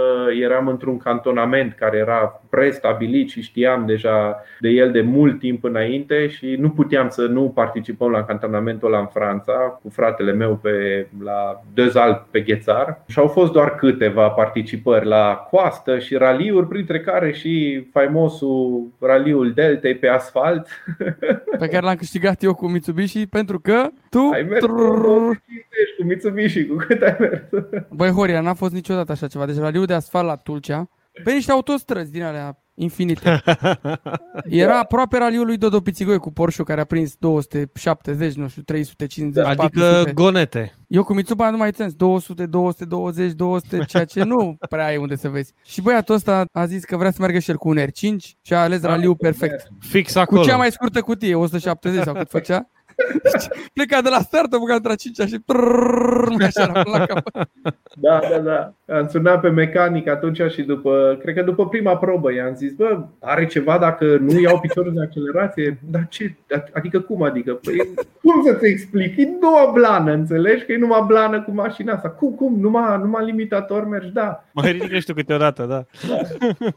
eram 0.40 0.66
într-un 0.66 0.96
cantonament 0.96 1.72
care 1.72 1.96
era 1.96 2.40
prestabilit 2.50 3.30
și 3.30 3.42
știam 3.42 3.86
deja 3.86 4.42
de 4.60 4.68
el 4.68 4.90
de 4.90 5.00
mult 5.00 5.38
timp 5.38 5.64
înainte 5.64 6.28
și 6.28 6.56
nu 6.58 6.70
puteam 6.70 7.08
să 7.08 7.26
nu 7.26 7.42
participăm 7.42 8.10
la 8.10 8.24
cantonamentul 8.24 8.88
ăla 8.88 9.00
în 9.00 9.06
Franța 9.06 9.52
cu 9.82 9.88
fratele 9.88 10.32
meu 10.32 10.58
pe, 10.62 11.06
la 11.24 11.60
Dezal 11.74 12.26
pe 12.30 12.40
Ghețar. 12.40 13.02
Și 13.06 13.18
au 13.18 13.26
fost 13.26 13.52
doar 13.52 13.74
câteva 13.74 14.28
participări 14.28 15.06
la 15.06 15.46
coastă 15.50 15.71
coastă 15.72 15.98
și 15.98 16.16
raliuri, 16.16 16.68
printre 16.68 17.00
care 17.00 17.32
și 17.32 17.86
faimosul 17.92 18.92
raliul 19.00 19.52
Deltei 19.52 19.94
pe 19.94 20.08
asfalt. 20.08 20.68
Pe 21.58 21.68
care 21.68 21.84
l-am 21.84 21.94
câștigat 21.94 22.42
eu 22.42 22.54
cu 22.54 22.66
Mitsubishi 22.66 23.26
pentru 23.26 23.60
că 23.60 23.88
tu... 24.10 24.30
Ai 24.32 24.42
mers 24.42 24.64
cu 24.64 26.04
Mitsubishi, 26.04 26.66
cu 26.66 26.74
cât 26.74 27.02
ai 27.02 27.16
mers? 27.18 27.42
Băi, 27.90 28.10
Horia, 28.10 28.40
n-a 28.40 28.54
fost 28.54 28.72
niciodată 28.72 29.12
așa 29.12 29.26
ceva. 29.26 29.46
Deci 29.46 29.56
raliul 29.56 29.84
de 29.84 29.94
asfalt 29.94 30.26
la 30.26 30.36
Tulcea, 30.36 30.88
pe 31.24 31.32
niște 31.32 31.52
autostrăzi 31.52 32.10
din 32.12 32.22
alea 32.22 32.62
infinite. 32.74 33.42
Era 34.44 34.78
aproape 34.78 35.18
raliul 35.18 35.46
lui 35.46 35.56
Dodo 35.56 35.80
Pițigoi 35.80 36.18
cu 36.18 36.32
Porsche 36.32 36.62
care 36.62 36.80
a 36.80 36.84
prins 36.84 37.14
270, 37.18 38.34
nu 38.34 38.48
știu, 38.48 38.62
350, 38.62 39.46
Adică 39.46 39.80
400. 39.80 40.12
gonete. 40.12 40.74
Eu 40.86 41.04
cu 41.04 41.14
Mitsubishi 41.14 41.50
nu 41.50 41.56
mai 41.56 41.72
țin 41.72 41.90
200, 41.96 42.46
220, 42.46 43.32
200, 43.32 43.84
ceea 43.86 44.04
ce 44.04 44.22
nu 44.22 44.56
prea 44.68 44.86
ai 44.86 44.96
unde 44.96 45.16
să 45.16 45.28
vezi. 45.28 45.52
Și 45.64 45.82
băiatul 45.82 46.14
ăsta 46.14 46.44
a 46.52 46.66
zis 46.66 46.84
că 46.84 46.96
vrea 46.96 47.10
să 47.10 47.16
meargă 47.20 47.38
și 47.38 47.50
el 47.50 47.56
cu 47.56 47.68
un 47.68 47.78
R5 47.78 48.16
și 48.42 48.54
a 48.54 48.62
ales 48.62 48.80
da, 48.80 48.88
raliul 48.88 49.16
perfect. 49.16 49.68
Fix 49.80 50.14
acolo. 50.14 50.40
Cu 50.40 50.46
cea 50.46 50.56
mai 50.56 50.72
scurtă 50.72 51.00
cutie, 51.00 51.34
170 51.34 52.02
sau 52.02 52.14
cât 52.14 52.30
făcea. 52.30 52.70
Pleca 53.74 54.00
de 54.00 54.08
la 54.08 54.18
start, 54.18 54.52
a 54.52 54.58
băgat 54.58 54.84
la 54.84 54.94
5 54.94 55.16
și 55.16 55.38
prrrr, 55.46 56.42
așa 56.42 56.82
la 56.84 57.06
capăt. 57.06 57.48
Da, 57.94 58.20
da, 58.30 58.38
da. 58.38 58.94
Am 58.96 59.08
sunat 59.08 59.40
pe 59.40 59.48
mecanic 59.48 60.08
atunci 60.08 60.40
și 60.50 60.62
după, 60.62 61.18
cred 61.20 61.34
că 61.34 61.42
după 61.42 61.68
prima 61.68 61.96
probă 61.96 62.34
i-am 62.34 62.54
zis, 62.54 62.72
bă, 62.72 63.04
are 63.20 63.46
ceva 63.46 63.78
dacă 63.78 64.16
nu 64.20 64.40
iau 64.40 64.60
piciorul 64.60 64.92
de 64.92 65.00
accelerație? 65.00 65.78
Dar 65.90 66.06
ce? 66.08 66.34
Adică 66.72 67.00
cum 67.00 67.22
adică? 67.22 67.52
Păi, 67.52 67.76
cum 68.22 68.42
să-ți 68.44 68.66
explic? 68.66 69.16
E 69.16 69.28
numai 69.40 69.70
blană, 69.72 70.12
înțelegi? 70.12 70.64
Că 70.64 70.72
e 70.72 70.78
numai 70.78 71.04
blană 71.06 71.42
cu 71.42 71.50
mașina 71.50 71.92
asta. 71.92 72.10
Cum, 72.10 72.34
cum? 72.34 72.60
Numai, 72.60 72.98
numai 72.98 73.24
limitator 73.24 73.88
mergi? 73.88 74.12
Da. 74.12 74.44
Mai 74.52 74.72
ridică 74.72 74.98
și 74.98 75.06
tu 75.06 75.14
câteodată, 75.14 75.64
da. 75.64 75.84
da. 76.08 76.16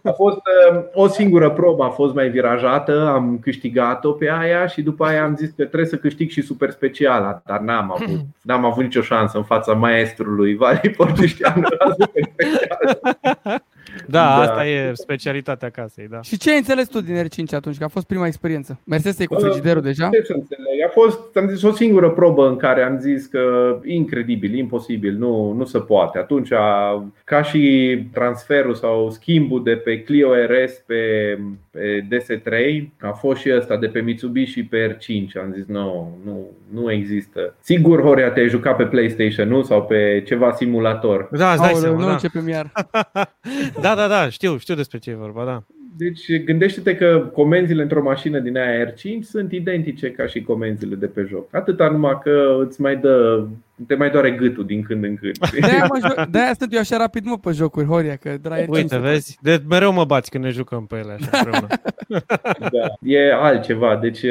A 0.09 0.11
fost 0.11 0.41
uh, 0.71 0.83
o 0.93 1.07
singură 1.07 1.49
probă, 1.49 1.83
a 1.83 1.89
fost 1.89 2.13
mai 2.13 2.29
virajată, 2.29 3.07
am 3.07 3.39
câștigat-o 3.41 4.11
pe 4.11 4.31
aia 4.31 4.67
și 4.67 4.81
după 4.81 5.05
aia 5.05 5.23
am 5.23 5.35
zis 5.35 5.49
că 5.49 5.63
trebuie 5.63 5.85
să 5.85 5.95
câștig 5.95 6.14
și 6.29 6.41
super 6.41 6.71
speciala, 6.71 7.41
dar 7.45 7.59
n-am 7.59 7.91
avut, 7.95 8.19
n-am 8.41 8.65
avut 8.65 8.83
nicio 8.83 9.01
șansă 9.01 9.37
în 9.37 9.43
fața 9.43 9.73
maestrului 9.73 10.55
Vali 10.55 10.93
Portișteanu 10.97 11.61
la 11.61 11.93
super 11.99 12.23
special. 12.33 13.63
Da, 14.07 14.19
da, 14.19 14.35
asta 14.35 14.67
e 14.67 14.91
specialitatea 14.93 15.69
casei, 15.69 16.07
da. 16.07 16.21
Și 16.21 16.37
ce 16.37 16.51
ai 16.51 16.57
înțeles 16.57 16.87
tu 16.87 17.01
din 17.01 17.23
R5 17.23 17.55
atunci, 17.55 17.77
că 17.77 17.83
a 17.83 17.87
fost 17.87 18.05
prima 18.05 18.27
experiență? 18.27 18.79
Mersese 18.83 19.25
cu 19.25 19.35
frigiderul 19.35 19.81
deja? 19.81 20.09
Ce 20.09 20.21
să 20.23 20.33
înțeleg? 20.33 20.83
A 20.87 20.89
fost, 20.89 21.35
am 21.35 21.47
zis, 21.49 21.61
o 21.61 21.71
singură 21.71 22.09
probă 22.09 22.47
în 22.47 22.55
care 22.55 22.81
am 22.81 22.99
zis 22.99 23.25
că 23.25 23.75
incredibil, 23.83 24.57
imposibil, 24.57 25.15
nu, 25.17 25.51
nu 25.51 25.65
se 25.65 25.79
poate. 25.79 26.17
Atunci, 26.17 26.49
ca 27.23 27.41
și 27.43 28.03
transferul 28.13 28.75
sau 28.75 29.09
schimbul 29.09 29.63
de 29.63 29.71
pe 29.71 30.01
Clio 30.01 30.33
RS 30.33 30.73
pe, 30.85 31.37
pe 31.71 32.07
DS3, 32.11 32.83
a 32.99 33.11
fost 33.11 33.41
și 33.41 33.53
ăsta 33.57 33.77
de 33.77 33.87
pe 33.87 33.99
Mitsubishi 33.99 34.63
pe 34.63 34.97
R5. 34.97 35.41
Am 35.41 35.51
zis, 35.53 35.65
nu, 35.65 36.17
nu, 36.25 36.49
nu 36.73 36.91
există. 36.91 37.55
Sigur, 37.61 38.01
Horia, 38.01 38.31
te-ai 38.31 38.49
jucat 38.49 38.75
pe 38.75 38.85
PlayStation, 38.85 39.47
nu? 39.47 39.61
Sau 39.61 39.83
pe 39.83 40.23
ceva 40.25 40.51
simulator. 40.51 41.27
Da, 41.31 41.51
îți 41.51 41.61
dai 41.61 41.73
seama, 41.73 41.99
nu 41.99 42.05
da. 42.05 42.11
începem 42.11 42.47
iar. 42.47 42.71
da, 43.81 43.94
da, 43.95 44.07
da, 44.07 44.29
știu, 44.29 44.57
știu 44.57 44.75
despre 44.75 44.97
ce 44.97 45.09
e 45.09 45.15
vorba, 45.15 45.45
da. 45.45 45.63
Deci 45.97 46.43
gândește-te 46.43 46.95
că 46.95 47.29
comenzile 47.33 47.81
într-o 47.81 48.03
mașină 48.03 48.39
din 48.39 48.57
aia 48.57 48.91
R5 48.91 49.21
sunt 49.21 49.51
identice 49.51 50.11
ca 50.11 50.25
și 50.27 50.41
comenzile 50.41 50.95
de 50.95 51.05
pe 51.05 51.25
joc. 51.29 51.55
Atâta 51.55 51.89
numai 51.89 52.19
că 52.23 52.57
îți 52.67 52.81
mai 52.81 52.97
dă, 52.97 53.45
te 53.87 53.95
mai 53.95 54.09
doare 54.09 54.31
gâtul 54.31 54.65
din 54.65 54.81
când 54.81 55.03
în 55.03 55.15
când. 55.15 55.37
De-aia, 55.59 55.87
mă 55.89 55.99
joc, 56.07 56.25
de-aia 56.27 56.53
sunt 56.59 56.73
eu 56.73 56.79
așa 56.79 56.97
rapid 56.97 57.25
mă 57.25 57.37
pe 57.37 57.51
jocuri, 57.51 57.85
Horia, 57.85 58.15
că 58.15 58.37
de 58.41 58.49
la 58.49 58.57
R5 58.57 58.67
Uite, 58.67 58.87
se 58.87 58.97
vezi? 58.97 59.37
De 59.41 59.61
mereu 59.69 59.93
mă 59.93 60.05
bați 60.05 60.29
când 60.29 60.43
ne 60.43 60.49
jucăm 60.49 60.85
pe 60.85 60.95
ele 60.95 61.17
așa 61.19 61.29
împreună. 61.37 61.67
Da, 62.59 62.87
e 63.01 63.33
altceva. 63.33 63.95
Deci 64.01 64.21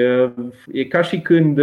e 0.73 0.85
ca 0.85 1.03
și 1.03 1.21
când 1.21 1.59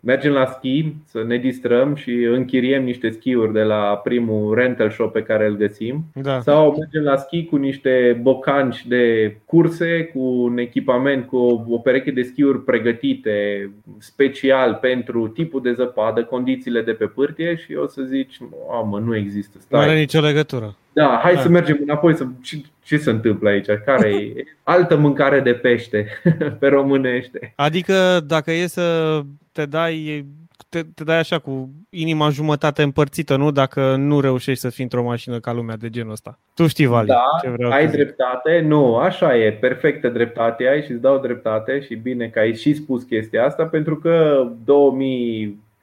mergem 0.00 0.32
la 0.32 0.46
schi 0.46 0.94
să 1.04 1.24
ne 1.26 1.36
distrăm 1.36 1.94
și 1.94 2.10
închiriem 2.10 2.84
niște 2.84 3.10
schiuri 3.10 3.52
de 3.52 3.62
la 3.62 4.00
primul 4.04 4.54
rental 4.54 4.90
shop 4.90 5.12
pe 5.12 5.22
care 5.22 5.46
îl 5.46 5.56
găsim 5.56 6.04
Da. 6.14 6.40
sau 6.40 6.76
mergem 6.78 7.02
la 7.02 7.16
schi 7.16 7.44
cu 7.44 7.56
niște 7.56 8.18
bocanci 8.22 8.86
de 8.86 9.36
curse, 9.44 10.10
cu 10.14 10.20
un 10.20 10.58
echipament, 10.58 11.26
cu 11.26 11.36
o, 11.36 11.64
o 11.68 11.78
pereche 11.78 12.10
de 12.10 12.22
schiuri 12.22 12.64
pregătite 12.64 13.70
special 13.98 14.78
pentru 14.80 15.28
tipul 15.28 15.62
de 15.62 15.72
zăpadă, 15.72 16.24
condițiile 16.24 16.82
de 16.82 16.92
pe 17.04 17.10
pârtie 17.14 17.56
și 17.56 17.74
o 17.74 17.86
să 17.86 18.02
zici, 18.02 18.38
mamă, 18.70 18.98
nu 18.98 19.16
există, 19.16 19.58
Nu 19.68 19.78
are 19.78 19.86
stai. 19.88 19.98
nicio 20.00 20.20
legătură. 20.20 20.76
Da, 20.92 21.20
hai 21.22 21.34
Da. 21.34 21.40
să 21.40 21.48
mergem 21.48 21.78
înapoi 21.82 22.14
să 22.16 22.26
ce, 22.42 22.56
ce 22.84 22.96
se 22.96 23.10
întâmplă 23.10 23.48
aici? 23.48 23.66
Care 23.84 24.08
e 24.08 24.32
altă 24.62 24.96
mâncare 24.96 25.40
de 25.40 25.52
pește 25.52 26.06
pe 26.60 26.68
românește? 26.68 27.52
Adică 27.56 28.20
dacă 28.26 28.52
e 28.52 28.66
să 28.66 29.20
te 29.52 29.66
dai 29.66 30.24
te, 30.68 30.82
te 30.94 31.04
dai 31.04 31.18
așa 31.18 31.38
cu 31.38 31.70
inima 31.90 32.28
jumătate 32.28 32.82
împărțită, 32.82 33.36
nu? 33.36 33.50
Dacă 33.50 33.94
nu 33.96 34.20
reușești 34.20 34.60
să 34.60 34.68
fii 34.70 34.82
într-o 34.82 35.02
mașină 35.02 35.38
ca 35.40 35.52
lumea 35.52 35.76
de 35.76 35.90
genul 35.90 36.12
ăsta. 36.12 36.38
Tu 36.54 36.66
știi, 36.66 36.86
Vali, 36.86 37.06
Da, 37.06 37.22
ce 37.42 37.48
vreau 37.50 37.70
ai 37.70 37.82
să 37.84 37.88
zic. 37.88 37.98
dreptate, 37.98 38.60
nu, 38.66 38.96
așa 38.96 39.36
e, 39.36 39.52
perfectă 39.52 40.08
dreptate 40.08 40.68
ai 40.68 40.82
și 40.82 40.90
îți 40.90 41.00
dau 41.00 41.18
dreptate 41.18 41.80
și 41.80 41.94
bine 41.94 42.26
că 42.28 42.38
ai 42.38 42.54
și 42.54 42.74
spus 42.74 43.02
chestia 43.02 43.44
asta 43.44 43.64
pentru 43.64 43.96
că 43.96 44.46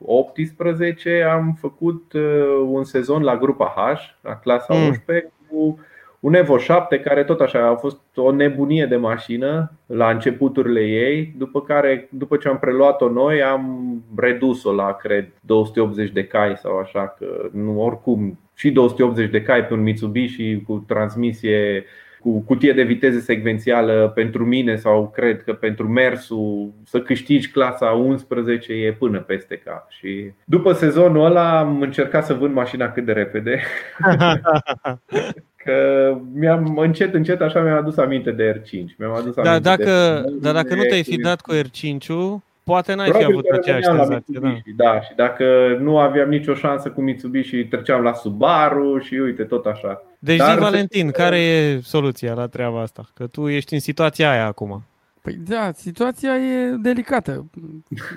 2018 0.05 1.21
am 1.21 1.57
făcut 1.59 2.13
uh, 2.13 2.65
un 2.67 2.83
sezon 2.83 3.23
la 3.23 3.37
grupa 3.37 3.73
H, 3.75 3.99
la 4.21 4.35
clasa 4.35 4.73
Mm. 4.73 4.85
11 4.85 5.31
cu 5.49 5.79
un 6.19 6.33
Evo 6.33 6.57
7 6.57 6.99
care 6.99 7.23
tot 7.23 7.39
așa 7.39 7.67
a 7.67 7.75
fost 7.75 7.99
o 8.15 8.31
nebunie 8.31 8.85
de 8.85 8.95
mașină 8.95 9.71
la 9.85 10.09
începuturile 10.09 10.81
ei, 10.81 11.33
după 11.37 11.61
care 11.61 12.07
după 12.11 12.37
ce 12.37 12.47
am 12.47 12.59
preluat-o 12.59 13.09
noi 13.09 13.43
am 13.43 13.93
redus-o 14.15 14.71
la 14.71 14.93
cred 14.93 15.27
280 15.41 16.11
de 16.11 16.23
cai 16.23 16.57
sau 16.57 16.77
așa 16.77 17.15
că 17.19 17.49
nu 17.51 17.81
oricum 17.81 18.39
și 18.55 18.71
280 18.71 19.29
de 19.29 19.41
cai 19.41 19.65
pe 19.65 19.73
un 19.73 19.81
Mitsubishi 19.81 20.61
cu 20.61 20.83
transmisie 20.87 21.85
cu 22.19 22.39
cutie 22.41 22.73
de 22.73 22.83
viteză 22.83 23.19
secvențială 23.19 24.11
pentru 24.15 24.45
mine 24.45 24.75
sau 24.75 25.11
cred 25.15 25.43
că 25.43 25.53
pentru 25.53 25.87
mersul 25.87 26.71
să 26.85 26.99
câștigi 27.01 27.49
clasa 27.51 27.85
11 27.85 28.73
e 28.73 28.91
până 28.93 29.19
peste 29.19 29.61
cap. 29.65 29.89
Și 29.89 30.31
după 30.45 30.73
sezonul 30.73 31.25
ăla 31.25 31.59
am 31.59 31.81
încercat 31.81 32.25
să 32.25 32.33
vând 32.33 32.53
mașina 32.53 32.91
cât 32.91 33.05
de 33.05 33.11
repede. 33.11 33.59
Că 35.63 36.17
mi-am 36.33 36.77
încet, 36.77 37.13
încet 37.13 37.41
așa 37.41 37.61
mi-am 37.61 37.77
adus 37.77 37.97
aminte 37.97 38.31
de 38.31 38.61
R5. 38.61 38.95
Mi-am 38.97 39.13
adus 39.13 39.35
Dar 39.35 39.45
aminte 39.45 39.69
dacă, 39.69 40.21
de 40.25 40.37
dar 40.41 40.53
dacă 40.53 40.75
nu 40.75 40.81
te-ai 40.83 41.03
fi 41.03 41.15
de- 41.15 41.21
dat 41.21 41.41
cu 41.41 41.53
R5-ul, 41.53 42.48
poate 42.69 42.93
n-ai 42.93 43.05
fi 43.05 43.11
Probabil 43.11 43.35
avut 43.35 43.49
că 43.49 43.55
aceeași 43.55 43.85
rămâneam 43.85 44.09
la 44.09 44.15
senzație. 44.25 44.39
Da. 44.39 44.47
Mitsubishi, 44.47 44.75
da. 44.75 45.01
Și 45.01 45.11
dacă 45.15 45.77
nu 45.79 45.99
aveam 45.99 46.29
nicio 46.29 46.53
șansă 46.53 46.89
cu 46.89 47.01
Mitsubishi, 47.01 47.63
treceam 47.65 48.01
la 48.01 48.13
Subaru 48.13 48.99
și 48.99 49.13
uite, 49.13 49.43
tot 49.43 49.65
așa. 49.65 50.01
Deci 50.19 50.37
Dar 50.37 50.47
zi, 50.47 50.53
să 50.53 50.59
Valentin, 50.59 50.99
știi 50.99 51.11
că- 51.13 51.21
care 51.21 51.37
e 51.39 51.79
soluția 51.83 52.33
la 52.33 52.47
treaba 52.47 52.81
asta? 52.81 53.05
Că 53.13 53.27
tu 53.27 53.47
ești 53.47 53.73
în 53.73 53.79
situația 53.79 54.31
aia 54.31 54.45
acum. 54.45 54.83
Păi 55.21 55.33
da, 55.47 55.71
situația 55.75 56.35
e 56.35 56.69
delicată. 56.81 57.45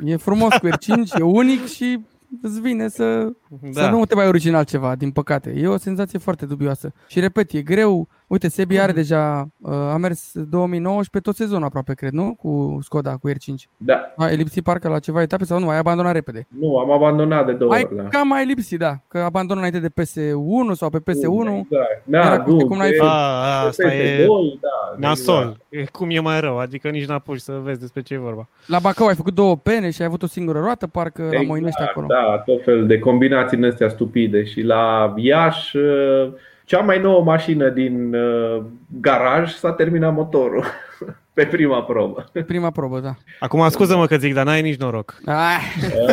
E 0.05 0.16
frumos 0.16 0.55
cu 0.57 0.66
R5, 0.68 1.18
e 1.18 1.22
unic 1.22 1.66
și 1.66 1.98
îți 2.42 2.61
vine 2.61 2.88
să, 2.88 3.05
da. 3.48 3.68
să 3.72 3.80
Da. 3.80 3.90
nu 3.90 4.05
te 4.05 4.14
mai 4.14 4.26
urci 4.28 4.44
în 4.44 4.55
altceva, 4.55 4.94
din 4.94 5.11
păcate. 5.11 5.55
E 5.57 5.66
o 5.66 5.76
senzație 5.76 6.18
foarte 6.18 6.46
dubioasă. 6.46 6.92
Și 7.09 7.20
repet, 7.20 7.53
e 7.53 7.62
greu. 7.62 8.09
Uite, 8.33 8.49
Sebi 8.49 8.78
are 8.78 8.93
deja, 8.93 9.49
uh, 9.61 9.72
a 9.72 9.97
mers 9.97 10.30
2019 10.35 11.30
tot 11.30 11.35
sezonul 11.37 11.64
aproape, 11.66 11.95
cred, 11.95 12.12
nu? 12.12 12.35
Cu 12.35 12.78
Skoda, 12.83 13.16
cu 13.16 13.28
R5. 13.30 13.55
Da. 13.76 14.12
Ai 14.16 14.37
lipsit 14.37 14.62
parcă 14.62 14.89
la 14.89 14.99
ceva 14.99 15.22
etape 15.22 15.45
sau 15.45 15.59
nu? 15.59 15.68
Ai 15.68 15.78
abandonat 15.78 16.12
repede? 16.12 16.47
Nu, 16.61 16.76
am 16.78 16.91
abandonat 16.91 17.47
de 17.47 17.53
două 17.53 17.72
Ai 17.72 17.83
ori. 17.91 17.97
Da. 17.97 18.03
cam 18.09 18.28
mai 18.28 18.45
lipsit, 18.47 18.78
da. 18.78 18.93
Că 19.09 19.18
abandonă 19.18 19.59
înainte 19.59 19.78
de 19.80 19.89
PS1 19.89 20.72
sau 20.74 20.91
pe 20.91 20.99
PS1. 20.99 21.59
Exact. 21.59 22.03
Da, 22.05 22.18
Era 22.18 22.45
nu, 22.47 22.66
cum 22.66 22.76
n-ai 22.76 22.91
pe- 22.91 22.97
făcut. 22.97 23.12
A, 23.12 23.61
pe 23.62 23.68
asta 23.68 23.95
e 23.95 24.24
PS2, 24.24 24.26
da, 24.61 25.09
nasol. 25.09 25.57
E 25.68 25.85
Cum 25.85 26.11
e 26.11 26.20
mai 26.20 26.41
rău, 26.41 26.59
adică 26.59 26.89
nici 26.89 27.07
n-apuci 27.07 27.41
să 27.41 27.61
vezi 27.62 27.80
despre 27.80 28.03
ce 28.03 28.14
e 28.14 28.18
vorba. 28.18 28.49
La 28.66 28.78
Bacău 28.78 29.07
ai 29.07 29.14
făcut 29.14 29.35
două 29.35 29.57
pene 29.57 29.91
și 29.91 30.01
ai 30.01 30.07
avut 30.07 30.22
o 30.22 30.26
singură 30.26 30.61
roată, 30.61 30.87
parcă 30.87 31.22
la 31.22 31.28
Exact, 31.28 31.47
Moinești 31.47 31.83
acolo. 31.83 32.07
Da, 32.07 32.39
tot 32.47 32.62
fel 32.64 32.87
de 32.87 32.99
combinații 32.99 33.57
din 33.57 33.66
astea 33.66 33.89
stupide. 33.89 34.45
Și 34.45 34.61
la 34.62 35.12
Iași, 35.16 35.76
uh, 35.76 36.33
cea 36.73 36.81
mai 36.81 37.01
nouă 37.01 37.23
mașină 37.23 37.68
din 37.68 38.14
uh, 38.14 38.62
garaj 39.01 39.53
s-a 39.55 39.73
terminat 39.73 40.14
motorul 40.14 40.64
pe 41.35 41.47
prima 41.47 41.83
probă. 41.83 42.25
Prima 42.47 42.70
probă, 42.70 43.01
da. 43.01 43.14
Acum, 43.41 43.68
scuză-mă 43.68 44.07
că 44.07 44.16
zic, 44.16 44.35
dar 44.35 44.45
n-ai 44.45 44.62
nici 44.62 44.79
noroc. 44.79 45.14
Ah, 45.27 45.61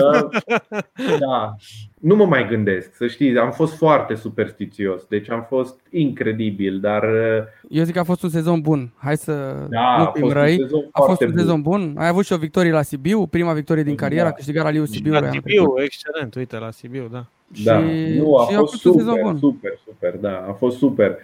Uh, 0.04 0.40
da. 1.28 1.56
Nu 2.00 2.16
mă 2.16 2.26
mai 2.26 2.48
gândesc, 2.48 2.96
să 2.96 3.08
știți, 3.08 3.38
am 3.38 3.52
fost 3.52 3.76
foarte 3.78 4.16
superstițios, 4.16 5.06
deci 5.06 5.30
am 5.30 5.46
fost 5.50 5.80
incredibil, 5.90 6.80
dar 6.80 7.04
uh, 7.04 7.44
eu 7.70 7.84
zic 7.84 7.94
că 7.94 8.00
a 8.00 8.04
fost 8.04 8.24
un 8.24 8.30
sezon 8.30 8.62
bun. 8.62 8.94
Hai 8.98 9.18
să 9.18 9.32
da, 9.70 9.96
nu 9.98 10.04
a 10.04 10.12
fim 10.14 10.22
fost 10.22 10.36
un 10.36 10.42
răi. 10.42 10.56
sezon 10.58 10.80
A 10.92 11.02
fost 11.02 11.06
foarte 11.06 11.26
un 11.26 11.32
bun. 11.32 11.40
sezon 11.40 11.62
bun. 11.62 11.96
Ai 11.98 12.08
avut 12.08 12.26
și 12.26 12.34
o 12.34 12.38
victorie 12.38 12.72
la 12.72 12.82
Sibiu, 12.82 13.26
prima 13.28 13.54
victorie 13.54 13.84
din 13.84 13.96
carieră, 13.96 14.24
Da. 14.24 14.30
a 14.30 14.34
câștigat 14.34 14.64
raliul 14.64 14.86
Sibiu. 14.86 15.12
La 15.14 15.30
Sibiu, 15.32 15.74
excelent, 15.78 16.36
uite, 16.36 16.58
la 16.58 16.72
Sibiu, 16.72 17.08
da. 17.12 17.26
Da, 17.64 17.80
Și, 17.80 18.18
nu, 18.18 18.36
a 18.36 18.48
și 18.48 18.56
fost 18.56 18.86
un 18.86 18.92
sezon 18.94 19.08
super, 19.14 19.24
bun. 19.24 19.38
super, 19.38 19.80
super, 19.86 20.16
da, 20.18 20.46
a 20.50 20.54
fost 20.54 20.78
super. 20.78 21.18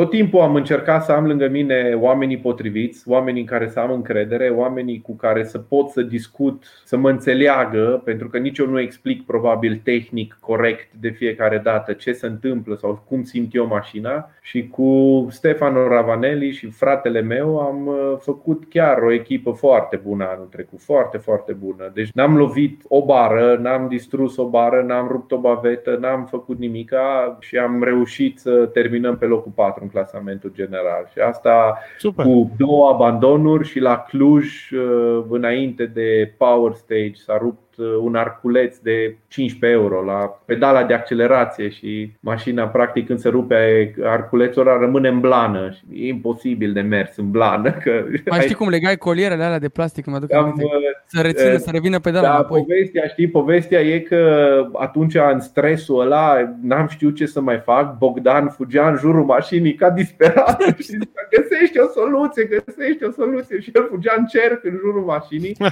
Tot 0.00 0.10
timpul 0.10 0.40
am 0.40 0.54
încercat 0.54 1.04
să 1.04 1.12
am 1.12 1.26
lângă 1.26 1.48
mine 1.48 1.96
oamenii 2.00 2.38
potriviți, 2.38 3.08
oamenii 3.08 3.40
în 3.40 3.46
care 3.46 3.68
să 3.68 3.80
am 3.80 3.92
încredere, 3.92 4.48
oamenii 4.48 5.00
cu 5.00 5.16
care 5.16 5.44
să 5.44 5.58
pot 5.58 5.88
să 5.88 6.02
discut, 6.02 6.64
să 6.84 6.96
mă 6.96 7.10
înțeleagă, 7.10 8.02
pentru 8.04 8.28
că 8.28 8.38
nici 8.38 8.58
eu 8.58 8.66
nu 8.66 8.80
explic 8.80 9.24
probabil 9.26 9.80
tehnic 9.84 10.38
corect 10.40 10.92
de 11.00 11.08
fiecare 11.08 11.58
dată 11.58 11.92
ce 11.92 12.12
se 12.12 12.26
întâmplă 12.26 12.74
sau 12.74 13.04
cum 13.08 13.22
simt 13.22 13.54
eu 13.54 13.66
mașina. 13.66 14.30
Și 14.40 14.68
cu 14.68 15.26
Stefano 15.30 15.88
Ravanelli 15.88 16.52
și 16.52 16.70
fratele 16.70 17.20
meu 17.20 17.58
am 17.58 17.86
uh, 17.86 18.16
făcut 18.18 18.64
chiar 18.68 19.02
o 19.02 19.12
echipă 19.12 19.50
foarte 19.50 19.96
bună 19.96 20.28
anul 20.32 20.46
trecut, 20.50 20.80
foarte, 20.80 21.16
foarte 21.16 21.52
bună. 21.52 21.90
Deci 21.94 22.10
n-am 22.12 22.36
lovit 22.36 22.82
o 22.88 23.04
bară, 23.04 23.58
n-am 23.62 23.88
distrus 23.88 24.36
o 24.36 24.48
bară, 24.48 24.82
n-am 24.82 25.08
rupt 25.08 25.32
o 25.32 25.38
bavetă, 25.38 25.98
n-am 26.00 26.26
făcut 26.26 26.58
nimica 26.58 27.36
și 27.40 27.56
am 27.56 27.82
reușit 27.82 28.38
să 28.38 28.50
terminăm 28.72 29.18
pe 29.18 29.26
locul 29.26 29.52
4 29.54 29.82
în 29.82 29.88
clasamentul 29.90 30.52
general. 30.54 31.08
Și 31.12 31.18
asta 31.18 31.78
Super. 31.98 32.24
cu 32.24 32.50
două 32.58 32.88
abandonuri 32.88 33.68
și 33.68 33.78
la 33.78 33.98
Cluj, 33.98 34.70
uh, 34.70 35.24
înainte 35.28 35.86
de 35.86 36.34
Power 36.36 36.72
Stage, 36.72 37.14
s-a 37.14 37.38
rupt 37.38 37.69
uh, 37.69 37.69
un 38.02 38.14
arculeț 38.14 38.76
de 38.78 39.16
15 39.28 39.78
euro 39.80 40.02
la 40.04 40.40
pedala 40.44 40.84
de 40.84 40.94
accelerație 40.94 41.68
și 41.68 42.12
mașina, 42.20 42.66
practic, 42.68 43.06
când 43.06 43.18
se 43.18 43.28
rupe 43.28 43.94
arculețul 44.04 44.66
ăla, 44.68 44.78
rămâne 44.78 45.08
în 45.08 45.20
blană. 45.20 45.70
Și 45.70 46.04
E 46.04 46.08
imposibil 46.08 46.72
de 46.72 46.80
mers 46.80 47.16
în 47.16 47.30
blană. 47.30 47.70
Că 47.70 48.04
Mai 48.30 48.40
știi 48.40 48.54
cum 48.54 48.68
legai 48.68 48.96
colierele 48.96 49.42
alea 49.44 49.58
de 49.58 49.68
plastic, 49.68 50.06
mă 50.06 50.16
aduc 50.16 50.32
am, 50.32 50.42
aminte. 50.42 50.64
uh, 50.64 50.70
Să 51.06 51.20
rețină, 51.20 51.50
eh, 51.50 51.58
să 51.58 51.68
revină 51.72 51.98
pedala 51.98 52.26
da, 52.28 52.34
înapoi. 52.34 52.60
povestea, 52.60 53.06
știi, 53.06 53.28
povestea 53.28 53.80
e 53.80 53.98
că 53.98 54.48
atunci 54.72 55.14
în 55.32 55.40
stresul 55.40 56.00
ăla 56.00 56.54
n-am 56.62 56.86
știut 56.88 57.14
ce 57.16 57.26
să 57.26 57.40
mai 57.40 57.58
fac. 57.64 57.98
Bogdan 57.98 58.48
fugea 58.48 58.88
în 58.88 58.96
jurul 58.96 59.24
mașinii 59.24 59.74
ca 59.74 59.90
disperat 59.90 60.60
și 60.76 60.82
zicea, 60.82 61.28
găsește 61.36 61.78
o 61.80 61.88
soluție, 61.88 62.44
găsește 62.44 63.04
o 63.04 63.10
soluție 63.10 63.60
și 63.60 63.70
el 63.74 63.86
fugea 63.90 64.14
în 64.18 64.24
cerc 64.26 64.64
în 64.64 64.76
jurul 64.80 65.02
mașinii. 65.04 65.56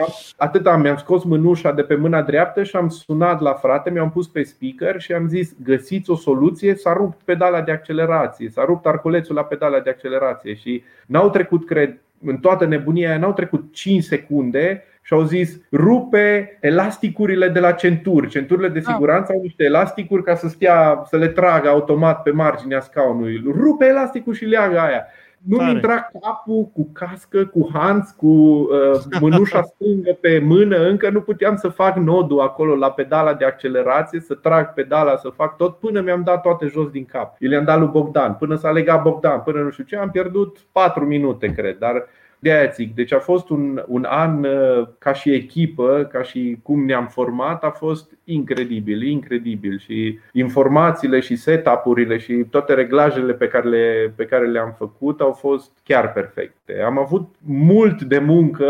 Am- 0.00 0.14
Atât 0.36 0.66
am, 0.66 0.80
mi-am 0.80 0.96
scos 0.96 1.24
mânușa 1.30 1.72
de 1.72 1.82
pe 1.82 1.94
mâna 1.94 2.22
dreaptă 2.22 2.62
și 2.62 2.76
am 2.76 2.88
sunat 2.88 3.40
la 3.40 3.52
frate, 3.52 3.90
mi-am 3.90 4.10
pus 4.10 4.28
pe 4.28 4.42
speaker 4.42 5.00
și 5.00 5.12
am 5.12 5.28
zis 5.28 5.54
găsiți 5.62 6.10
o 6.10 6.16
soluție, 6.16 6.74
s-a 6.74 6.92
rupt 6.92 7.20
pedala 7.24 7.60
de 7.60 7.72
accelerație, 7.72 8.48
s-a 8.48 8.64
rupt 8.64 8.86
arculețul 8.86 9.34
la 9.34 9.44
pedala 9.44 9.80
de 9.80 9.90
accelerație 9.90 10.54
și 10.54 10.82
n-au 11.06 11.30
trecut, 11.30 11.66
cred, 11.66 11.98
în 12.24 12.36
toată 12.36 12.66
nebunia 12.66 13.08
aia, 13.08 13.18
n-au 13.18 13.32
trecut 13.32 13.64
5 13.72 14.02
secunde 14.02 14.84
și 15.02 15.12
au 15.12 15.22
zis 15.22 15.60
rupe 15.72 16.58
elasticurile 16.60 17.48
de 17.48 17.60
la 17.60 17.72
centuri. 17.72 18.28
Centurile 18.28 18.68
de 18.68 18.78
ah. 18.78 18.84
siguranță 18.84 19.32
au 19.32 19.40
niște 19.40 19.64
elasticuri 19.64 20.22
ca 20.22 20.34
să 20.34 20.48
stea, 20.48 21.02
să 21.06 21.16
le 21.16 21.28
tragă 21.28 21.68
automat 21.68 22.22
pe 22.22 22.30
marginea 22.30 22.80
scaunului. 22.80 23.42
Rupe 23.44 23.84
elasticul 23.86 24.34
și 24.34 24.44
leagă 24.44 24.78
aia. 24.78 25.06
Nu 25.46 25.70
intra 25.70 26.10
capul 26.20 26.70
cu 26.72 26.90
cască, 26.92 27.44
cu 27.44 27.68
hanț, 27.72 28.10
cu 28.10 28.26
uh, 28.26 29.00
mânușa 29.20 29.62
stângă 29.62 30.18
pe 30.20 30.38
mână, 30.38 30.76
încă 30.76 31.10
nu 31.10 31.20
puteam 31.20 31.56
să 31.56 31.68
fac 31.68 31.96
nodul 31.96 32.40
acolo 32.40 32.74
la 32.74 32.90
pedala 32.90 33.34
de 33.34 33.44
accelerație, 33.44 34.20
să 34.20 34.34
trag 34.34 34.72
pedala, 34.72 35.16
să 35.16 35.28
fac 35.28 35.56
tot, 35.56 35.78
până 35.78 36.00
mi-am 36.00 36.22
dat 36.22 36.42
toate 36.42 36.66
jos 36.66 36.90
din 36.90 37.04
cap. 37.04 37.36
Eu 37.38 37.48
le-am 37.48 37.64
dat 37.64 37.78
lui 37.78 37.88
Bogdan, 37.88 38.34
până 38.34 38.56
s-a 38.56 38.70
legat 38.70 39.02
Bogdan, 39.02 39.40
până 39.40 39.60
nu 39.60 39.70
știu 39.70 39.84
ce, 39.84 39.96
am 39.96 40.10
pierdut 40.10 40.58
4 40.72 41.04
minute, 41.04 41.52
cred, 41.52 41.78
dar 41.78 42.06
de 42.40 42.52
aia 42.52 42.70
zic, 42.70 42.94
deci 42.94 43.12
a 43.12 43.18
fost 43.18 43.48
un, 43.48 43.82
un 43.86 44.06
an 44.08 44.44
uh, 44.44 44.88
ca 44.98 45.12
și 45.12 45.32
echipă, 45.32 46.08
ca 46.12 46.22
și 46.22 46.58
cum 46.62 46.84
ne-am 46.84 47.06
format, 47.06 47.64
a 47.64 47.70
fost 47.70 48.10
incredibil, 48.24 49.02
incredibil 49.02 49.78
și 49.78 50.18
informațiile 50.32 51.20
și 51.20 51.36
setup-urile 51.36 52.18
și 52.18 52.34
toate 52.50 52.74
reglajele 52.74 53.32
pe 53.32 53.48
care, 53.48 53.68
le, 53.68 54.12
pe 54.16 54.24
care 54.24 54.46
le-am 54.46 54.74
făcut 54.78 55.20
au 55.20 55.32
fost 55.32 55.70
chiar 55.84 56.12
perfecte. 56.12 56.80
Am 56.84 56.98
avut 56.98 57.28
mult 57.46 58.02
de 58.02 58.18
muncă 58.18 58.68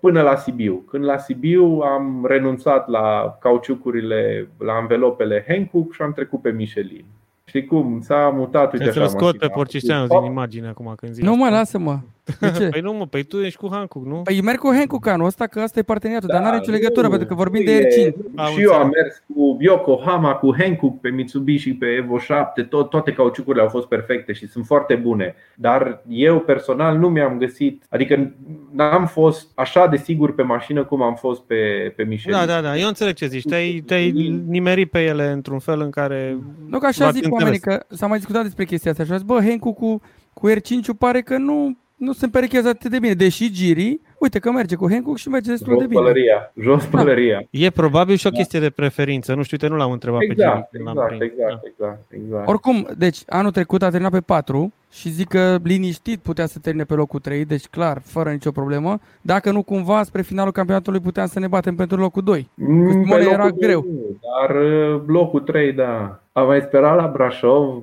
până 0.00 0.22
la 0.22 0.36
Sibiu. 0.36 0.84
Când 0.90 1.04
la 1.04 1.18
Sibiu 1.18 1.80
am 1.80 2.26
renunțat 2.28 2.88
la 2.88 3.36
cauciucurile, 3.40 4.48
la 4.58 4.72
anvelopele 4.72 5.44
Hankook 5.48 5.92
și 5.92 6.02
am 6.02 6.12
trecut 6.12 6.42
pe 6.42 6.50
Michelin. 6.50 7.04
Știi 7.44 7.64
cum? 7.64 8.00
S-a 8.00 8.32
mutat 8.34 8.72
uite 8.72 8.90
să-l 8.90 9.06
scot 9.06 9.38
pe 9.38 9.48
Porcișteanu 9.48 10.06
din 10.06 10.24
imagine 10.24 10.68
acum 10.68 10.92
când 10.96 11.12
zici 11.12 11.24
Nu 11.24 11.36
mă, 11.36 11.48
lasă-mă. 11.48 11.98
De 12.40 12.52
ce? 12.58 12.68
păi 12.68 12.80
nu 12.80 12.92
mă, 12.92 13.06
păi 13.06 13.22
tu 13.22 13.36
ești 13.36 13.58
cu 13.58 13.68
Hankook, 13.70 14.06
nu? 14.06 14.20
Păi 14.22 14.42
merg 14.42 14.58
cu 14.58 14.70
Hankook 14.74 15.06
anul 15.06 15.26
ăsta, 15.26 15.46
că 15.46 15.60
asta 15.60 15.78
e 15.78 15.82
parteneriatul, 15.82 16.28
da, 16.28 16.34
dar 16.34 16.42
nu 16.42 16.48
are 16.48 16.58
nicio 16.58 16.70
legătură, 16.70 17.02
nu, 17.02 17.08
pentru 17.08 17.28
că 17.28 17.34
vorbim 17.34 17.64
de 17.64 17.86
R5. 17.86 18.14
Și 18.54 18.62
eu 18.62 18.72
am 18.72 18.90
mers 18.94 19.22
cu 19.34 19.56
Yokohama, 19.60 20.34
cu 20.34 20.54
Hankook 20.58 21.00
pe 21.00 21.08
Mitsubishi, 21.08 21.74
pe 21.74 21.86
Evo 21.86 22.18
7, 22.18 22.62
tot, 22.62 22.90
toate 22.90 23.12
cauciucurile 23.12 23.62
au 23.62 23.68
fost 23.68 23.86
perfecte 23.86 24.32
și 24.32 24.46
sunt 24.46 24.66
foarte 24.66 24.94
bune. 24.94 25.34
Dar 25.54 26.02
eu 26.08 26.40
personal 26.40 26.98
nu 26.98 27.08
mi-am 27.08 27.38
găsit, 27.38 27.84
adică 27.88 28.32
n-am 28.72 29.06
fost 29.06 29.50
așa 29.54 29.86
de 29.86 29.96
sigur 29.96 30.34
pe 30.34 30.42
mașină 30.42 30.84
cum 30.84 31.02
am 31.02 31.14
fost 31.14 31.42
pe, 31.42 31.92
pe 31.96 32.02
Michelin. 32.02 32.38
Da, 32.38 32.46
da, 32.46 32.60
da, 32.60 32.76
eu 32.76 32.88
înțeleg 32.88 33.14
ce 33.14 33.26
zici. 33.26 33.46
Te-ai, 33.48 33.82
te-ai 33.86 34.10
nimerit 34.46 34.90
pe 34.90 35.04
ele 35.04 35.30
într-un 35.30 35.58
fel 35.58 35.80
în 35.80 35.90
care... 35.90 36.38
Nu, 36.66 36.78
că 36.78 36.86
așa 36.86 37.10
zic 37.10 37.32
oamenii, 37.32 37.58
că 37.58 37.84
s-a 37.88 38.06
mai 38.06 38.16
discutat 38.16 38.42
despre 38.42 38.64
chestia 38.64 38.90
asta 38.90 39.04
și 39.04 39.12
a 39.12 39.16
zis, 39.16 39.24
bă, 39.26 39.40
Hankook 39.40 39.76
cu, 39.76 40.00
cu 40.32 40.50
R5 40.50 40.98
pare 40.98 41.20
că 41.20 41.36
nu 41.36 41.76
nu 41.98 42.12
se 42.12 42.24
împerechează 42.24 42.68
atât 42.68 42.90
de 42.90 42.98
bine, 42.98 43.14
deși 43.14 43.50
Giri, 43.52 44.00
uite 44.18 44.38
că 44.38 44.50
merge 44.50 44.76
cu 44.76 44.90
Hancock 44.90 45.18
și 45.18 45.28
merge 45.28 45.50
destul 45.50 45.72
jos 45.72 45.80
de 45.80 45.86
bine. 45.86 46.00
Pălăria, 46.00 46.52
jos 46.60 46.88
da. 46.88 46.98
pălăria. 46.98 47.46
E 47.50 47.70
probabil 47.70 48.16
și 48.16 48.26
o 48.26 48.30
da. 48.30 48.36
chestie 48.36 48.58
da. 48.58 48.64
de 48.64 48.70
preferință, 48.70 49.34
nu 49.34 49.42
știu, 49.42 49.56
uite, 49.60 49.74
nu 49.74 49.80
l-am 49.80 49.92
întrebat 49.92 50.20
exact, 50.20 50.70
pe 50.70 50.78
Giri. 50.78 50.90
Exact, 50.90 51.12
exact, 51.12 51.22
exact, 51.22 51.64
exact, 51.64 52.00
exact. 52.08 52.48
Oricum, 52.48 52.88
deci 52.96 53.18
anul 53.26 53.50
trecut 53.50 53.82
a 53.82 53.88
terminat 53.88 54.12
pe 54.12 54.20
4 54.20 54.72
și 54.90 55.08
zic 55.08 55.28
că 55.28 55.58
liniștit 55.62 56.20
putea 56.20 56.46
să 56.46 56.58
termine 56.58 56.84
pe 56.84 56.94
locul 56.94 57.20
3, 57.20 57.44
deci 57.44 57.66
clar, 57.66 58.00
fără 58.04 58.30
nicio 58.30 58.50
problemă. 58.50 59.00
Dacă 59.20 59.50
nu 59.50 59.62
cumva, 59.62 60.02
spre 60.02 60.22
finalul 60.22 60.52
campionatului 60.52 61.00
puteam 61.00 61.26
să 61.26 61.38
ne 61.38 61.46
batem 61.46 61.74
pentru 61.74 61.96
locul 61.96 62.22
2. 62.22 62.48
Mm, 62.54 63.04
Cu 63.04 63.14
era 63.14 63.48
greu. 63.48 63.86
Dar 64.20 64.56
uh, 64.56 65.00
locul 65.06 65.40
3, 65.40 65.72
da. 65.72 66.22
Am 66.32 66.46
mai 66.46 66.60
sperat 66.60 66.96
la 66.96 67.10
Brașov, 67.12 67.82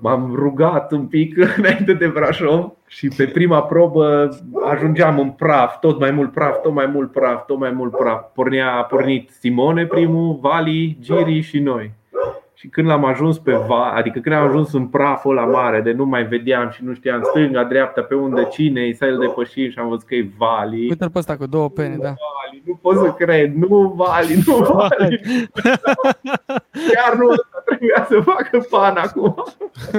m-am 0.00 0.32
rugat 0.34 0.92
un 0.92 1.06
pic 1.06 1.36
înainte 1.58 1.92
de 1.92 2.06
Brașov 2.06 2.72
și 2.86 3.08
pe 3.08 3.26
prima 3.26 3.62
probă 3.62 4.28
ajungeam 4.64 5.18
în 5.18 5.30
praf, 5.30 5.69
tot 5.78 5.98
mai 5.98 6.10
mult 6.10 6.32
praf, 6.32 6.60
tot 6.62 6.72
mai 6.72 6.86
mult 6.86 7.12
praf, 7.12 7.46
tot 7.46 7.58
mai 7.58 7.70
mult 7.70 7.96
praf. 7.96 8.24
Pornea, 8.34 8.72
a 8.72 8.82
pornit 8.82 9.30
Simone 9.30 9.86
primul, 9.86 10.38
Vali, 10.40 10.96
Giri 11.00 11.40
și 11.40 11.58
noi. 11.58 11.92
Și 12.54 12.68
când 12.68 12.86
l-am 12.86 13.04
ajuns 13.04 13.38
pe 13.38 13.52
va, 13.52 13.92
adică 13.94 14.18
când 14.18 14.34
am 14.34 14.46
ajuns 14.46 14.72
în 14.72 14.86
praful 14.86 15.34
la 15.34 15.44
mare, 15.44 15.80
de 15.80 15.92
nu 15.92 16.04
mai 16.04 16.24
vedeam 16.24 16.70
și 16.70 16.84
nu 16.84 16.94
știam 16.94 17.22
stânga, 17.22 17.64
dreapta, 17.64 18.00
pe 18.02 18.14
unde 18.14 18.44
cine 18.44 18.80
e, 18.80 18.92
să 18.92 19.04
îl 19.04 19.18
depășim 19.18 19.70
și 19.70 19.78
am 19.78 19.88
văzut 19.88 20.06
că 20.06 20.14
e 20.14 20.28
Vali. 20.38 20.88
Uite-l 20.88 21.10
pe 21.10 21.18
ăsta 21.18 21.36
cu 21.36 21.46
două 21.46 21.68
pene, 21.68 21.96
da. 21.96 22.14
Vali, 22.50 22.62
nu 22.66 22.78
pot 22.82 22.96
să 22.96 23.12
cred, 23.24 23.54
nu 23.54 23.94
Vali, 23.96 24.42
nu 24.46 24.56
Vali. 24.56 25.20
Chiar 26.92 27.14
nu 27.18 27.28
ăsta 27.28 27.62
trebuia 27.64 28.06
să 28.08 28.20
facă 28.20 28.66
pan 28.70 28.96
acum. 28.96 29.44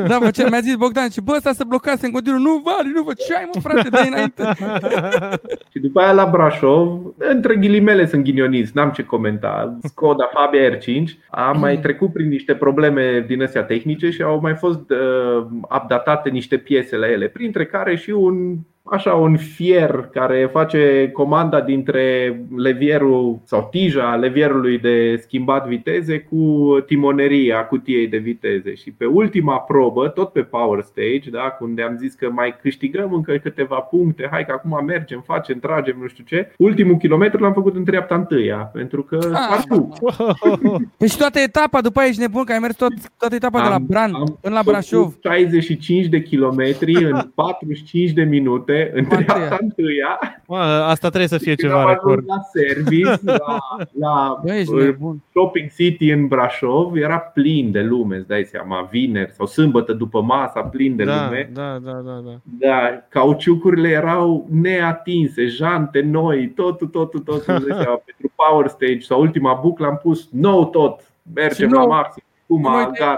Da, 0.07 0.17
mă, 0.17 0.29
ce 0.29 0.49
mi-a 0.49 0.59
zis 0.59 0.75
Bogdan, 0.75 1.09
și 1.09 1.21
bă, 1.21 1.33
ăsta 1.35 1.51
să 1.53 1.63
blocase 1.67 2.05
în 2.05 2.11
continuu, 2.11 2.39
nu 2.39 2.61
Vali, 2.65 2.91
nu 2.93 3.03
vă, 3.03 3.13
ce 3.13 3.35
ai 3.35 3.49
mă 3.53 3.61
frate, 3.61 3.89
de 3.89 3.97
înainte. 4.07 4.43
și 5.71 5.79
după 5.79 5.99
aia 6.01 6.11
la 6.11 6.25
Brașov, 6.25 6.99
între 7.17 7.55
ghilimele 7.55 8.05
sunt 8.05 8.23
ghinioniți, 8.23 8.71
n-am 8.75 8.91
ce 8.91 9.03
comenta. 9.03 9.77
Skoda 9.83 10.29
Fabia 10.33 10.77
R5 10.77 11.03
am 11.29 11.59
mai 11.59 11.79
trecut 11.79 12.13
prin 12.13 12.27
niște 12.27 12.51
niște 12.51 12.65
probleme 12.65 13.23
din 13.27 13.43
astea 13.43 13.63
tehnice 13.63 14.09
și 14.09 14.21
au 14.21 14.39
mai 14.39 14.55
fost 14.55 14.89
uh, 14.89 15.45
updatate 15.75 16.29
niște 16.29 16.57
piese 16.57 16.97
la 16.97 17.09
ele, 17.09 17.27
printre 17.27 17.65
care 17.65 17.95
și 17.95 18.09
un 18.09 18.57
așa 18.83 19.13
un 19.13 19.37
fier 19.37 20.09
care 20.11 20.49
face 20.51 21.09
comanda 21.13 21.61
dintre 21.61 22.35
levierul 22.55 23.39
sau 23.43 23.67
tija 23.71 24.15
levierului 24.15 24.77
de 24.77 25.15
schimbat 25.21 25.67
viteze 25.67 26.19
cu 26.19 26.67
timoneria 26.85 27.65
cutiei 27.65 28.07
de 28.07 28.17
viteze. 28.17 28.75
Și 28.75 28.91
pe 28.91 29.05
ultima 29.05 29.57
probă, 29.57 30.07
tot 30.07 30.31
pe 30.31 30.41
Power 30.41 30.81
Stage, 30.83 31.29
da, 31.29 31.57
unde 31.59 31.81
am 31.81 31.97
zis 31.97 32.13
că 32.13 32.29
mai 32.31 32.55
câștigăm 32.61 33.13
încă 33.13 33.33
câteva 33.33 33.75
puncte, 33.75 34.27
hai 34.31 34.45
că 34.45 34.51
acum 34.51 34.85
mergem, 34.85 35.23
facem, 35.25 35.59
tragem, 35.59 35.97
nu 36.01 36.07
știu 36.07 36.23
ce. 36.27 36.51
Ultimul 36.57 36.97
kilometru 36.97 37.41
l-am 37.41 37.53
făcut 37.53 37.75
în 37.75 37.83
treapta 37.83 38.15
întâia, 38.15 38.57
pentru 38.73 39.03
că 39.03 39.19
s-a 39.19 39.63
Deci 40.97 41.17
toată 41.23 41.39
etapa, 41.39 41.81
după 41.81 41.99
aia 41.99 42.09
ești 42.09 42.21
nebun, 42.21 42.43
că 42.43 42.51
ai 42.51 42.59
mers 42.59 42.75
tot, 42.75 42.93
toată 43.17 43.35
etapa 43.35 43.57
am, 43.59 43.63
de 43.63 43.69
la 43.69 43.79
Bran 43.79 44.11
până 44.41 44.55
la 44.55 44.61
Brașov. 44.65 45.17
65 45.21 46.05
de 46.05 46.21
kilometri 46.21 47.03
în 47.03 47.31
45 47.35 48.11
de 48.11 48.23
minute 48.23 48.70
în 48.93 49.03
dreapta 49.03 49.57
întâia. 49.61 50.19
Mă, 50.47 50.57
asta 50.57 51.07
trebuie 51.07 51.29
să 51.29 51.37
fie 51.37 51.55
ceva 51.55 51.89
record. 51.89 52.23
la 52.27 52.39
service, 52.53 53.19
la, 53.45 53.59
la 53.99 54.39
Bă, 54.43 55.13
Shopping 55.29 55.69
City 55.75 56.09
în 56.09 56.27
Brașov, 56.27 56.95
era 56.95 57.19
plin 57.19 57.71
de 57.71 57.81
lume, 57.81 58.15
îți 58.17 58.27
dai 58.27 58.43
seama, 58.43 58.87
vineri 58.91 59.31
sau 59.31 59.45
sâmbătă 59.45 59.93
după 59.93 60.21
masa, 60.21 60.61
plin 60.61 60.95
de 60.95 61.03
da, 61.03 61.25
lume. 61.25 61.49
Da, 61.53 61.79
da, 61.83 61.91
da, 61.91 62.21
da. 62.25 62.39
Da, 62.59 63.03
cauciucurile 63.09 63.89
erau 63.89 64.47
neatinse, 64.51 65.45
jante 65.45 66.01
noi, 66.01 66.47
totul, 66.47 66.87
totul, 66.87 67.19
totul, 67.19 67.61
seama, 67.81 68.01
pentru 68.05 68.31
Power 68.35 68.67
Stage 68.67 68.99
sau 68.99 69.21
ultima 69.21 69.59
buclă 69.61 69.85
am 69.85 69.99
pus 70.03 70.27
nou 70.31 70.65
tot, 70.65 71.01
mergem 71.33 71.71
la 71.71 71.85
maxim, 71.85 72.23
cum 72.47 72.61
gata, 72.61 73.17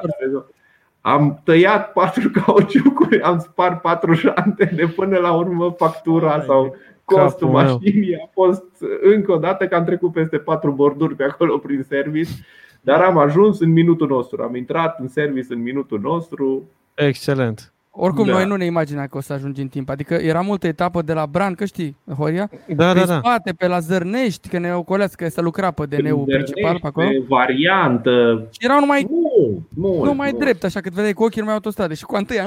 am 1.06 1.42
tăiat 1.44 1.92
patru 1.92 2.30
cauciucuri, 2.46 3.22
am 3.22 3.40
spart 3.40 3.82
patru 3.82 4.14
jante 4.14 4.72
de 4.76 4.88
până 4.88 5.18
la 5.18 5.34
urmă 5.34 5.74
factura 5.78 6.42
sau 6.42 6.76
costul 7.06 7.50
mașinii 7.50 8.16
a 8.16 8.30
fost 8.34 8.64
încă 9.02 9.32
o 9.32 9.38
dată 9.38 9.68
că 9.68 9.76
am 9.76 9.84
trecut 9.84 10.12
peste 10.12 10.38
patru 10.38 10.72
borduri 10.72 11.16
pe 11.16 11.24
acolo 11.24 11.58
prin 11.58 11.84
service, 11.88 12.30
dar 12.82 13.02
am 13.02 13.18
ajuns 13.18 13.60
în 13.60 13.72
minutul 13.72 14.08
nostru. 14.08 14.44
Am 14.44 14.56
intrat 14.56 15.00
în 15.00 15.08
service 15.08 15.54
în 15.54 15.62
minutul 15.62 16.00
nostru. 16.00 16.70
Excelent. 16.94 17.73
Oricum, 17.96 18.26
da. 18.26 18.32
noi 18.34 18.46
nu 18.46 18.56
ne 18.56 18.66
imaginam 18.66 19.06
că 19.06 19.18
o 19.18 19.22
să 19.22 19.34
ajungi 19.34 19.62
în 19.62 19.68
timp. 19.68 19.90
Adică 19.90 20.14
era 20.14 20.42
multă 20.42 20.68
etapă 20.68 21.02
de 21.02 21.14
la 21.14 21.26
Bran, 21.26 21.54
că 21.54 21.66
știi, 21.66 21.98
Horia? 22.18 22.50
Da, 22.68 22.94
da, 22.94 23.06
da. 23.06 23.18
spate, 23.18 23.54
pe 23.58 23.68
la 23.68 23.80
Zărnești, 23.80 24.48
că 24.50 24.58
ne 24.58 24.74
ocoleați, 24.74 25.18
că 25.18 25.30
să 25.30 25.42
lucra 25.42 25.72
pe 25.72 25.86
DN-ul 25.86 26.24
principal 26.26 26.80
pe 26.82 26.88
acolo. 26.88 27.08
variantă. 27.28 28.48
Și 28.52 28.66
erau 28.66 28.80
numai, 28.80 29.08
nu, 29.10 29.64
mult, 29.76 30.04
numai 30.06 30.30
mult. 30.32 30.44
drept, 30.44 30.64
așa 30.64 30.80
că 30.80 30.90
vedeai 30.94 31.14
cu 31.14 31.24
ochii 31.24 31.40
numai 31.40 31.56
autostrade 31.56 31.94
și 31.94 32.04
cu 32.04 32.16
întâia. 32.16 32.46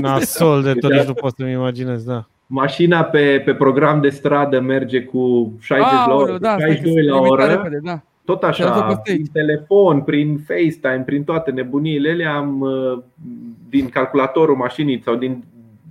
Nasol 0.00 0.62
de 0.62 0.72
tot, 0.80 0.92
nici 0.92 1.06
nu 1.06 1.14
pot 1.14 1.34
să-mi 1.36 1.52
imaginez, 1.52 2.02
da. 2.02 2.26
Mașina 2.46 3.02
pe, 3.04 3.42
pe 3.44 3.54
program 3.54 4.00
de 4.00 4.08
stradă 4.08 4.60
merge 4.60 5.02
cu 5.02 5.52
60 5.60 5.92
la 6.06 6.14
oră, 6.14 6.38
da, 6.38 6.56
62 6.58 7.04
la 7.04 7.16
oră. 7.18 7.44
Repede, 7.44 7.78
da. 7.82 8.02
Tot 8.28 8.42
așa, 8.42 9.00
prin 9.02 9.24
telefon, 9.32 10.00
prin 10.00 10.38
FaceTime, 10.46 11.02
prin 11.06 11.24
toate 11.24 11.50
nebuniile 11.50 12.08
ele 12.08 12.24
am 12.24 12.60
uh, 12.60 12.98
din 13.68 13.88
calculatorul 13.88 14.56
mașinii 14.56 15.02
sau 15.02 15.14
din 15.14 15.44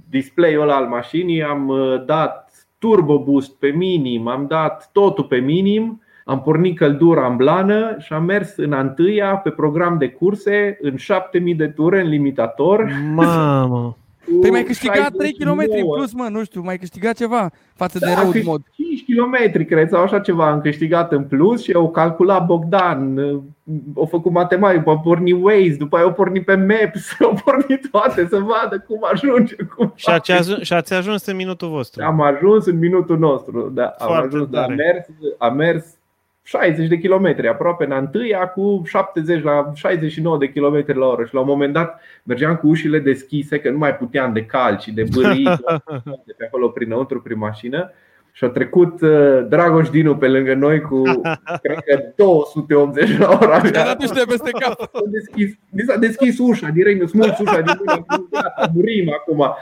display-ul 0.10 0.62
ăla 0.62 0.76
al 0.76 0.86
mașinii 0.86 1.44
am 1.44 1.68
uh, 1.68 2.06
dat 2.06 2.52
turbo 2.78 3.20
boost 3.20 3.56
pe 3.60 3.68
minim, 3.68 4.28
am 4.28 4.46
dat 4.48 4.90
totul 4.92 5.24
pe 5.24 5.38
minim, 5.38 6.02
am 6.26 6.42
pornit 6.42 6.78
căldura 6.78 7.28
în 7.28 7.36
blană 7.36 7.96
și 8.00 8.14
am 8.14 8.24
mers 8.24 8.58
în 8.58 8.74
întâia 8.74 9.36
pe 9.36 9.50
program 9.50 9.98
de 9.98 10.10
curse 10.10 10.78
în 10.82 10.96
7000 10.96 11.56
de 11.56 11.68
ture 11.68 12.02
în 12.02 12.10
limitator. 12.10 12.92
Mamă! 13.14 13.98
Păi 14.42 14.50
mai 14.50 14.64
câștigat 14.64 15.12
3 15.12 15.34
km 15.34 15.60
în 15.60 15.86
plus, 15.96 16.14
mă, 16.14 16.28
nu 16.32 16.44
știu, 16.44 16.62
mai 16.62 16.78
câștigat 16.78 17.16
ceva 17.16 17.50
față 17.76 17.98
de 18.00 18.06
Da, 18.06 18.22
road 18.22 18.32
cât- 18.32 18.44
mod. 18.44 18.62
5 18.72 19.04
km, 19.08 19.66
cred, 19.66 19.90
sau 19.90 20.02
așa 20.04 20.20
ceva 20.20 20.50
am 20.50 20.62
câștigat 20.62 21.12
în 21.12 21.24
plus 21.24 21.64
și 21.64 21.72
au 21.74 21.90
calculat 21.92 22.46
Bogdan, 22.46 23.18
au 23.96 24.06
făcut 24.10 24.32
matematică, 24.32 24.90
au 24.90 25.00
pornit 25.00 25.36
Waze, 25.42 25.76
după 25.78 25.96
aia 25.96 26.06
au 26.06 26.14
pornit 26.14 26.46
pe 26.46 26.56
Maps, 26.56 27.16
au 27.22 27.38
pornit 27.46 27.88
toate 27.92 28.28
să 28.30 28.38
vadă 28.40 28.84
cum 28.88 29.00
ajunge, 29.12 29.56
cum 29.76 29.92
Și, 29.96 30.10
ați 30.10 30.32
ajuns, 30.32 30.62
și 30.62 30.74
ați 30.74 30.94
ajuns 30.94 31.26
în 31.26 31.36
minutul 31.36 31.70
vostru. 31.70 32.04
Am 32.04 32.22
ajuns 32.22 32.66
în 32.66 32.78
minutul 32.78 33.18
nostru, 33.18 33.72
da, 33.74 33.86
am 34.00 34.08
Foarte 34.08 34.36
ajuns, 34.36 34.50
da, 34.50 34.62
am 34.62 34.68
tare. 34.68 34.76
mers, 34.76 35.08
am 35.38 35.56
mers 35.56 35.86
60 36.48 36.88
de 36.88 36.98
kilometri 36.98 37.48
aproape 37.48 37.86
în 37.86 37.92
întâia 37.92 38.48
cu 38.48 38.82
70 38.86 39.44
la 39.44 39.72
69 39.74 40.38
de 40.38 40.52
kilometri 40.52 40.98
la 40.98 41.06
oră. 41.06 41.26
Și 41.26 41.34
la 41.34 41.40
un 41.40 41.46
moment 41.48 41.74
dat 41.74 42.02
mergeam 42.24 42.56
cu 42.56 42.68
ușile 42.68 43.00
deschise 43.00 43.60
că 43.60 43.70
nu 43.70 43.78
mai 43.78 43.96
puteam 43.96 44.34
de 44.34 44.46
calci 44.46 44.82
și 44.82 44.92
de 44.92 45.04
bârâi 45.14 45.44
de 46.26 46.34
pe 46.38 46.46
acolo 46.46 46.70
prinăuntru 46.70 47.22
prin 47.22 47.38
mașină 47.38 47.92
și 48.38 48.44
a 48.44 48.48
trecut 48.48 49.02
uh, 49.02 49.46
Dragoș 49.50 49.90
Dinu 49.90 50.18
pe 50.18 50.28
lângă 50.28 50.54
noi 50.54 50.82
cu 50.82 51.02
cred 51.64 51.78
că 51.86 52.14
280 52.16 53.18
la 53.18 53.38
ora. 53.42 53.60
Și 53.64 53.68
a 53.68 53.84
dat 53.84 54.00
niște 54.00 54.24
peste 54.28 54.52
cap. 54.52 54.80
S-a 54.94 55.02
deschis, 55.12 55.56
mi 55.70 55.84
s-a 55.88 55.98
deschis 55.98 56.38
ușa, 56.40 56.68
direct, 56.74 56.98
mi-a 56.98 57.08
smuls 57.08 57.40
ușa 57.40 57.62
din 57.62 57.80
mână, 57.86 58.06
gata, 58.30 58.72
murim 58.74 59.14
acum. 59.14 59.56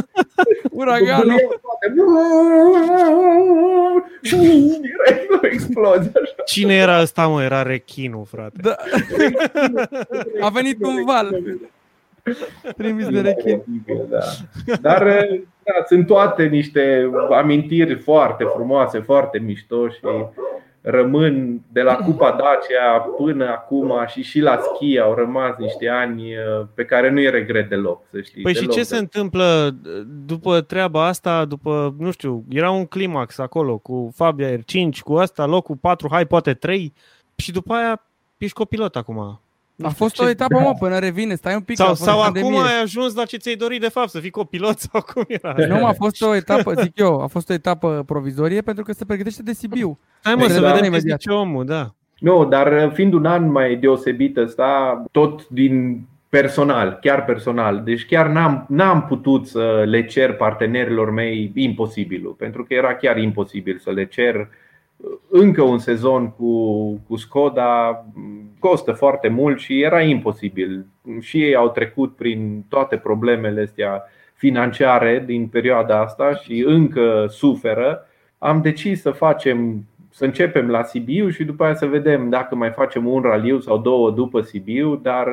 Uraganul. 0.80 1.60
Direct 4.80 5.30
o 5.42 5.46
explozie 5.46 6.12
așa. 6.14 6.42
Cine 6.44 6.74
era 6.74 7.00
ăsta, 7.00 7.26
mă? 7.26 7.42
Era 7.42 7.62
rechinul, 7.62 8.24
frate. 8.30 8.60
Da. 8.62 8.76
A 10.40 10.48
venit 10.48 10.84
un 10.84 11.04
val. 11.04 11.42
Trimis 12.76 13.08
de 13.08 13.20
rechin. 13.20 13.62
Da. 14.08 14.18
Dar 14.80 15.04
da, 15.62 15.84
sunt 15.86 16.06
toate 16.06 16.44
niște 16.44 17.10
amintiri 17.30 17.94
foarte 17.94 18.44
frumoase, 18.54 18.98
foarte 18.98 19.38
mișto 19.38 19.88
și 19.88 20.00
rămân 20.80 21.60
de 21.72 21.82
la 21.82 21.94
Cupa 21.94 22.30
Dacia 22.30 22.98
până 23.16 23.48
acum 23.48 23.92
și 24.06 24.22
și 24.22 24.40
la 24.40 24.58
schi 24.62 24.98
au 24.98 25.14
rămas 25.14 25.56
niște 25.58 25.88
ani 25.88 26.22
uh, 26.22 26.66
pe 26.74 26.84
care 26.84 27.10
nu-i 27.10 27.30
regret 27.30 27.68
deloc, 27.68 28.02
să 28.10 28.20
știi. 28.20 28.42
Păi 28.42 28.54
și 28.54 28.60
deloc 28.60 28.74
ce 28.74 28.82
se 28.82 28.94
deloc. 28.94 29.02
întâmplă 29.02 29.76
după 30.26 30.60
treaba 30.60 31.06
asta, 31.06 31.44
după, 31.44 31.94
nu 31.98 32.10
știu, 32.10 32.44
era 32.48 32.70
un 32.70 32.86
climax 32.86 33.38
acolo 33.38 33.78
cu 33.78 34.12
Fabia 34.14 34.56
R5, 34.56 34.98
cu 35.04 35.14
asta, 35.14 35.46
locul 35.46 35.76
4, 35.76 36.08
hai 36.10 36.26
poate 36.26 36.54
3 36.54 36.92
și 37.36 37.52
după 37.52 37.74
aia 37.74 38.04
ești 38.38 38.56
copilot 38.56 38.96
acum. 38.96 39.40
Nu 39.82 39.88
A 39.88 39.90
știu, 39.90 40.04
fost 40.04 40.14
ce- 40.14 40.22
o 40.22 40.28
etapă, 40.28 40.58
mă, 40.58 40.72
până 40.78 40.98
revine. 40.98 41.34
Stai 41.34 41.54
un 41.54 41.60
pic. 41.60 41.76
Sau, 41.76 41.86
a 41.86 41.88
fost 41.88 42.02
sau 42.02 42.20
acum 42.20 42.32
pandemie. 42.32 42.58
ai 42.58 42.82
ajuns 42.82 43.14
la 43.14 43.24
ce 43.24 43.36
ți-ai 43.36 43.54
dorit 43.54 43.80
de 43.80 43.88
fapt, 43.88 44.08
să 44.08 44.20
fii 44.20 44.30
copilot 44.30 44.78
sau 44.78 45.00
cum 45.14 45.24
era? 45.28 45.54
Nu, 45.68 45.74
mă, 45.80 45.86
a 45.86 45.92
fost 45.92 46.22
o 46.22 46.34
etapă, 46.34 46.72
zic 46.82 46.98
eu, 46.98 47.20
a 47.20 47.26
fost 47.26 47.50
o 47.50 47.52
etapă 47.52 48.02
provizorie 48.06 48.60
pentru 48.60 48.84
că 48.84 48.92
se 48.92 49.04
pregătește 49.04 49.42
de 49.42 49.52
Sibiu. 49.52 49.98
Hai 50.22 50.34
mă, 50.34 50.40
să 50.40 50.46
Exact. 50.46 50.66
vedem 50.66 50.80
ce 50.80 50.86
Imediat. 50.86 51.20
zice 51.20 51.30
omul, 51.34 51.64
da. 51.64 51.94
Nu, 52.18 52.44
dar 52.44 52.90
fiind 52.94 53.12
un 53.12 53.26
an 53.26 53.50
mai 53.50 53.76
deosebit 53.76 54.36
ăsta, 54.36 55.02
tot 55.10 55.48
din 55.48 56.00
personal, 56.28 56.98
chiar 57.00 57.24
personal. 57.24 57.82
Deci 57.84 58.06
chiar 58.06 58.26
n-am, 58.28 58.64
n-am 58.68 59.04
putut 59.08 59.46
să 59.46 59.84
le 59.86 60.04
cer 60.04 60.32
partenerilor 60.32 61.10
mei 61.10 61.50
imposibilul, 61.54 62.32
pentru 62.32 62.64
că 62.64 62.74
era 62.74 62.94
chiar 62.94 63.16
imposibil 63.18 63.78
să 63.82 63.90
le 63.90 64.04
cer 64.04 64.48
încă 65.28 65.62
un 65.62 65.78
sezon 65.78 66.30
cu, 66.30 66.86
cu 67.08 67.16
Skoda 67.16 68.04
costă 68.58 68.92
foarte 68.92 69.28
mult 69.28 69.58
și 69.60 69.82
era 69.82 70.00
imposibil. 70.00 70.86
Și 71.20 71.42
ei 71.42 71.54
au 71.54 71.68
trecut 71.68 72.16
prin 72.16 72.64
toate 72.68 72.96
problemele 72.96 73.60
astea 73.60 74.02
financiare 74.34 75.22
din 75.26 75.46
perioada 75.46 76.00
asta 76.00 76.34
și 76.34 76.64
încă 76.66 77.26
suferă. 77.28 78.06
Am 78.38 78.60
decis 78.60 79.00
să 79.00 79.10
facem 79.10 79.86
să 80.14 80.24
începem 80.24 80.70
la 80.70 80.82
Sibiu 80.82 81.28
și 81.28 81.44
după 81.44 81.64
aia 81.64 81.74
să 81.74 81.86
vedem 81.86 82.28
dacă 82.28 82.54
mai 82.54 82.70
facem 82.70 83.06
un 83.06 83.22
raliu 83.22 83.60
sau 83.60 83.78
două 83.78 84.10
după 84.10 84.40
Sibiu, 84.40 84.96
dar 84.96 85.28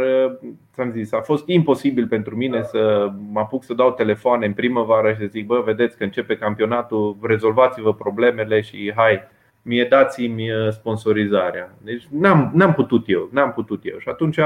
ți-am 0.74 0.92
zis, 0.92 1.12
a 1.12 1.22
fost 1.22 1.48
imposibil 1.48 2.08
pentru 2.08 2.36
mine 2.36 2.64
să 2.64 3.12
mă 3.32 3.40
apuc 3.40 3.64
să 3.64 3.74
dau 3.74 3.92
telefoane 3.92 4.46
în 4.46 4.54
primăvară 4.54 5.12
și 5.12 5.20
să 5.20 5.26
zic, 5.26 5.46
bă, 5.46 5.62
vedeți 5.66 5.98
că 5.98 6.04
începe 6.04 6.38
campionatul, 6.38 7.18
rezolvați-vă 7.22 7.94
problemele 7.94 8.62
și 8.62 8.94
hai, 8.96 9.22
mie 9.70 9.86
dați-mi 9.90 10.52
uh, 10.52 10.72
sponsorizarea. 10.72 11.76
Deci 11.84 12.08
n-am, 12.12 12.52
n-am 12.54 12.74
putut 12.74 13.04
eu, 13.08 13.30
n-am 13.32 13.52
putut 13.52 13.82
eu. 13.84 13.98
Și 14.00 14.10
atunci 14.10 14.40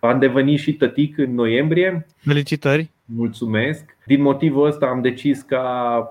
am 0.00 0.18
devenit 0.18 0.58
și 0.58 0.74
tătic 0.74 1.18
în 1.18 1.34
noiembrie. 1.34 2.06
Felicitări! 2.16 2.90
Mulțumesc. 3.04 3.96
Din 4.06 4.22
motivul 4.22 4.66
ăsta 4.66 4.86
am 4.86 5.00
decis 5.00 5.42
ca 5.42 5.60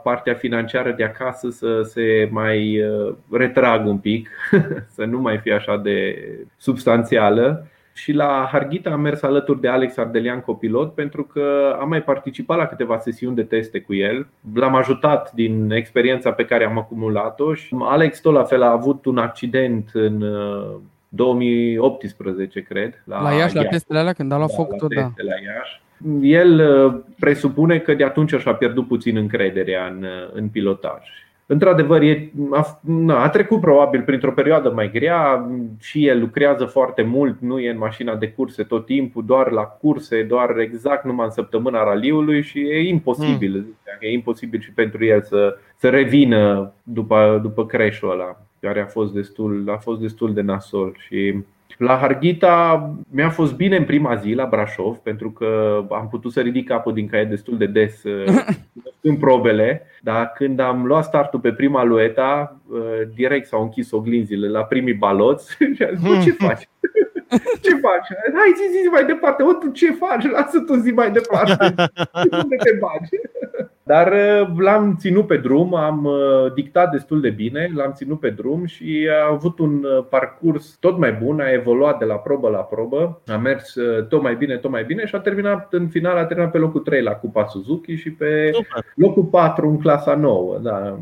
partea 0.04 0.34
financiară 0.34 0.92
de 0.92 1.04
acasă 1.04 1.50
să 1.50 1.82
se 1.82 2.30
mai 2.32 2.84
uh, 2.84 3.16
retrag 3.32 3.88
un 3.88 3.98
pic, 3.98 4.30
să 4.96 5.06
nu 5.06 5.20
mai 5.20 5.38
fie 5.38 5.54
așa 5.54 5.78
de 5.78 6.16
substanțială. 6.58 7.68
Și 7.94 8.12
la 8.12 8.48
Harghita 8.52 8.90
am 8.90 9.02
mers 9.02 9.22
alături 9.22 9.62
de 9.62 9.68
Alex 9.68 9.98
Ardelian 9.98 10.40
copilot 10.42 10.94
pentru 10.94 11.24
că 11.24 11.78
am 11.80 11.90
mai 11.90 12.04
participat 12.04 12.58
la 12.58 12.66
câteva 12.66 12.98
sesiuni 12.98 13.36
de 13.36 13.44
teste 13.44 13.80
cu 13.80 13.94
el. 13.94 14.28
L-am 14.54 14.76
ajutat 14.76 15.32
din 15.32 15.72
experiența 15.72 16.32
pe 16.32 16.46
care 16.46 16.66
am 16.66 16.78
acumulat-o 16.78 17.54
și 17.54 17.76
Alex 17.80 18.20
tot 18.20 18.34
la 18.34 18.44
fel 18.44 18.62
a 18.62 18.72
avut 18.72 19.06
un 19.06 19.18
accident 19.18 19.90
în 19.94 20.22
uh, 20.22 20.80
2018, 21.14 22.62
cred. 22.62 23.04
La 23.06 23.32
Iași, 23.34 23.56
la 23.56 23.62
Iași. 23.62 23.74
testele 23.74 24.00
alea, 24.00 24.14
când 24.14 24.32
a 24.32 24.38
luat 24.38 24.50
Da, 24.50 24.56
foc 24.56 24.72
la 24.72 24.78
tot, 24.78 24.94
da. 24.94 25.02
teste 25.02 25.24
la 25.24 25.36
Iași. 25.54 25.82
El 26.22 26.60
uh, 26.60 27.02
presupune 27.20 27.78
că 27.78 27.94
de 27.94 28.04
atunci 28.04 28.34
și-a 28.36 28.54
pierdut 28.54 28.88
puțin 28.88 29.18
încrederea 29.18 29.86
în, 29.86 30.04
uh, 30.04 30.30
în 30.34 30.48
pilotaj. 30.48 31.08
Într-adevăr, 31.52 32.02
e, 32.02 32.32
a, 32.52 32.80
na, 32.82 33.24
a 33.24 33.30
trecut 33.30 33.60
probabil 33.60 34.02
printr-o 34.02 34.32
perioadă 34.32 34.70
mai 34.70 34.92
grea 34.92 35.50
și 35.80 36.08
el 36.08 36.20
lucrează 36.20 36.66
foarte 36.66 37.02
mult, 37.02 37.40
nu 37.40 37.60
e 37.60 37.70
în 37.70 37.78
mașina 37.78 38.16
de 38.16 38.28
curse 38.30 38.64
tot 38.64 38.86
timpul, 38.86 39.26
doar 39.26 39.52
la 39.52 39.62
curse, 39.62 40.24
doar 40.24 40.58
exact 40.58 41.06
numai 41.06 41.26
în 41.26 41.32
săptămâna 41.32 41.84
raliului 41.84 42.42
și 42.42 42.60
e 42.60 42.88
imposibil, 42.88 43.56
mm. 43.56 43.78
e 44.00 44.12
imposibil 44.12 44.60
și 44.60 44.72
pentru 44.72 45.06
el 45.06 45.22
să, 45.22 45.58
să 45.76 45.90
revină 45.90 46.74
după, 46.84 47.40
după 47.42 47.66
crash-ul 47.66 48.12
ăla, 48.12 48.42
care 48.60 48.82
a 48.82 48.86
fost 48.86 49.14
destul, 49.14 49.64
a 49.68 49.78
fost 49.78 50.00
destul 50.00 50.34
de 50.34 50.42
nasol 50.42 50.96
și 51.00 51.36
la 51.78 51.98
Harghita 51.98 52.90
mi-a 53.12 53.30
fost 53.30 53.56
bine 53.56 53.76
în 53.76 53.84
prima 53.84 54.16
zi 54.16 54.34
la 54.34 54.46
Brașov 54.46 54.98
pentru 54.98 55.32
că 55.32 55.82
am 55.92 56.08
putut 56.10 56.32
să 56.32 56.40
ridic 56.42 56.68
capul 56.68 56.94
din 56.94 57.08
caiet 57.08 57.30
destul 57.30 57.58
de 57.58 57.66
des 57.66 58.02
în 59.02 59.16
probele, 59.16 59.82
dar 60.02 60.32
când 60.36 60.60
am 60.60 60.86
luat 60.86 61.04
startul 61.04 61.40
pe 61.40 61.52
prima 61.54 61.84
lueta, 61.84 62.60
direct 63.16 63.48
s-au 63.48 63.62
închis 63.62 63.92
oglinzile 63.92 64.48
la 64.48 64.64
primii 64.64 64.94
baloți 64.94 65.58
și 65.76 65.84
am 65.84 65.96
zis, 65.96 66.08
"Bă, 66.08 66.22
ce 66.24 66.32
faci? 66.46 66.70
Ce 67.62 67.70
faci? 67.86 68.08
Hai 68.34 68.54
zi, 68.56 68.82
zi 68.82 68.88
mai 68.92 69.06
departe. 69.06 69.44
O, 69.44 69.54
tu 69.54 69.70
ce 69.70 69.92
faci? 69.92 70.30
Lasă 70.32 70.60
tu 70.60 70.74
zi 70.76 70.92
mai 70.92 71.12
departe. 71.12 71.74
Unde 72.32 72.56
te 72.56 72.72
bagi? 72.80 73.10
Dar 73.92 74.14
l-am 74.58 74.96
ținut 75.00 75.28
pe 75.28 75.38
drum, 75.38 75.76
am 75.76 76.10
dictat 76.56 76.92
destul 76.92 77.22
de 77.22 77.30
bine, 77.30 77.72
l-am 77.76 77.92
ținut 77.96 78.20
pe 78.20 78.30
drum 78.30 78.66
și 78.66 79.08
a 79.24 79.32
avut 79.32 79.60
un 79.60 79.86
parcurs 80.10 80.78
tot 80.80 80.98
mai 80.98 81.12
bun, 81.12 81.40
a 81.40 81.52
evoluat 81.52 81.98
de 82.00 82.06
la 82.06 82.16
probă 82.16 82.50
la 82.50 82.58
probă, 82.58 83.22
a 83.28 83.38
mers 83.38 83.76
tot 84.10 84.22
mai 84.22 84.36
bine, 84.36 84.58
tot 84.58 84.72
mai 84.72 84.84
bine 84.84 85.06
și 85.06 85.16
a 85.16 85.20
terminat 85.20 85.74
în 85.74 85.88
final 85.88 86.18
a 86.18 86.26
terminat 86.26 86.52
pe 86.52 86.58
locul 86.58 86.80
3 86.82 87.02
la 87.02 87.12
Cupa 87.12 87.46
Suzuki 87.46 87.96
și 87.96 88.12
pe 88.12 88.50
Super. 88.54 88.86
locul 88.96 89.24
4 89.24 89.70
în 89.70 89.78
clasa 89.80 90.16
9. 90.16 90.58
Da, 90.62 91.00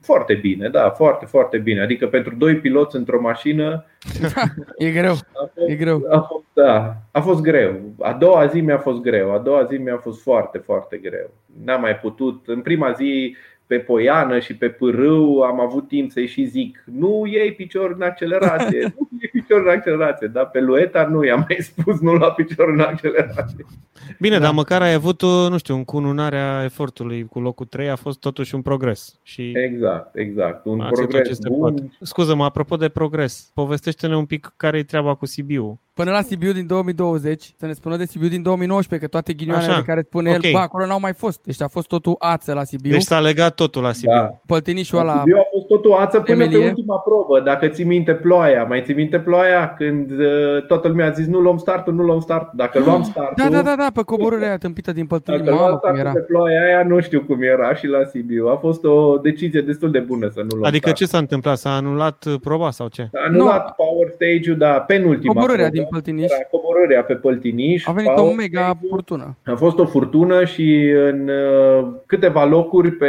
foarte 0.00 0.34
bine, 0.34 0.68
da, 0.68 0.90
foarte, 0.90 1.24
foarte 1.24 1.58
bine. 1.58 1.80
Adică 1.82 2.06
pentru 2.06 2.34
doi 2.38 2.56
piloți 2.56 2.96
într-o 2.96 3.20
mașină 3.20 3.84
E 4.76 4.90
greu, 4.90 5.12
a 5.12 5.50
fost, 5.54 5.70
e 5.70 5.74
greu. 5.74 6.06
a 6.10 6.18
fost, 6.20 6.44
da, 6.52 6.96
a 7.10 7.20
fost 7.20 7.40
greu. 7.40 7.80
A 8.00 8.12
doua 8.12 8.46
zi 8.46 8.60
mi-a 8.60 8.78
fost 8.78 9.00
greu. 9.00 9.32
A 9.34 9.38
doua 9.38 9.64
zi 9.64 9.76
mi-a 9.76 9.96
fost 9.96 10.22
foarte, 10.22 10.58
foarte 10.58 10.96
greu. 10.96 11.30
N-am 11.64 11.80
mai 11.80 11.96
putut. 11.96 12.42
În 12.46 12.60
prima 12.60 12.92
zi 12.92 13.36
pe 13.68 13.78
poiană 13.78 14.38
și 14.38 14.54
pe 14.56 14.68
pârâu 14.68 15.40
am 15.40 15.60
avut 15.60 15.88
timp 15.88 16.10
să-i 16.10 16.26
și 16.26 16.44
zic 16.44 16.84
Nu 16.84 17.26
iei 17.26 17.52
picior 17.52 17.94
în 17.96 18.02
accelerație, 18.02 18.80
nu 18.98 19.08
iei 19.20 19.30
picior 19.32 19.60
în 19.60 19.68
accelerație 19.68 20.26
Dar 20.26 20.50
pe 20.50 20.60
lueta 20.60 21.06
nu 21.06 21.24
i-am 21.24 21.44
mai 21.48 21.58
spus 21.60 22.00
nu 22.00 22.14
la 22.14 22.30
picior 22.30 22.68
în 22.68 22.80
accelerație 22.80 23.66
Bine, 24.18 24.38
da. 24.38 24.44
dar 24.44 24.52
măcar 24.52 24.82
ai 24.82 24.92
avut, 24.92 25.22
nu 25.22 25.58
știu, 25.58 25.74
încununarea 25.74 26.62
efortului 26.64 27.24
cu 27.24 27.40
locul 27.40 27.66
3 27.66 27.88
a 27.88 27.96
fost 27.96 28.20
totuși 28.20 28.54
un 28.54 28.62
progres. 28.62 29.18
Și 29.22 29.52
Exact, 29.54 30.16
exact. 30.16 30.66
Un 30.66 30.80
Asta 30.80 30.86
e 30.86 31.04
tot 31.04 31.08
progres 31.08 31.28
ce 31.28 31.34
se 31.34 31.48
bun. 31.48 31.58
poate. 31.58 31.90
Scuză-mă, 32.00 32.44
apropo 32.44 32.76
de 32.76 32.88
progres, 32.88 33.50
povestește-ne 33.54 34.16
un 34.16 34.24
pic 34.24 34.52
care 34.56 34.78
e 34.78 34.82
treaba 34.82 35.14
cu 35.14 35.26
Sibiu. 35.26 35.80
Până 35.98 36.10
la 36.10 36.22
Sibiu 36.22 36.52
din 36.52 36.66
2020, 36.66 37.54
să 37.58 37.66
ne 37.66 37.72
spună 37.72 37.96
de 37.96 38.04
Sibiu 38.04 38.28
din 38.28 38.42
2019, 38.42 39.06
că 39.06 39.12
toate 39.12 39.32
ghinioanele 39.32 39.70
Așa. 39.70 39.80
de 39.80 39.86
care 39.86 40.02
spune 40.06 40.30
Ok. 40.30 40.42
el, 40.44 40.52
bă, 40.52 40.58
acolo 40.58 40.86
n-au 40.86 41.00
mai 41.00 41.12
fost. 41.12 41.40
Deci 41.44 41.62
a 41.62 41.68
fost 41.68 41.86
totul 41.86 42.14
ață 42.18 42.52
la 42.52 42.64
Sibiu. 42.64 42.90
Deci 42.90 43.02
s-a 43.02 43.20
legat 43.20 43.54
totul 43.54 43.82
la 43.82 43.92
Sibiu. 43.92 44.12
Da. 44.14 44.40
Păltinișul 44.46 44.98
ăla, 44.98 45.22
Eu 45.26 45.38
a 45.38 45.46
fost 45.52 45.66
totul 45.66 45.92
ață 45.92 46.20
până 46.20 46.42
Emilie? 46.42 46.60
pe 46.60 46.66
ultima 46.68 46.98
probă. 46.98 47.40
Dacă 47.40 47.66
ții 47.68 47.84
minte 47.84 48.12
ploaia, 48.14 48.64
mai 48.64 48.82
ții 48.84 48.94
minte 48.94 49.18
ploaia 49.18 49.74
când 49.78 50.10
uh, 50.10 50.66
toată 50.66 50.88
lumea 50.88 51.06
a 51.06 51.10
zis 51.10 51.26
nu 51.26 51.38
luăm 51.38 51.56
startul, 51.56 51.94
nu 51.94 52.02
luăm 52.02 52.20
start. 52.20 52.52
Dacă 52.52 52.78
luam 52.78 53.02
startul, 53.02 53.34
da, 53.36 53.48
da, 53.56 53.62
da, 53.62 53.74
da, 53.76 53.86
pe 53.94 54.02
coborârea 54.02 54.46
aia 54.48 54.58
tâmpită 54.58 54.92
din 54.92 55.06
Păltini, 55.06 55.36
Dacă 55.36 55.50
mamă 55.50 55.60
luam 55.66 55.70
cum 55.70 55.78
startul 55.78 56.00
era. 56.00 56.12
pe 56.12 56.20
ploaia 56.20 56.62
aia, 56.62 56.82
nu 56.82 57.00
știu 57.00 57.20
cum 57.22 57.42
era 57.42 57.74
și 57.74 57.86
la 57.86 57.98
Sibiu. 58.10 58.46
A 58.48 58.56
fost 58.56 58.84
o 58.84 59.16
decizie 59.16 59.60
destul 59.60 59.90
de 59.90 59.98
bună 59.98 60.28
să 60.28 60.40
nu 60.40 60.48
luăm 60.56 60.64
Adică 60.64 60.88
start. 60.88 60.96
ce 60.96 61.06
s-a 61.06 61.18
întâmplat? 61.18 61.58
S-a 61.58 61.74
anulat 61.76 62.24
uh, 62.24 62.34
proba 62.40 62.70
sau 62.70 62.88
ce? 62.88 63.02
A 63.12 63.18
anulat 63.28 63.74
Power 63.74 64.08
Stage-ul, 64.14 64.56
dar 64.58 64.84
penultima 64.84 65.32
Coborârea 65.32 65.64
probă 65.68 65.76
din 65.76 65.86
Păltiniș. 65.90 66.30
era 66.30 66.42
coborârea 66.50 67.02
pe 67.02 67.14
Păltiniș. 67.14 67.86
A 67.86 67.92
venit 67.92 68.10
o 68.10 68.14
Power 68.14 68.34
mega 68.36 68.60
Stage-ul. 68.60 68.88
furtună. 68.90 69.36
A 69.44 69.54
fost 69.54 69.78
o 69.78 69.86
furtună 69.86 70.44
și 70.44 70.90
în 70.90 71.28
uh, 71.28 71.88
câteva 72.06 72.44
locuri 72.44 72.90
pe, 72.90 73.08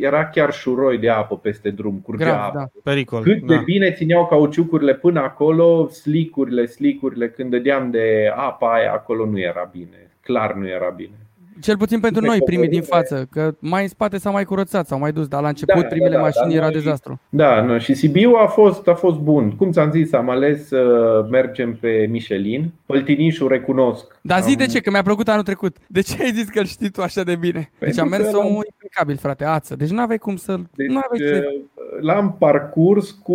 era 0.00 0.24
chiar 0.26 0.52
șuroi 0.52 0.98
de 0.98 1.08
apă 1.08 1.36
peste 1.36 1.70
drum, 1.70 2.00
curgea 2.04 2.24
Grav, 2.24 2.38
apă. 2.40 2.52
da. 2.58 2.90
Pericol. 2.90 3.22
Cât 3.22 3.40
de 3.46 3.54
da. 3.54 3.60
bine 3.64 3.90
țineau 3.92 4.26
cauciucurile 4.26 4.94
până 4.94 5.20
acolo, 5.20 5.88
slicurile, 5.88 6.66
slicurile, 6.66 7.28
când 7.28 7.50
dădeam 7.50 7.90
de 7.90 8.32
apa 8.36 8.72
aia, 8.72 8.92
acolo 8.92 9.26
nu 9.26 9.38
era 9.40 9.68
bine. 9.72 10.10
Clar 10.20 10.54
nu 10.54 10.68
era 10.68 10.88
bine. 10.96 11.16
Cel 11.60 11.76
puțin 11.76 12.00
pentru 12.00 12.20
Pe 12.20 12.26
noi, 12.26 12.38
primii 12.44 12.68
din 12.68 12.80
coborâre. 12.80 13.06
față, 13.08 13.26
că 13.30 13.54
mai 13.58 13.82
în 13.82 13.88
spate 13.88 14.18
s-au 14.18 14.32
mai 14.32 14.44
curățat, 14.44 14.86
s-au 14.86 14.98
mai 14.98 15.12
dus, 15.12 15.26
dar 15.26 15.42
la 15.42 15.48
început 15.48 15.80
Da, 15.82 15.86
primele 15.88 16.10
da, 16.10 16.16
da, 16.16 16.22
mașini 16.22 16.44
dar 16.48 16.56
era 16.56 16.64
noi- 16.64 16.74
dezastru. 16.74 17.20
Da, 17.28 17.62
nu, 17.62 17.78
și 17.78 17.94
Sibiu 17.94 18.32
a 18.32 18.46
fost, 18.46 18.88
a 18.88 18.94
fost 18.94 19.16
bun. 19.18 19.50
Cum 19.56 19.70
ți-am 19.70 19.90
zis, 19.90 20.12
am 20.12 20.30
ales 20.30 20.66
să 20.66 20.82
mergem 21.30 21.74
pe 21.80 22.06
Michelin. 22.10 22.72
Păltinișul 22.86 23.48
recunosc. 23.48 24.04
Dar 24.22 24.40
zi 24.40 24.48
Am- 24.50 24.56
de 24.56 24.66
ce, 24.66 24.80
că 24.80 24.90
mi-a 24.90 25.02
plăcut 25.02 25.28
anul 25.28 25.42
trecut. 25.42 25.76
De 25.86 26.00
ce 26.00 26.22
ai 26.22 26.30
zis 26.32 26.48
că 26.48 26.58
îl 26.58 26.64
știi 26.66 26.90
tu 26.90 27.02
așa 27.02 27.22
de 27.22 27.36
bine? 27.36 27.58
Deci 27.58 27.78
Pentru 27.78 28.00
am 28.02 28.08
mers 28.08 28.24
că 28.24 28.36
l-am- 28.36 28.46
omul 28.46 28.66
impecabil, 28.88 29.16
frate, 29.16 29.44
ață. 29.44 29.76
Deci 29.76 29.88
nu 29.90 30.00
aveai 30.00 30.18
cum 30.18 30.36
să... 30.36 30.56
Deci, 30.74 30.88
nu 30.88 31.00
aveai 31.04 31.30
ce... 31.30 31.62
l-am 32.00 32.36
parcurs 32.38 33.10
cu, 33.10 33.34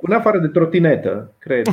în 0.00 0.12
afară 0.12 0.38
de 0.38 0.48
trotinetă, 0.48 1.32
cred. 1.38 1.66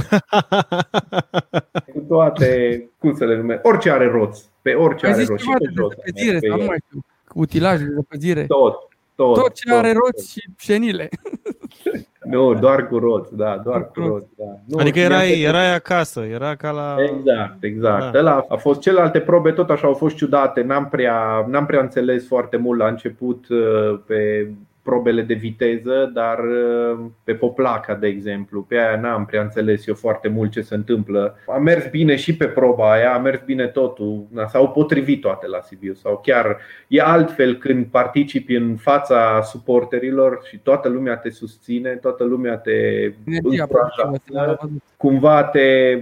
cu 1.93 1.99
toate, 2.07 2.83
cum 2.97 3.15
să 3.15 3.25
le 3.25 3.35
numesc, 3.35 3.65
orice 3.65 3.91
are 3.91 4.07
roți. 4.07 4.49
Pe 4.61 4.73
orice 4.73 5.05
Ai 5.05 5.11
are 5.11 5.21
zis 5.21 5.29
roți. 5.29 5.43
ceva 5.43 5.55
și 5.55 5.63
de 5.63 5.65
pe 5.65 5.73
jos 5.75 5.91
am 5.91 5.97
zăpăzire 6.05 6.31
mers 6.31 6.41
pe 6.41 6.47
sau 6.47 6.55
nu 6.57 6.61
el. 6.61 6.67
mai 6.67 6.77
știu. 6.87 6.99
Utilaje 7.33 7.83
de 7.83 7.93
zăpăzire. 7.93 8.45
Tot, 8.45 8.75
tot. 9.15 9.35
Tot 9.35 9.53
ce 9.53 9.73
are 9.73 9.91
roți 9.91 10.31
și 10.31 10.49
șenile. 10.57 11.09
Nu, 12.23 12.53
doar 12.53 12.87
cu 12.87 12.97
roți, 12.97 13.35
da, 13.35 13.61
doar 13.63 13.85
cu 13.85 13.91
Cu 13.93 13.99
roți. 13.99 14.11
roți. 14.11 14.27
Da. 14.37 14.43
Nu, 14.65 14.77
Adică 14.79 14.99
mi-am 14.99 15.11
erai, 15.11 15.27
plăcut. 15.27 15.43
erai 15.45 15.73
acasă, 15.75 16.19
era 16.21 16.55
ca 16.55 16.71
la... 16.71 16.95
Exact, 17.03 17.63
exact. 17.63 18.11
Da. 18.11 18.19
Ăla 18.19 18.45
a 18.49 18.55
fost 18.55 18.79
celelalte 18.79 19.19
probe 19.19 19.51
tot 19.51 19.69
așa 19.69 19.87
au 19.87 19.93
fost 19.93 20.15
ciudate, 20.15 20.61
n-am 20.61 20.87
prea, 20.89 21.45
n-am 21.49 21.65
prea 21.65 21.79
înțeles 21.81 22.27
foarte 22.27 22.57
mult 22.57 22.79
la 22.79 22.87
început 22.87 23.45
uh, 23.49 23.99
pe 24.05 24.49
probele 24.89 25.21
de 25.21 25.33
viteză, 25.33 26.11
dar 26.13 26.39
uh, 26.39 26.99
pe 27.23 27.33
Poplaca, 27.33 27.95
de 27.95 28.07
exemplu, 28.07 28.61
pe 28.61 28.75
aia 28.75 28.99
n-am 28.99 29.25
prea 29.25 29.41
înțeles 29.41 29.87
eu 29.87 29.95
foarte 29.95 30.27
mult 30.27 30.51
ce 30.51 30.61
se 30.61 30.75
întâmplă. 30.75 31.37
A 31.47 31.57
mers 31.57 31.89
bine 31.89 32.15
și 32.15 32.35
pe 32.35 32.45
proba 32.45 32.91
aia, 32.91 33.13
a 33.13 33.17
mers 33.17 33.41
bine 33.45 33.67
totul, 33.67 34.27
na, 34.31 34.47
s-au 34.47 34.69
potrivit 34.69 35.21
toate 35.21 35.47
la 35.47 35.61
Sibiu 35.61 35.93
sau 35.93 36.19
chiar 36.23 36.57
e 36.87 37.01
altfel 37.01 37.55
când 37.55 37.85
participi 37.85 38.55
în 38.55 38.75
fața 38.75 39.41
suporterilor 39.41 40.39
și 40.49 40.57
toată 40.57 40.87
lumea 40.89 41.15
te 41.15 41.29
susține, 41.29 41.89
toată 41.89 42.23
lumea 42.23 42.57
te 42.57 42.71
Energia 42.71 43.61
încurajează, 43.61 44.09
pozitivă, 44.09 44.43
s-a 44.45 44.57
văzut. 44.61 44.83
cumva 44.97 45.43
te 45.43 45.99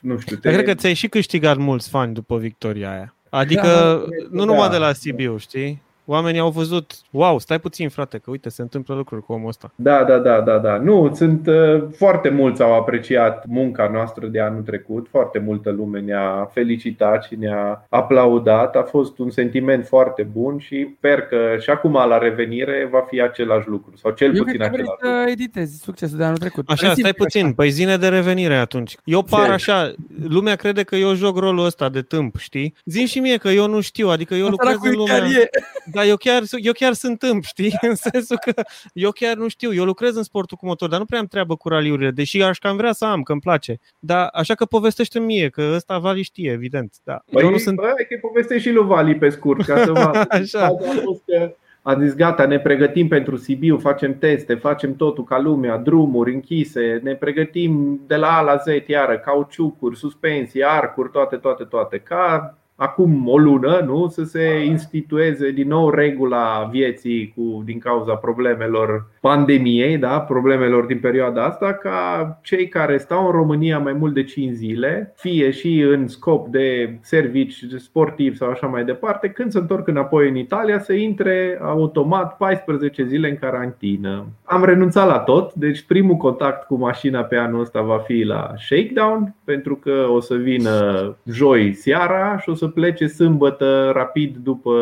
nu 0.00 0.18
știu, 0.18 0.36
te 0.36 0.48
Dar 0.48 0.52
cred 0.58 0.74
că 0.74 0.74
ți-ai 0.74 0.94
și 0.94 1.08
câștigat 1.08 1.56
mulți 1.56 1.88
fani 1.88 2.14
după 2.14 2.38
victoria 2.38 2.90
aia. 2.90 3.14
Adică 3.30 3.62
Da, 3.62 4.04
nu 4.30 4.44
numai 4.44 4.66
da. 4.66 4.72
de 4.72 4.76
la 4.76 4.92
Sibiu, 4.92 5.36
știi? 5.36 5.84
Oamenii 6.08 6.40
au 6.40 6.50
văzut, 6.50 6.92
wow, 7.10 7.38
stai 7.38 7.58
puțin 7.60 7.88
frate, 7.88 8.18
că 8.18 8.30
uite, 8.30 8.48
se 8.48 8.62
întâmplă 8.62 8.94
lucruri 8.94 9.22
cu 9.22 9.32
omul 9.32 9.48
ăsta. 9.48 9.72
Da, 9.74 10.04
da, 10.04 10.18
da, 10.18 10.40
da, 10.40 10.58
da. 10.58 10.76
Nu, 10.78 11.12
sunt 11.14 11.46
uh, 11.46 11.82
foarte 11.96 12.28
mulți 12.28 12.62
au 12.62 12.74
apreciat 12.74 13.44
munca 13.46 13.88
noastră 13.92 14.26
de 14.26 14.40
anul 14.40 14.62
trecut. 14.62 15.06
Foarte 15.10 15.38
multă 15.38 15.70
lume 15.70 16.00
ne-a 16.00 16.50
felicitat 16.52 17.24
și 17.24 17.34
ne-a 17.36 17.86
aplaudat. 17.88 18.76
A 18.76 18.82
fost 18.82 19.18
un 19.18 19.30
sentiment 19.30 19.86
foarte 19.86 20.22
bun 20.32 20.58
și 20.58 20.88
sper 20.96 21.20
că 21.20 21.36
și 21.60 21.70
acum 21.70 21.92
la 21.92 22.18
revenire 22.18 22.88
va 22.90 23.00
fi 23.08 23.20
același 23.20 23.68
lucru 23.68 23.92
sau 23.96 24.10
cel 24.10 24.36
Eu 24.36 24.42
puțin 24.44 24.58
cred 24.58 24.70
că 24.70 24.76
vrei 24.76 24.84
același 24.84 25.02
lucru. 25.12 25.24
să 25.24 25.30
editezi 25.30 25.80
succesul 25.82 26.18
de 26.18 26.24
anul 26.24 26.36
trecut. 26.36 26.64
Așa, 26.68 26.74
Resimți 26.74 26.98
stai 27.00 27.10
așa. 27.10 27.22
puțin, 27.24 27.52
păi 27.52 27.70
zine 27.70 27.96
de 27.96 28.08
revenire 28.08 28.54
atunci. 28.56 28.96
Eu 29.04 29.22
par 29.22 29.46
Ce? 29.46 29.52
așa, 29.52 29.92
lumea 30.28 30.56
crede 30.56 30.82
că 30.82 30.96
eu 30.96 31.14
joc 31.14 31.38
rolul 31.38 31.64
ăsta 31.64 31.88
de 31.88 32.02
tâmp, 32.02 32.36
știi? 32.38 32.74
Zim 32.84 33.06
și 33.06 33.18
mie 33.18 33.36
că 33.36 33.48
eu 33.48 33.66
nu 33.68 33.80
știu, 33.80 34.08
adică 34.08 34.34
eu 34.34 34.46
lucrez 34.48 34.70
Săracul 34.72 34.88
în 34.90 34.96
lumea... 34.96 35.48
chiar 35.96 36.04
e. 36.04 36.04
Da, 36.04 36.04
eu 36.04 36.16
chiar, 36.16 36.42
eu 36.62 36.72
chiar 36.72 36.92
sunt 36.92 37.18
tâmp, 37.18 37.44
știi? 37.44 37.78
În 37.88 37.94
sensul 37.94 38.36
că 38.44 38.62
eu 38.92 39.10
chiar 39.10 39.36
nu 39.36 39.48
știu. 39.48 39.74
Eu 39.74 39.84
lucrez 39.84 40.16
în 40.16 40.22
sportul 40.22 40.56
cu 40.56 40.66
motor, 40.66 40.88
dar 40.88 40.98
nu 40.98 41.04
prea 41.04 41.18
am 41.18 41.26
treabă 41.26 41.56
cu 41.56 41.68
raliurile, 41.68 42.10
deși 42.10 42.42
aș 42.42 42.58
cam 42.58 42.76
vrea 42.76 42.92
să 42.92 43.04
am, 43.04 43.22
că 43.22 43.32
îmi 43.32 43.40
place. 43.40 43.78
Dar 43.98 44.28
așa 44.32 44.54
că 44.54 44.64
povestește 44.64 45.18
mie, 45.18 45.48
că 45.48 45.72
ăsta 45.74 45.98
Vali 45.98 46.22
știe, 46.22 46.50
evident. 46.50 46.94
Da. 47.04 47.22
Păi, 47.30 47.42
eu 47.42 47.50
nu 47.50 47.56
sunt... 47.56 47.76
bă, 47.76 47.82
hai 47.82 48.06
că 48.08 48.18
povestești 48.20 48.68
și 48.68 48.74
lui 48.74 48.86
Vali 48.86 49.16
pe 49.16 49.28
scurt, 49.28 49.66
ca 49.66 49.84
să 49.84 49.92
vă 49.92 50.24
Așa. 50.28 50.64
A 50.64 50.70
fost 51.04 51.22
că 51.26 51.54
a 51.88 51.98
zis 52.00 52.14
gata, 52.14 52.46
ne 52.46 52.58
pregătim 52.58 53.08
pentru 53.08 53.36
Sibiu, 53.36 53.78
facem 53.78 54.18
teste, 54.18 54.54
facem 54.54 54.96
totul 54.96 55.24
ca 55.24 55.38
lumea, 55.38 55.76
drumuri 55.76 56.34
închise, 56.34 57.00
ne 57.02 57.14
pregătim 57.14 58.00
de 58.06 58.16
la 58.16 58.36
A 58.36 58.40
la 58.40 58.56
Z 58.56 58.66
iară, 58.86 59.18
cauciucuri, 59.18 59.96
suspensii, 59.96 60.64
arcuri, 60.64 61.10
toate, 61.10 61.36
toate, 61.36 61.64
toate. 61.64 61.98
Ca 61.98 62.58
acum 62.76 63.28
o 63.28 63.38
lună, 63.38 63.82
nu, 63.86 64.08
să 64.08 64.24
se 64.24 64.64
institueze 64.64 65.50
din 65.50 65.68
nou 65.68 65.90
regula 65.90 66.68
vieții 66.72 67.32
cu, 67.36 67.62
din 67.64 67.78
cauza 67.78 68.14
problemelor 68.14 69.10
pandemiei, 69.20 69.98
da, 69.98 70.20
problemelor 70.20 70.84
din 70.84 70.98
perioada 70.98 71.44
asta, 71.44 71.72
ca 71.72 72.38
cei 72.42 72.68
care 72.68 72.98
stau 72.98 73.26
în 73.26 73.32
România 73.32 73.78
mai 73.78 73.92
mult 73.92 74.14
de 74.14 74.24
5 74.24 74.52
zile, 74.52 75.12
fie 75.16 75.50
și 75.50 75.80
în 75.80 76.08
scop 76.08 76.48
de 76.48 76.98
servici 77.00 77.64
sportiv 77.76 78.36
sau 78.36 78.50
așa 78.50 78.66
mai 78.66 78.84
departe, 78.84 79.28
când 79.28 79.50
se 79.50 79.58
întorc 79.58 79.88
înapoi 79.88 80.28
în 80.28 80.36
Italia, 80.36 80.78
să 80.78 80.92
intre 80.92 81.58
automat 81.62 82.36
14 82.36 83.04
zile 83.04 83.28
în 83.28 83.36
carantină. 83.36 84.26
Am 84.44 84.64
renunțat 84.64 85.06
la 85.06 85.18
tot, 85.18 85.54
deci 85.54 85.82
primul 85.82 86.16
contact 86.16 86.66
cu 86.66 86.74
mașina 86.74 87.22
pe 87.22 87.36
anul 87.36 87.60
ăsta 87.60 87.80
va 87.80 87.98
fi 87.98 88.22
la 88.22 88.52
shakedown, 88.56 89.34
pentru 89.44 89.76
că 89.76 90.06
o 90.10 90.20
să 90.20 90.34
vină 90.34 91.16
joi 91.24 91.72
seara 91.72 92.38
și 92.38 92.50
o 92.50 92.54
să 92.54 92.65
plece 92.68 93.06
sâmbătă 93.06 93.90
rapid 93.94 94.36
după, 94.36 94.72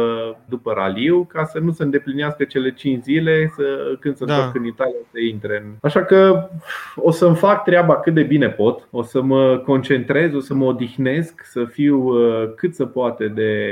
după 0.49 0.73
raliu, 0.77 1.25
ca 1.33 1.45
să 1.45 1.59
nu 1.59 1.73
se 1.73 1.83
îndeplinească 1.83 2.45
cele 2.45 2.73
5 2.73 3.03
zile 3.03 3.53
să, 3.57 3.63
când 4.01 4.17
se 4.17 4.25
Da. 4.25 4.35
întorc 4.35 4.55
în 4.55 4.65
Italia 4.65 4.95
să 5.13 5.19
intre 5.31 5.63
în. 5.65 5.71
Așa 5.83 6.05
că 6.05 6.49
o 6.97 7.11
să-mi 7.11 7.37
fac 7.37 7.65
treaba 7.65 7.97
cât 8.01 8.15
de 8.15 8.23
bine 8.23 8.49
pot, 8.49 8.89
o 8.91 9.03
să 9.03 9.23
mă 9.23 9.59
concentrez, 9.65 10.35
o 10.35 10.41
să 10.41 10.55
mă 10.55 10.65
odihnesc, 10.65 11.41
să 11.45 11.65
fiu 11.65 11.99
uh, 12.09 12.53
cât 12.57 12.75
se 12.75 12.85
poate 12.87 13.29
de, 13.29 13.65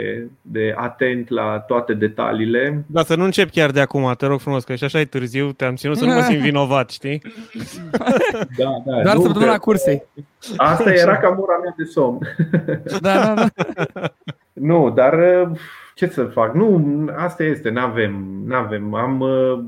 de 0.43 0.75
atent 0.77 1.29
la 1.29 1.59
toate 1.67 1.95
detaliile. 1.95 2.85
Da, 2.87 3.03
să 3.03 3.17
nu 3.17 3.25
încep 3.25 3.51
chiar 3.51 3.71
de 3.71 3.81
acum, 3.81 4.13
te 4.19 4.27
rog 4.27 4.41
frumos, 4.41 4.65
că 4.65 4.75
și 4.75 4.85
așa 4.85 5.01
e 5.01 5.05
târziu, 5.05 5.53
te-am 5.53 5.75
ținut 5.75 5.97
să 5.97 6.05
nu 6.05 6.13
mă 6.15 6.21
simt 6.21 6.41
vinovat, 6.49 6.91
știi? 6.91 7.23
Da, 8.57 8.83
da, 8.87 9.03
Doar 9.03 9.17
nu, 9.17 9.23
săptămâna 9.23 9.53
că 9.53 9.59
cursei. 9.59 10.03
Asta 10.57 10.93
era 10.93 11.17
ca 11.17 11.29
mura 11.29 11.57
mea 11.63 11.75
de 11.77 11.85
somn. 11.85 12.19
Da, 13.01 13.35
da, 13.35 13.35
da. 13.35 13.47
Nu, 14.53 14.91
dar 14.91 15.13
uh, 15.19 15.59
ce 15.95 16.07
să 16.07 16.25
fac? 16.25 16.55
Nu, 16.55 16.85
asta 17.17 17.43
este, 17.45 17.71
n-avem, 17.71 18.43
n-avem. 18.47 18.95
Am, 18.95 19.21
uh, 19.21 19.59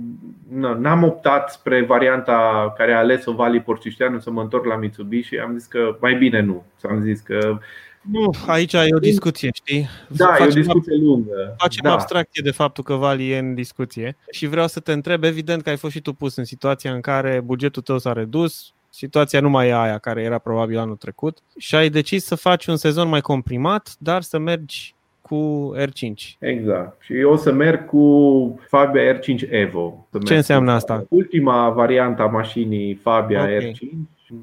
n- 0.49 0.79
n-am 0.79 1.03
optat 1.03 1.51
spre 1.51 1.85
varianta 1.85 2.73
care 2.77 2.93
a 2.93 2.99
ales-o 2.99 3.33
Vali 3.33 3.61
Porcișteanu 3.61 4.19
să 4.21 4.31
mă 4.31 4.41
întorc 4.41 4.65
la 4.65 4.77
Mitsubishi. 4.77 5.39
Am 5.39 5.59
zis 5.59 5.67
că 5.67 5.97
mai 6.01 6.15
bine 6.15 6.41
nu. 6.41 6.65
Am 6.83 7.01
zis 7.01 7.21
că 7.21 7.59
Nu, 8.01 8.31
aici 8.47 8.73
e 8.73 8.89
o 8.95 8.99
discuție, 8.99 9.51
știi? 9.53 9.89
da, 10.09 10.25
e 10.25 10.31
o 10.31 10.35
Facem 10.45 10.63
discuție 10.63 10.97
lungă. 10.97 11.55
Facem 11.59 11.81
da. 11.85 11.93
abstracție 11.93 12.43
de 12.45 12.51
faptul 12.51 12.85
că 12.85 12.95
Vali 12.95 13.31
e 13.31 13.39
în 13.39 13.55
discuție 13.55 14.17
și 14.31 14.47
vreau 14.47 14.67
să 14.67 14.81
te 14.81 14.93
întreb, 14.93 15.25
evident 15.25 15.63
că 15.63 15.69
ai 15.71 15.77
fost 15.77 15.93
și 15.93 16.01
tu 16.01 16.13
pus 16.13 16.37
în 16.37 16.45
situația 16.45 16.93
în 16.93 17.01
care 17.01 17.41
bugetul 17.45 17.83
tău 17.83 17.99
s-a 17.99 18.13
redus, 18.13 18.74
situația 18.95 19.41
nu 19.41 19.51
mai 19.51 19.69
e 19.69 19.75
aia 19.75 19.99
care 19.99 20.23
era 20.23 20.39
probabil 20.39 20.79
anul 20.79 20.97
trecut 20.97 21.39
și 21.59 21.75
ai 21.75 21.89
decis 21.89 22.25
să 22.25 22.35
faci 22.35 22.67
un 22.67 22.77
sezon 22.77 23.09
mai 23.09 23.21
comprimat, 23.21 23.95
dar 23.99 24.23
să 24.23 24.39
mergi 24.39 24.95
cu 25.21 25.73
R5. 25.77 26.37
Exact. 26.39 27.03
Și 27.03 27.19
eu 27.19 27.31
o 27.31 27.37
să 27.37 27.53
merg 27.53 27.87
cu 27.87 28.61
Fabia 28.69 29.19
R5 29.19 29.51
Evo. 29.51 30.07
Să 30.11 30.19
merg 30.19 30.31
înseamnă 30.31 30.71
cu 30.71 30.77
asta? 30.77 31.05
Ultima 31.09 31.71
variantă 31.71 32.23
a 32.23 32.27
mașinii 32.27 32.95
Fabia 32.95 33.43
Ok. 33.43 33.49
R5. 33.49 33.79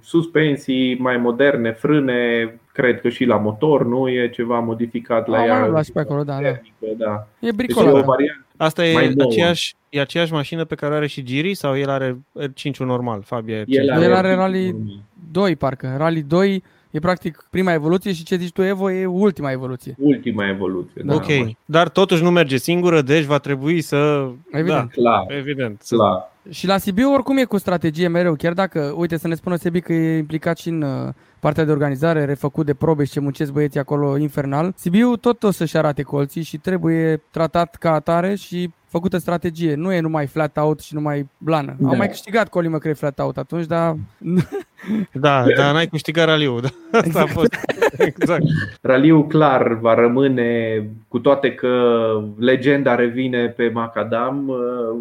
Suspensii 0.01 0.97
mai 0.99 1.17
moderne, 1.17 1.71
frâne, 1.71 2.53
cred 2.73 3.01
că 3.01 3.09
și 3.09 3.25
la 3.25 3.37
motor, 3.37 3.85
nu 3.85 4.09
e 4.09 4.29
ceva 4.29 4.59
modificat 4.59 5.27
la 5.27 5.37
Am 5.37 5.47
ea. 5.47 5.59
mai 5.59 5.69
luat 5.69 5.85
și 5.85 5.91
pe 5.91 5.99
acolo, 5.99 6.23
da, 6.23 6.33
da. 6.33 6.41
termică, 6.41 6.85
da. 6.97 7.27
E 7.39 7.49
Deci 7.49 7.49
e 7.49 7.51
o 7.51 7.55
bricolată. 7.55 8.05
variantă. 8.05 8.45
Asta 8.61 8.85
e 8.85 8.93
Mai 8.93 9.13
nouă. 9.13 9.29
aceeași, 9.31 9.75
e 9.89 9.99
aceeași 10.01 10.31
mașină 10.31 10.65
pe 10.65 10.75
care 10.75 10.93
o 10.93 10.95
are 10.95 11.07
și 11.07 11.23
Giri 11.23 11.53
sau 11.53 11.77
el 11.77 11.89
are 11.89 12.17
R5 12.39 12.75
normal, 12.77 13.21
Fabia 13.23 13.61
R5? 13.61 13.65
El 13.67 13.87
El 13.87 14.13
are 14.13 14.33
R5 14.33 14.37
rally- 14.37 14.71
normal. 14.71 14.99
2 15.31 15.55
parcă, 15.55 15.93
Rally 15.97 16.21
2 16.21 16.63
e 16.91 16.99
practic 16.99 17.47
prima 17.49 17.73
evoluție 17.73 18.13
și 18.13 18.23
ce 18.23 18.35
zici 18.35 18.51
tu, 18.51 18.61
Evo, 18.61 18.91
e 18.91 19.05
ultima 19.05 19.51
evoluție. 19.51 19.95
Ultima 19.99 20.47
evoluție, 20.47 21.01
da. 21.05 21.13
Ok, 21.13 21.25
dar 21.65 21.89
totuși 21.89 22.23
nu 22.23 22.31
merge 22.31 22.57
singură, 22.57 23.01
deci 23.01 23.23
va 23.23 23.37
trebui 23.37 23.81
să... 23.81 24.29
Evident. 24.51 24.91
Clar, 24.91 25.25
Da, 25.27 25.35
evident. 25.35 25.83
clar. 25.87 26.29
Și 26.49 26.67
la 26.67 26.77
Sibiu 26.77 27.13
oricum 27.13 27.37
e 27.37 27.43
cu 27.43 27.57
strategie 27.57 28.07
mereu, 28.07 28.35
chiar 28.35 28.53
dacă, 28.53 28.93
uite 28.97 29.17
să 29.17 29.27
ne 29.27 29.35
spună 29.35 29.55
Sebi 29.55 29.81
că 29.81 29.93
e 29.93 30.17
implicat 30.17 30.57
și 30.57 30.69
în 30.69 30.81
uh, 30.81 31.13
partea 31.39 31.63
de 31.63 31.71
organizare, 31.71 32.25
refăcut 32.25 32.65
de 32.65 32.73
probe 32.73 33.03
și 33.03 33.11
ce 33.11 33.19
muncesc 33.19 33.51
băieții 33.51 33.79
acolo 33.79 34.17
infernal, 34.17 34.73
Sibiu 34.75 35.15
tot 35.15 35.43
o 35.43 35.51
să-și 35.51 35.77
arate 35.77 36.01
colții 36.01 36.41
și 36.43 36.57
trebuie 36.57 37.21
tratat 37.31 37.75
ca 37.75 37.93
atare 37.93 38.35
și 38.35 38.69
făcută 38.91 39.17
strategie. 39.17 39.75
Nu 39.75 39.91
e 39.93 39.99
numai 39.99 40.27
flat 40.27 40.57
out 40.57 40.79
și 40.79 40.93
numai 40.93 41.29
blană. 41.37 41.75
Da. 41.77 41.85
Au 41.85 41.91
Da. 41.91 41.97
mai 41.97 42.07
câștigat 42.07 42.49
Colima, 42.49 42.77
cred, 42.77 42.97
flat 42.97 43.19
out 43.19 43.37
atunci, 43.37 43.65
dar 43.65 43.95
Da, 45.13 45.45
dar 45.57 45.73
n-ai 45.73 45.87
câștigat 45.87 46.25
raliul. 46.25 46.61
Da? 46.61 46.97
Asta 46.99 47.21
a 47.21 47.25
fost. 47.25 47.55
Exact. 47.97 48.43
Raliul 48.81 49.27
clar 49.27 49.73
va 49.73 49.93
rămâne, 49.93 50.83
cu 51.07 51.19
toate 51.19 51.53
că 51.53 51.91
legenda 52.37 52.95
revine 52.95 53.47
pe 53.47 53.69
Macadam, 53.73 54.47
uh, 54.47 54.57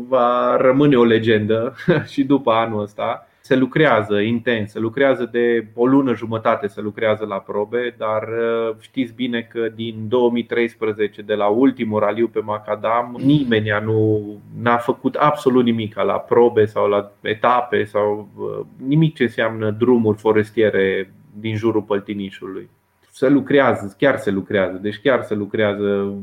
va 0.09 0.57
rămâne 0.61 0.97
o 0.97 1.05
legendă 1.05 1.75
și 2.13 2.25
după 2.25 2.51
anul 2.53 2.83
ăsta. 2.83 3.25
Se 3.51 3.57
lucrează 3.57 4.21
intens, 4.21 4.71
se 4.71 4.79
lucrează 4.79 5.29
de 5.33 5.67
o 5.75 5.87
lună 5.87 6.15
jumătate, 6.15 6.67
se 6.67 6.81
lucrează 6.81 7.25
la 7.25 7.37
probe, 7.37 7.95
dar 7.99 8.23
uh, 8.23 8.77
știți 8.81 9.15
bine 9.15 9.41
că 9.41 9.69
din 9.75 9.95
2013, 10.09 11.23
de 11.23 11.35
la 11.35 11.47
ultimul 11.47 12.01
raliu 12.01 12.29
pe 12.29 12.41
Macadam, 12.41 13.17
nimeni 13.19 13.71
nu 13.85 14.23
n-a 14.63 14.77
făcut 14.77 15.15
absolut 15.15 15.65
nimic 15.65 15.95
la 15.95 16.19
probe 16.19 16.65
sau 16.65 16.89
la 16.89 17.13
etape 17.21 17.85
sau 17.85 18.29
uh, 18.37 18.67
nimic 18.87 19.15
ce 19.15 19.23
înseamnă 19.23 19.71
drumuri 19.71 20.19
forestiere 20.19 21.13
din 21.41 21.57
jurul 21.57 21.83
Păltinișului 21.83 22.69
se 23.13 23.29
lucrează, 23.29 23.95
chiar 23.99 24.19
se 24.19 24.31
lucrează, 24.31 24.79
deci 24.83 25.01
chiar 25.01 25.23
se 25.23 25.35
lucrează. 25.35 26.15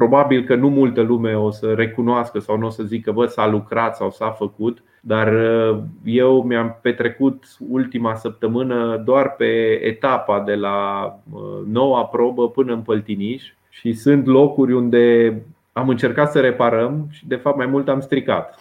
Probabil 0.00 0.44
că 0.44 0.54
nu 0.54 0.68
multă 0.68 1.00
lume 1.00 1.34
o 1.34 1.50
să 1.50 1.72
recunoască 1.72 2.38
sau 2.38 2.58
nu 2.58 2.66
o 2.66 2.70
să 2.70 2.82
zică 2.82 3.12
bă 3.12 3.26
s-a 3.26 3.46
lucrat 3.46 3.96
sau 3.96 4.10
s-a 4.10 4.30
făcut, 4.30 4.82
dar 5.00 5.32
uh, 5.32 5.78
eu 6.04 6.42
mi-am 6.42 6.78
petrecut 6.82 7.44
ultima 7.68 8.14
săptămână 8.14 9.02
doar 9.04 9.34
pe 9.34 9.80
etapa 9.82 10.40
de 10.40 10.54
la 10.54 11.04
uh, 11.32 11.40
noua 11.66 12.04
probă 12.04 12.50
până 12.50 12.72
în 12.72 12.80
Păltiniș 12.80 13.42
și 13.68 13.92
sunt 13.92 14.26
locuri 14.26 14.72
unde 14.72 15.34
am 15.72 15.88
încercat 15.88 16.30
să 16.30 16.40
reparăm 16.40 17.06
și 17.10 17.26
de 17.26 17.36
fapt 17.36 17.56
mai 17.56 17.66
mult 17.66 17.88
am 17.88 18.00
stricat. 18.00 18.58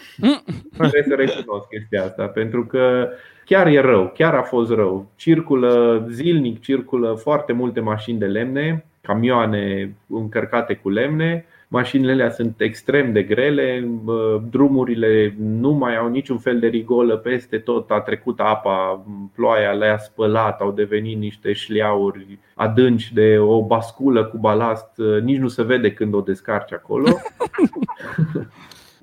Trebuie 0.77 1.03
să 1.07 1.15
recunosc 1.15 1.67
chestia 1.67 2.03
asta, 2.03 2.25
pentru 2.25 2.65
că 2.65 3.09
chiar 3.45 3.67
e 3.67 3.79
rău, 3.79 4.11
chiar 4.13 4.33
a 4.33 4.41
fost 4.41 4.71
rău. 4.71 5.05
Circulă 5.15 6.05
zilnic, 6.09 6.61
circulă 6.61 7.13
foarte 7.13 7.53
multe 7.53 7.79
mașini 7.79 8.19
de 8.19 8.25
lemne, 8.25 8.85
camioane 9.09 9.95
încărcate 10.07 10.73
cu 10.73 10.89
lemne. 10.89 11.45
Mașinile 11.67 12.11
alea 12.11 12.29
sunt 12.29 12.61
extrem 12.61 13.11
de 13.13 13.23
grele, 13.23 13.87
bă, 14.03 14.41
drumurile 14.49 15.35
nu 15.37 15.71
mai 15.71 15.97
au 15.97 16.09
niciun 16.09 16.37
fel 16.37 16.59
de 16.59 16.67
rigolă 16.67 17.17
peste 17.17 17.57
tot, 17.57 17.91
a 17.91 17.99
trecut 17.99 18.39
apa, 18.39 19.05
ploaia 19.35 19.71
le-a 19.71 19.97
spălat, 19.97 20.61
au 20.61 20.71
devenit 20.71 21.17
niște 21.17 21.53
șleauri 21.53 22.39
adânci 22.53 23.13
de 23.13 23.37
o 23.39 23.65
basculă 23.65 24.23
cu 24.23 24.37
balast, 24.37 25.01
nici 25.23 25.37
nu 25.37 25.47
se 25.47 25.63
vede 25.63 25.93
când 25.93 26.13
o 26.13 26.21
descarci 26.21 26.73
acolo. 26.73 27.09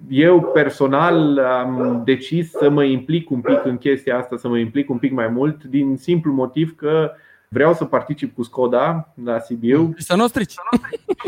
Eu 0.09 0.41
personal 0.41 1.39
am 1.39 2.03
decis 2.05 2.51
să 2.51 2.71
mă 2.71 2.85
implic 2.85 3.31
un 3.31 3.41
pic 3.41 3.65
în 3.65 3.79
chestia 3.79 4.19
asta, 4.19 4.37
să 4.37 4.49
mă 4.49 4.59
implic 4.59 4.91
un 4.91 4.99
pic 4.99 5.13
mai 5.13 5.29
mult, 5.29 5.65
din 5.65 5.97
simplu 5.97 6.33
motiv 6.33 6.75
că 6.77 7.13
vreau 7.57 7.75
să 7.75 7.85
particip 7.85 8.35
cu 8.35 8.43
Skoda 8.43 9.13
la 9.25 9.39
Sibiu 9.39 9.93
și 9.97 10.05
să 10.05 10.17
nu 10.17 10.25
o 10.25 10.27
strici. 10.27 10.55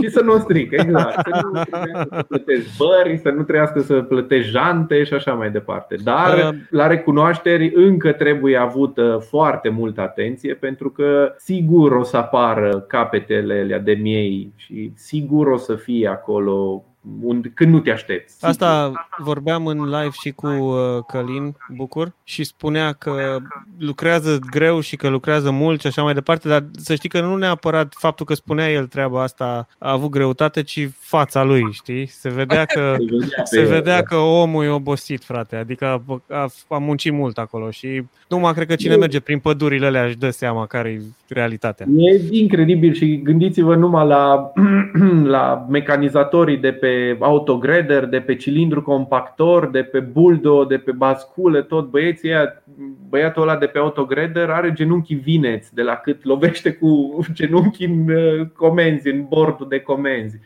și 0.03 0.11
să 0.11 0.21
nu 0.21 0.33
o 0.33 0.39
stric, 0.39 0.73
exact. 0.73 1.15
Să 1.15 1.41
nu 1.43 1.63
trebuiască 1.63 2.09
să 2.17 2.25
plătești 2.29 2.71
bări, 2.79 3.19
să 3.19 3.29
nu 3.29 3.43
trebuiască 3.43 3.81
să 3.81 3.95
plătești 4.03 4.51
jante 4.51 5.05
și 5.05 5.15
așa 5.15 5.33
mai 5.33 5.51
departe. 5.51 5.97
Dar 6.03 6.55
la 6.71 6.87
recunoașteri 6.87 7.73
încă 7.75 8.13
trebuie 8.13 8.57
avută 8.57 9.27
foarte 9.29 9.69
multă 9.69 10.01
atenție 10.01 10.55
pentru 10.55 10.91
că 10.91 11.35
sigur 11.37 11.93
o 11.93 12.03
să 12.03 12.17
apară 12.17 12.81
capetele 12.81 13.61
alea 13.61 13.79
de 13.79 13.93
miei 13.93 14.53
și 14.57 14.93
sigur 14.95 15.47
o 15.47 15.57
să 15.57 15.75
fie 15.75 16.09
acolo 16.09 16.85
unde, 17.23 17.51
când 17.55 17.73
nu 17.73 17.81
te 17.81 17.91
aștepți. 17.91 18.45
Asta 18.45 18.93
vorbeam 19.19 19.67
în 19.67 19.85
live 19.85 20.11
și 20.21 20.31
cu 20.31 20.47
uh, 20.47 21.05
Călin 21.07 21.57
Bucur 21.69 22.13
și 22.25 22.45
spunea 22.45 22.93
că 22.93 23.39
lucrează 23.79 24.39
greu 24.51 24.81
și 24.81 24.97
că 24.97 25.09
lucrează 25.09 25.51
mult 25.51 25.81
și 25.81 25.87
așa 25.87 26.03
mai 26.03 26.15
departe, 26.15 26.49
dar 26.49 26.65
să 26.73 26.95
știi 26.95 27.09
că 27.09 27.21
nu 27.21 27.37
neapărat 27.37 27.95
faptul 27.99 28.27
că 28.27 28.35
spunea 28.35 28.71
el 28.73 28.87
treaba 28.87 29.23
asta 29.23 29.69
a 29.79 29.91
avut 29.91 30.11
greutate, 30.11 30.63
ci 30.63 30.89
fața 30.99 31.43
lui, 31.43 31.73
știi? 31.73 32.07
Se 32.07 32.29
vedea 32.29 32.65
că, 32.65 32.97
se 33.45 33.63
vedea 33.63 34.03
că 34.03 34.17
omul 34.17 34.65
e 34.65 34.69
obosit, 34.69 35.25
frate, 35.25 35.57
adică 35.57 35.85
a, 35.85 36.23
a, 36.35 36.49
a 36.69 36.79
muncit 36.79 37.13
mult 37.13 37.39
acolo 37.39 37.71
și 37.71 38.03
numai 38.29 38.53
cred 38.53 38.67
că 38.67 38.75
cine 38.75 38.97
merge 38.97 39.21
prin 39.21 39.39
pădurile 39.39 39.87
alea 39.87 40.05
își 40.05 40.17
dă 40.17 40.31
seama 40.31 40.67
care 40.67 40.89
e 40.89 41.03
realitatea. 41.29 41.87
E 41.97 42.21
incredibil 42.31 42.93
și 42.93 43.23
gândiți-vă 43.23 43.75
numai 43.75 44.07
la, 44.07 44.53
la 45.37 45.67
mecanizatorii 45.71 46.57
de 46.57 46.73
pe 46.73 47.17
autograder, 47.21 48.07
de 48.07 48.21
pe 48.21 48.35
cilindru 48.35 48.83
compactor, 48.83 49.71
de 49.71 49.83
pe 49.83 50.01
buldo, 50.01 50.65
de 50.65 50.77
pe 50.77 50.93
bascule, 50.93 51.63
tot 51.63 51.91
băieții 51.91 52.29
ăia, 52.29 52.63
băiatul 53.09 53.43
ăla 53.43 53.57
de 53.57 53.67
pe 53.67 53.79
autograder 53.79 54.51
are 54.51 54.73
genunchii 54.73 55.17
vineți 55.17 55.75
de 55.75 55.83
la 55.83 55.95
cât 55.95 56.25
lovește 56.25 56.73
cu 56.73 57.19
genunchii 57.33 57.87
în 57.87 58.09
uh, 58.09 58.47
comenzi, 58.57 59.09
în 59.09 59.25
bordul 59.29 59.69
de 59.69 59.81
comenzi. 59.81 60.39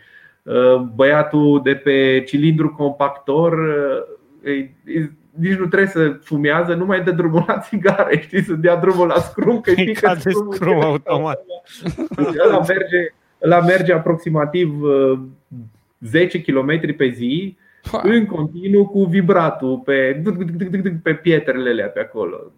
Uh, 0.42 0.80
Băiatul 0.94 1.60
de 1.64 1.74
pe 1.74 2.22
cilindru 2.26 2.68
compactor 2.70 3.52
uh, 3.52 4.50
e- 4.50 4.74
e- 4.92 5.10
nici 5.38 5.56
nu 5.58 5.66
trebuie 5.66 5.88
să 5.88 6.16
fumează, 6.22 6.74
nu 6.74 6.84
mai 6.84 7.02
dă 7.02 7.10
drumul 7.10 7.44
la 7.46 7.58
țigare, 7.58 8.20
știi, 8.20 8.42
să 8.42 8.52
dea 8.52 8.76
drumul 8.76 9.06
la 9.06 9.18
scrum, 9.18 9.60
că 9.60 9.70
știi 9.70 9.94
că 9.94 10.00
cade 10.06 10.20
scrumul- 10.20 10.54
scrum 10.54 10.80
automat. 10.80 11.44
Deci 12.16 12.34
ăla 12.46 12.58
merge, 12.58 13.14
ăla 13.42 13.60
merge 13.60 13.92
aproximativ 13.92 14.82
uh, 14.82 15.18
10 16.00 16.42
km 16.42 16.96
pe 16.96 17.08
zi 17.08 17.56
în 18.02 18.26
continuu 18.26 18.86
cu 18.86 19.04
vibratul 19.04 19.78
pe, 19.78 20.22
pe 21.02 21.14
pietrele 21.14 21.70
alea 21.70 21.86
pe 21.88 22.00
acolo. 22.00 22.52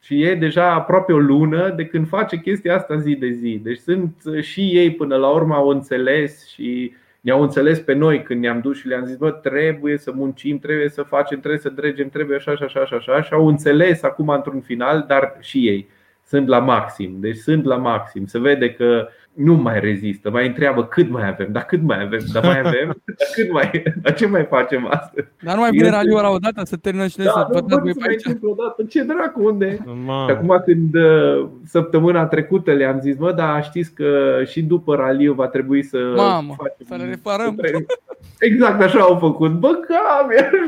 Și 0.00 0.22
e 0.22 0.34
deja 0.34 0.72
aproape 0.72 1.12
o 1.12 1.18
lună 1.18 1.72
de 1.76 1.86
când 1.86 2.08
face 2.08 2.36
chestia 2.36 2.74
asta 2.74 2.96
zi 2.96 3.14
de 3.14 3.30
zi. 3.30 3.60
Deci 3.62 3.78
sunt 3.78 4.14
uh, 4.24 4.42
și 4.42 4.60
ei 4.60 4.90
până 4.90 5.16
la 5.16 5.28
urmă 5.28 5.54
au 5.54 5.68
înțeles 5.68 6.48
și 6.48 6.92
ne-au 7.20 7.42
înțeles 7.42 7.80
pe 7.80 7.92
noi 7.92 8.22
când 8.22 8.40
ne-am 8.40 8.60
dus 8.60 8.78
și 8.78 8.86
le-am 8.86 9.04
zis, 9.04 9.16
bă, 9.16 9.30
trebuie 9.30 9.98
să 9.98 10.12
muncim, 10.12 10.58
trebuie 10.58 10.88
să 10.88 11.02
facem, 11.02 11.38
trebuie 11.38 11.60
să 11.60 11.68
dregem, 11.68 12.08
trebuie 12.08 12.36
așa 12.36 12.56
și 12.56 12.62
așa 12.62 12.84
și 12.84 12.94
așa 12.94 13.22
și 13.22 13.32
au 13.32 13.46
înțeles 13.46 14.02
acum 14.02 14.28
într-un 14.28 14.60
final, 14.60 15.04
dar 15.08 15.36
și 15.40 15.68
ei 15.68 15.88
sunt 16.24 16.46
la 16.46 16.58
maxim. 16.58 17.16
Deci 17.20 17.36
sunt 17.36 17.64
la 17.64 17.76
maxim. 17.76 18.26
Se 18.26 18.38
vede 18.38 18.72
că 18.72 19.08
nu 19.32 19.54
mai 19.54 19.80
rezistă. 19.80 20.30
Mai 20.30 20.46
întreabă 20.46 20.84
cât 20.84 21.10
mai 21.10 21.28
avem, 21.28 21.48
dar 21.50 21.64
cât 21.64 21.82
mai 21.82 22.02
avem, 22.02 22.20
dar 22.32 22.42
mai 22.44 22.58
avem, 22.58 22.86
dar 23.06 23.28
cât 23.34 23.52
mai, 23.52 23.82
dar 24.02 24.14
ce 24.14 24.26
mai 24.26 24.44
facem 24.50 24.86
astăzi? 24.90 25.28
Dar 25.42 25.54
nu 25.54 25.60
mai 25.60 25.70
vine 25.70 25.90
raliul 25.90 26.20
la 26.20 26.28
o 26.28 26.38
dată 26.38 26.62
să 26.64 26.76
termină 26.76 27.06
și 27.06 27.14
noi 27.18 27.26
să 27.26 27.32
Da, 27.34 27.40
nu 27.40 27.46
vă 27.52 27.60
dați 27.60 27.68
pot 27.74 27.80
voi 27.82 27.92
să 27.92 27.98
pe 27.98 28.04
mai 28.04 28.08
aici. 28.10 28.24
întâmplă 28.24 28.48
odată. 28.48 28.82
Ce 28.88 29.02
dracu, 29.02 29.44
unde? 29.44 29.72
Și 29.74 29.80
Mamă. 30.04 30.32
acum 30.32 30.62
când 30.64 30.94
uh, 30.94 31.46
săptămâna 31.66 32.26
trecută 32.26 32.72
le-am 32.72 32.98
zis, 33.00 33.16
mă, 33.18 33.32
dar 33.32 33.64
știți 33.64 33.92
că 33.94 34.40
și 34.46 34.62
după 34.62 34.94
raliu 34.94 35.32
va 35.32 35.46
trebui 35.46 35.82
să 35.82 35.98
Mamă, 36.16 36.54
facem 36.56 36.86
să 36.88 36.94
le 36.96 37.04
reparăm. 37.04 37.56
să- 37.62 37.84
Exact 38.40 38.82
așa 38.82 38.98
au 39.00 39.16
făcut. 39.18 39.50
Bă, 39.52 39.68
cam, 39.68 40.26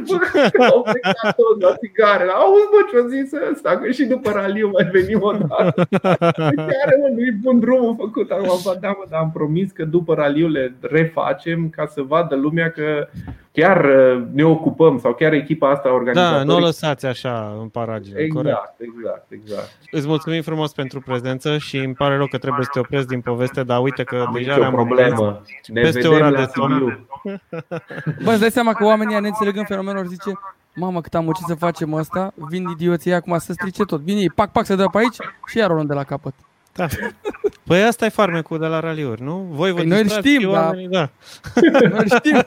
bă, 0.08 0.64
au 0.72 0.82
plecat 0.82 1.34
toți 1.36 1.60
la 1.60 1.74
țigare. 1.76 2.24
Auzi, 2.34 2.68
bă, 2.72 2.78
ce-o 2.90 3.08
zis 3.08 3.30
ăsta, 3.52 3.70
că 3.78 3.90
și 3.90 4.04
după 4.04 4.30
raliu 4.30 4.70
mai 4.72 4.88
venim 4.92 5.18
o 5.22 5.32
dată. 5.32 5.86
Chiar, 6.70 6.90
mă, 7.00 7.08
nu-i 7.14 7.32
bun 7.42 7.58
drumul 7.60 7.94
făcut. 7.98 8.30
Acum, 8.30 8.49
bă, 8.64 8.76
da, 8.80 8.88
mă, 8.88 9.04
dar 9.08 9.20
am 9.20 9.30
promis 9.32 9.70
că 9.72 9.84
după 9.84 10.14
raliu 10.14 10.48
le 10.48 10.74
refacem 10.80 11.68
ca 11.68 11.86
să 11.86 12.02
vadă 12.02 12.36
lumea 12.36 12.70
că 12.70 13.08
chiar 13.52 13.84
uh, 13.84 14.22
ne 14.32 14.44
ocupăm 14.44 14.98
sau 14.98 15.14
chiar 15.14 15.32
echipa 15.32 15.70
asta 15.70 15.88
Da, 15.88 15.94
organizatorii. 15.94 16.46
nu 16.46 16.54
o 16.54 16.58
lăsați 16.58 17.06
așa 17.06 17.56
în 17.60 17.68
paragine, 17.68 18.26
corect. 18.26 18.56
Exact, 18.56 18.80
exact, 18.80 19.26
exact. 19.30 19.70
Îți 19.90 20.06
mulțumim 20.06 20.42
frumos 20.42 20.72
pentru 20.72 21.00
prezență 21.00 21.58
și 21.58 21.76
îmi 21.76 21.94
pare 21.94 22.16
rău 22.16 22.26
că 22.26 22.38
trebuie 22.38 22.64
să 22.64 22.70
te 22.72 22.78
opresc 22.78 23.06
din 23.06 23.20
poveste, 23.20 23.62
dar 23.62 23.82
uite 23.82 24.04
că 24.04 24.24
Am 24.26 24.32
deja 24.32 24.54
nicio 24.54 24.64
am 24.64 24.72
problemă. 24.72 25.42
Ne 25.66 25.80
peste 25.80 26.00
vedem 26.00 26.14
ora 26.14 26.28
la 26.28 26.38
de 26.38 26.50
somn. 26.54 26.72
Sibiu. 26.72 27.06
Bă, 28.24 28.30
îți 28.30 28.40
dai 28.40 28.50
seama 28.50 28.72
că 28.72 28.84
oamenii 28.84 29.12
ăia 29.12 29.20
neînțelegând 29.20 29.66
fenomenul 29.66 30.06
zice 30.06 30.32
Mamă, 30.74 31.00
cât 31.00 31.14
am 31.14 31.24
muncit 31.24 31.44
să 31.46 31.54
facem 31.54 31.94
asta, 31.94 32.32
vin 32.34 32.68
idioții 32.68 33.12
acum 33.12 33.38
să 33.38 33.52
strice 33.52 33.84
tot. 33.84 34.00
Vin 34.00 34.16
ei, 34.16 34.30
pac, 34.30 34.52
pac, 34.52 34.64
să 34.64 34.74
dă 34.74 34.84
pe 34.92 34.98
aici 34.98 35.16
și 35.46 35.58
iar 35.58 35.70
o 35.70 35.74
luăm 35.74 35.86
de 35.86 35.94
la 35.94 36.04
capăt. 36.04 36.34
Da. 36.80 36.86
Păi 37.66 37.82
asta 37.82 38.04
e 38.04 38.08
farmecul 38.08 38.58
de 38.58 38.66
la 38.66 38.80
raliuri, 38.80 39.22
nu? 39.22 39.46
Voi 39.50 39.70
vă 39.70 39.76
Păi 39.76 39.86
noi 39.86 39.96
îl 39.98 40.02
distrați 40.04 40.28
știm, 40.28 40.40
și 40.40 40.46
dar- 40.46 40.64
oamenii, 40.64 40.88
da. 40.88 41.08
Noi 41.94 42.06
știm. 42.08 42.36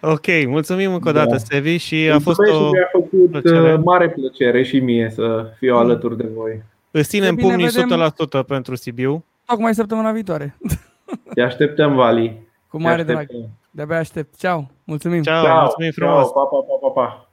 Ok, 0.00 0.26
mulțumim 0.46 0.92
încă 0.92 1.08
o 1.08 1.12
dată, 1.12 1.30
Da. 1.30 1.36
Sevi, 1.36 1.76
și 1.76 1.94
a 2.12 2.18
fost 2.18 2.38
Mulțumesc 2.38 2.60
o... 2.62 2.66
și 2.66 2.70
mi-a 2.72 2.88
făcut 2.92 3.30
plăcere. 3.30 3.72
uh, 3.72 3.80
mare 3.84 4.10
plăcere 4.10 4.62
și 4.62 4.80
mie 4.80 5.10
să 5.14 5.46
fiu 5.58 5.76
alături 5.76 6.16
de 6.16 6.26
voi. 6.36 6.62
Îți 6.90 7.08
ținem 7.08 7.34
pumnii 7.36 7.68
100% 8.42 8.46
pentru 8.46 8.74
Sibiu. 8.74 9.24
Tocmai 9.44 9.74
săptămâna 9.74 10.12
viitoare. 10.12 10.56
Te 11.34 11.42
așteptăm, 11.42 11.94
Vali. 11.94 12.46
Cu 12.68 12.80
mare 12.80 13.02
drag. 13.02 13.26
De-abia 13.70 13.98
aștept. 13.98 14.36
Ceau. 14.38 14.70
Mulțumim. 14.84 15.22
Ciao. 15.22 15.58
Mulțumim 15.60 15.90
frumos. 15.90 16.14
Ciao. 16.26 16.32
Pa, 16.32 16.40
pa, 16.42 16.56
pa, 16.56 16.88
pa, 16.88 17.00
pa. 17.00 17.28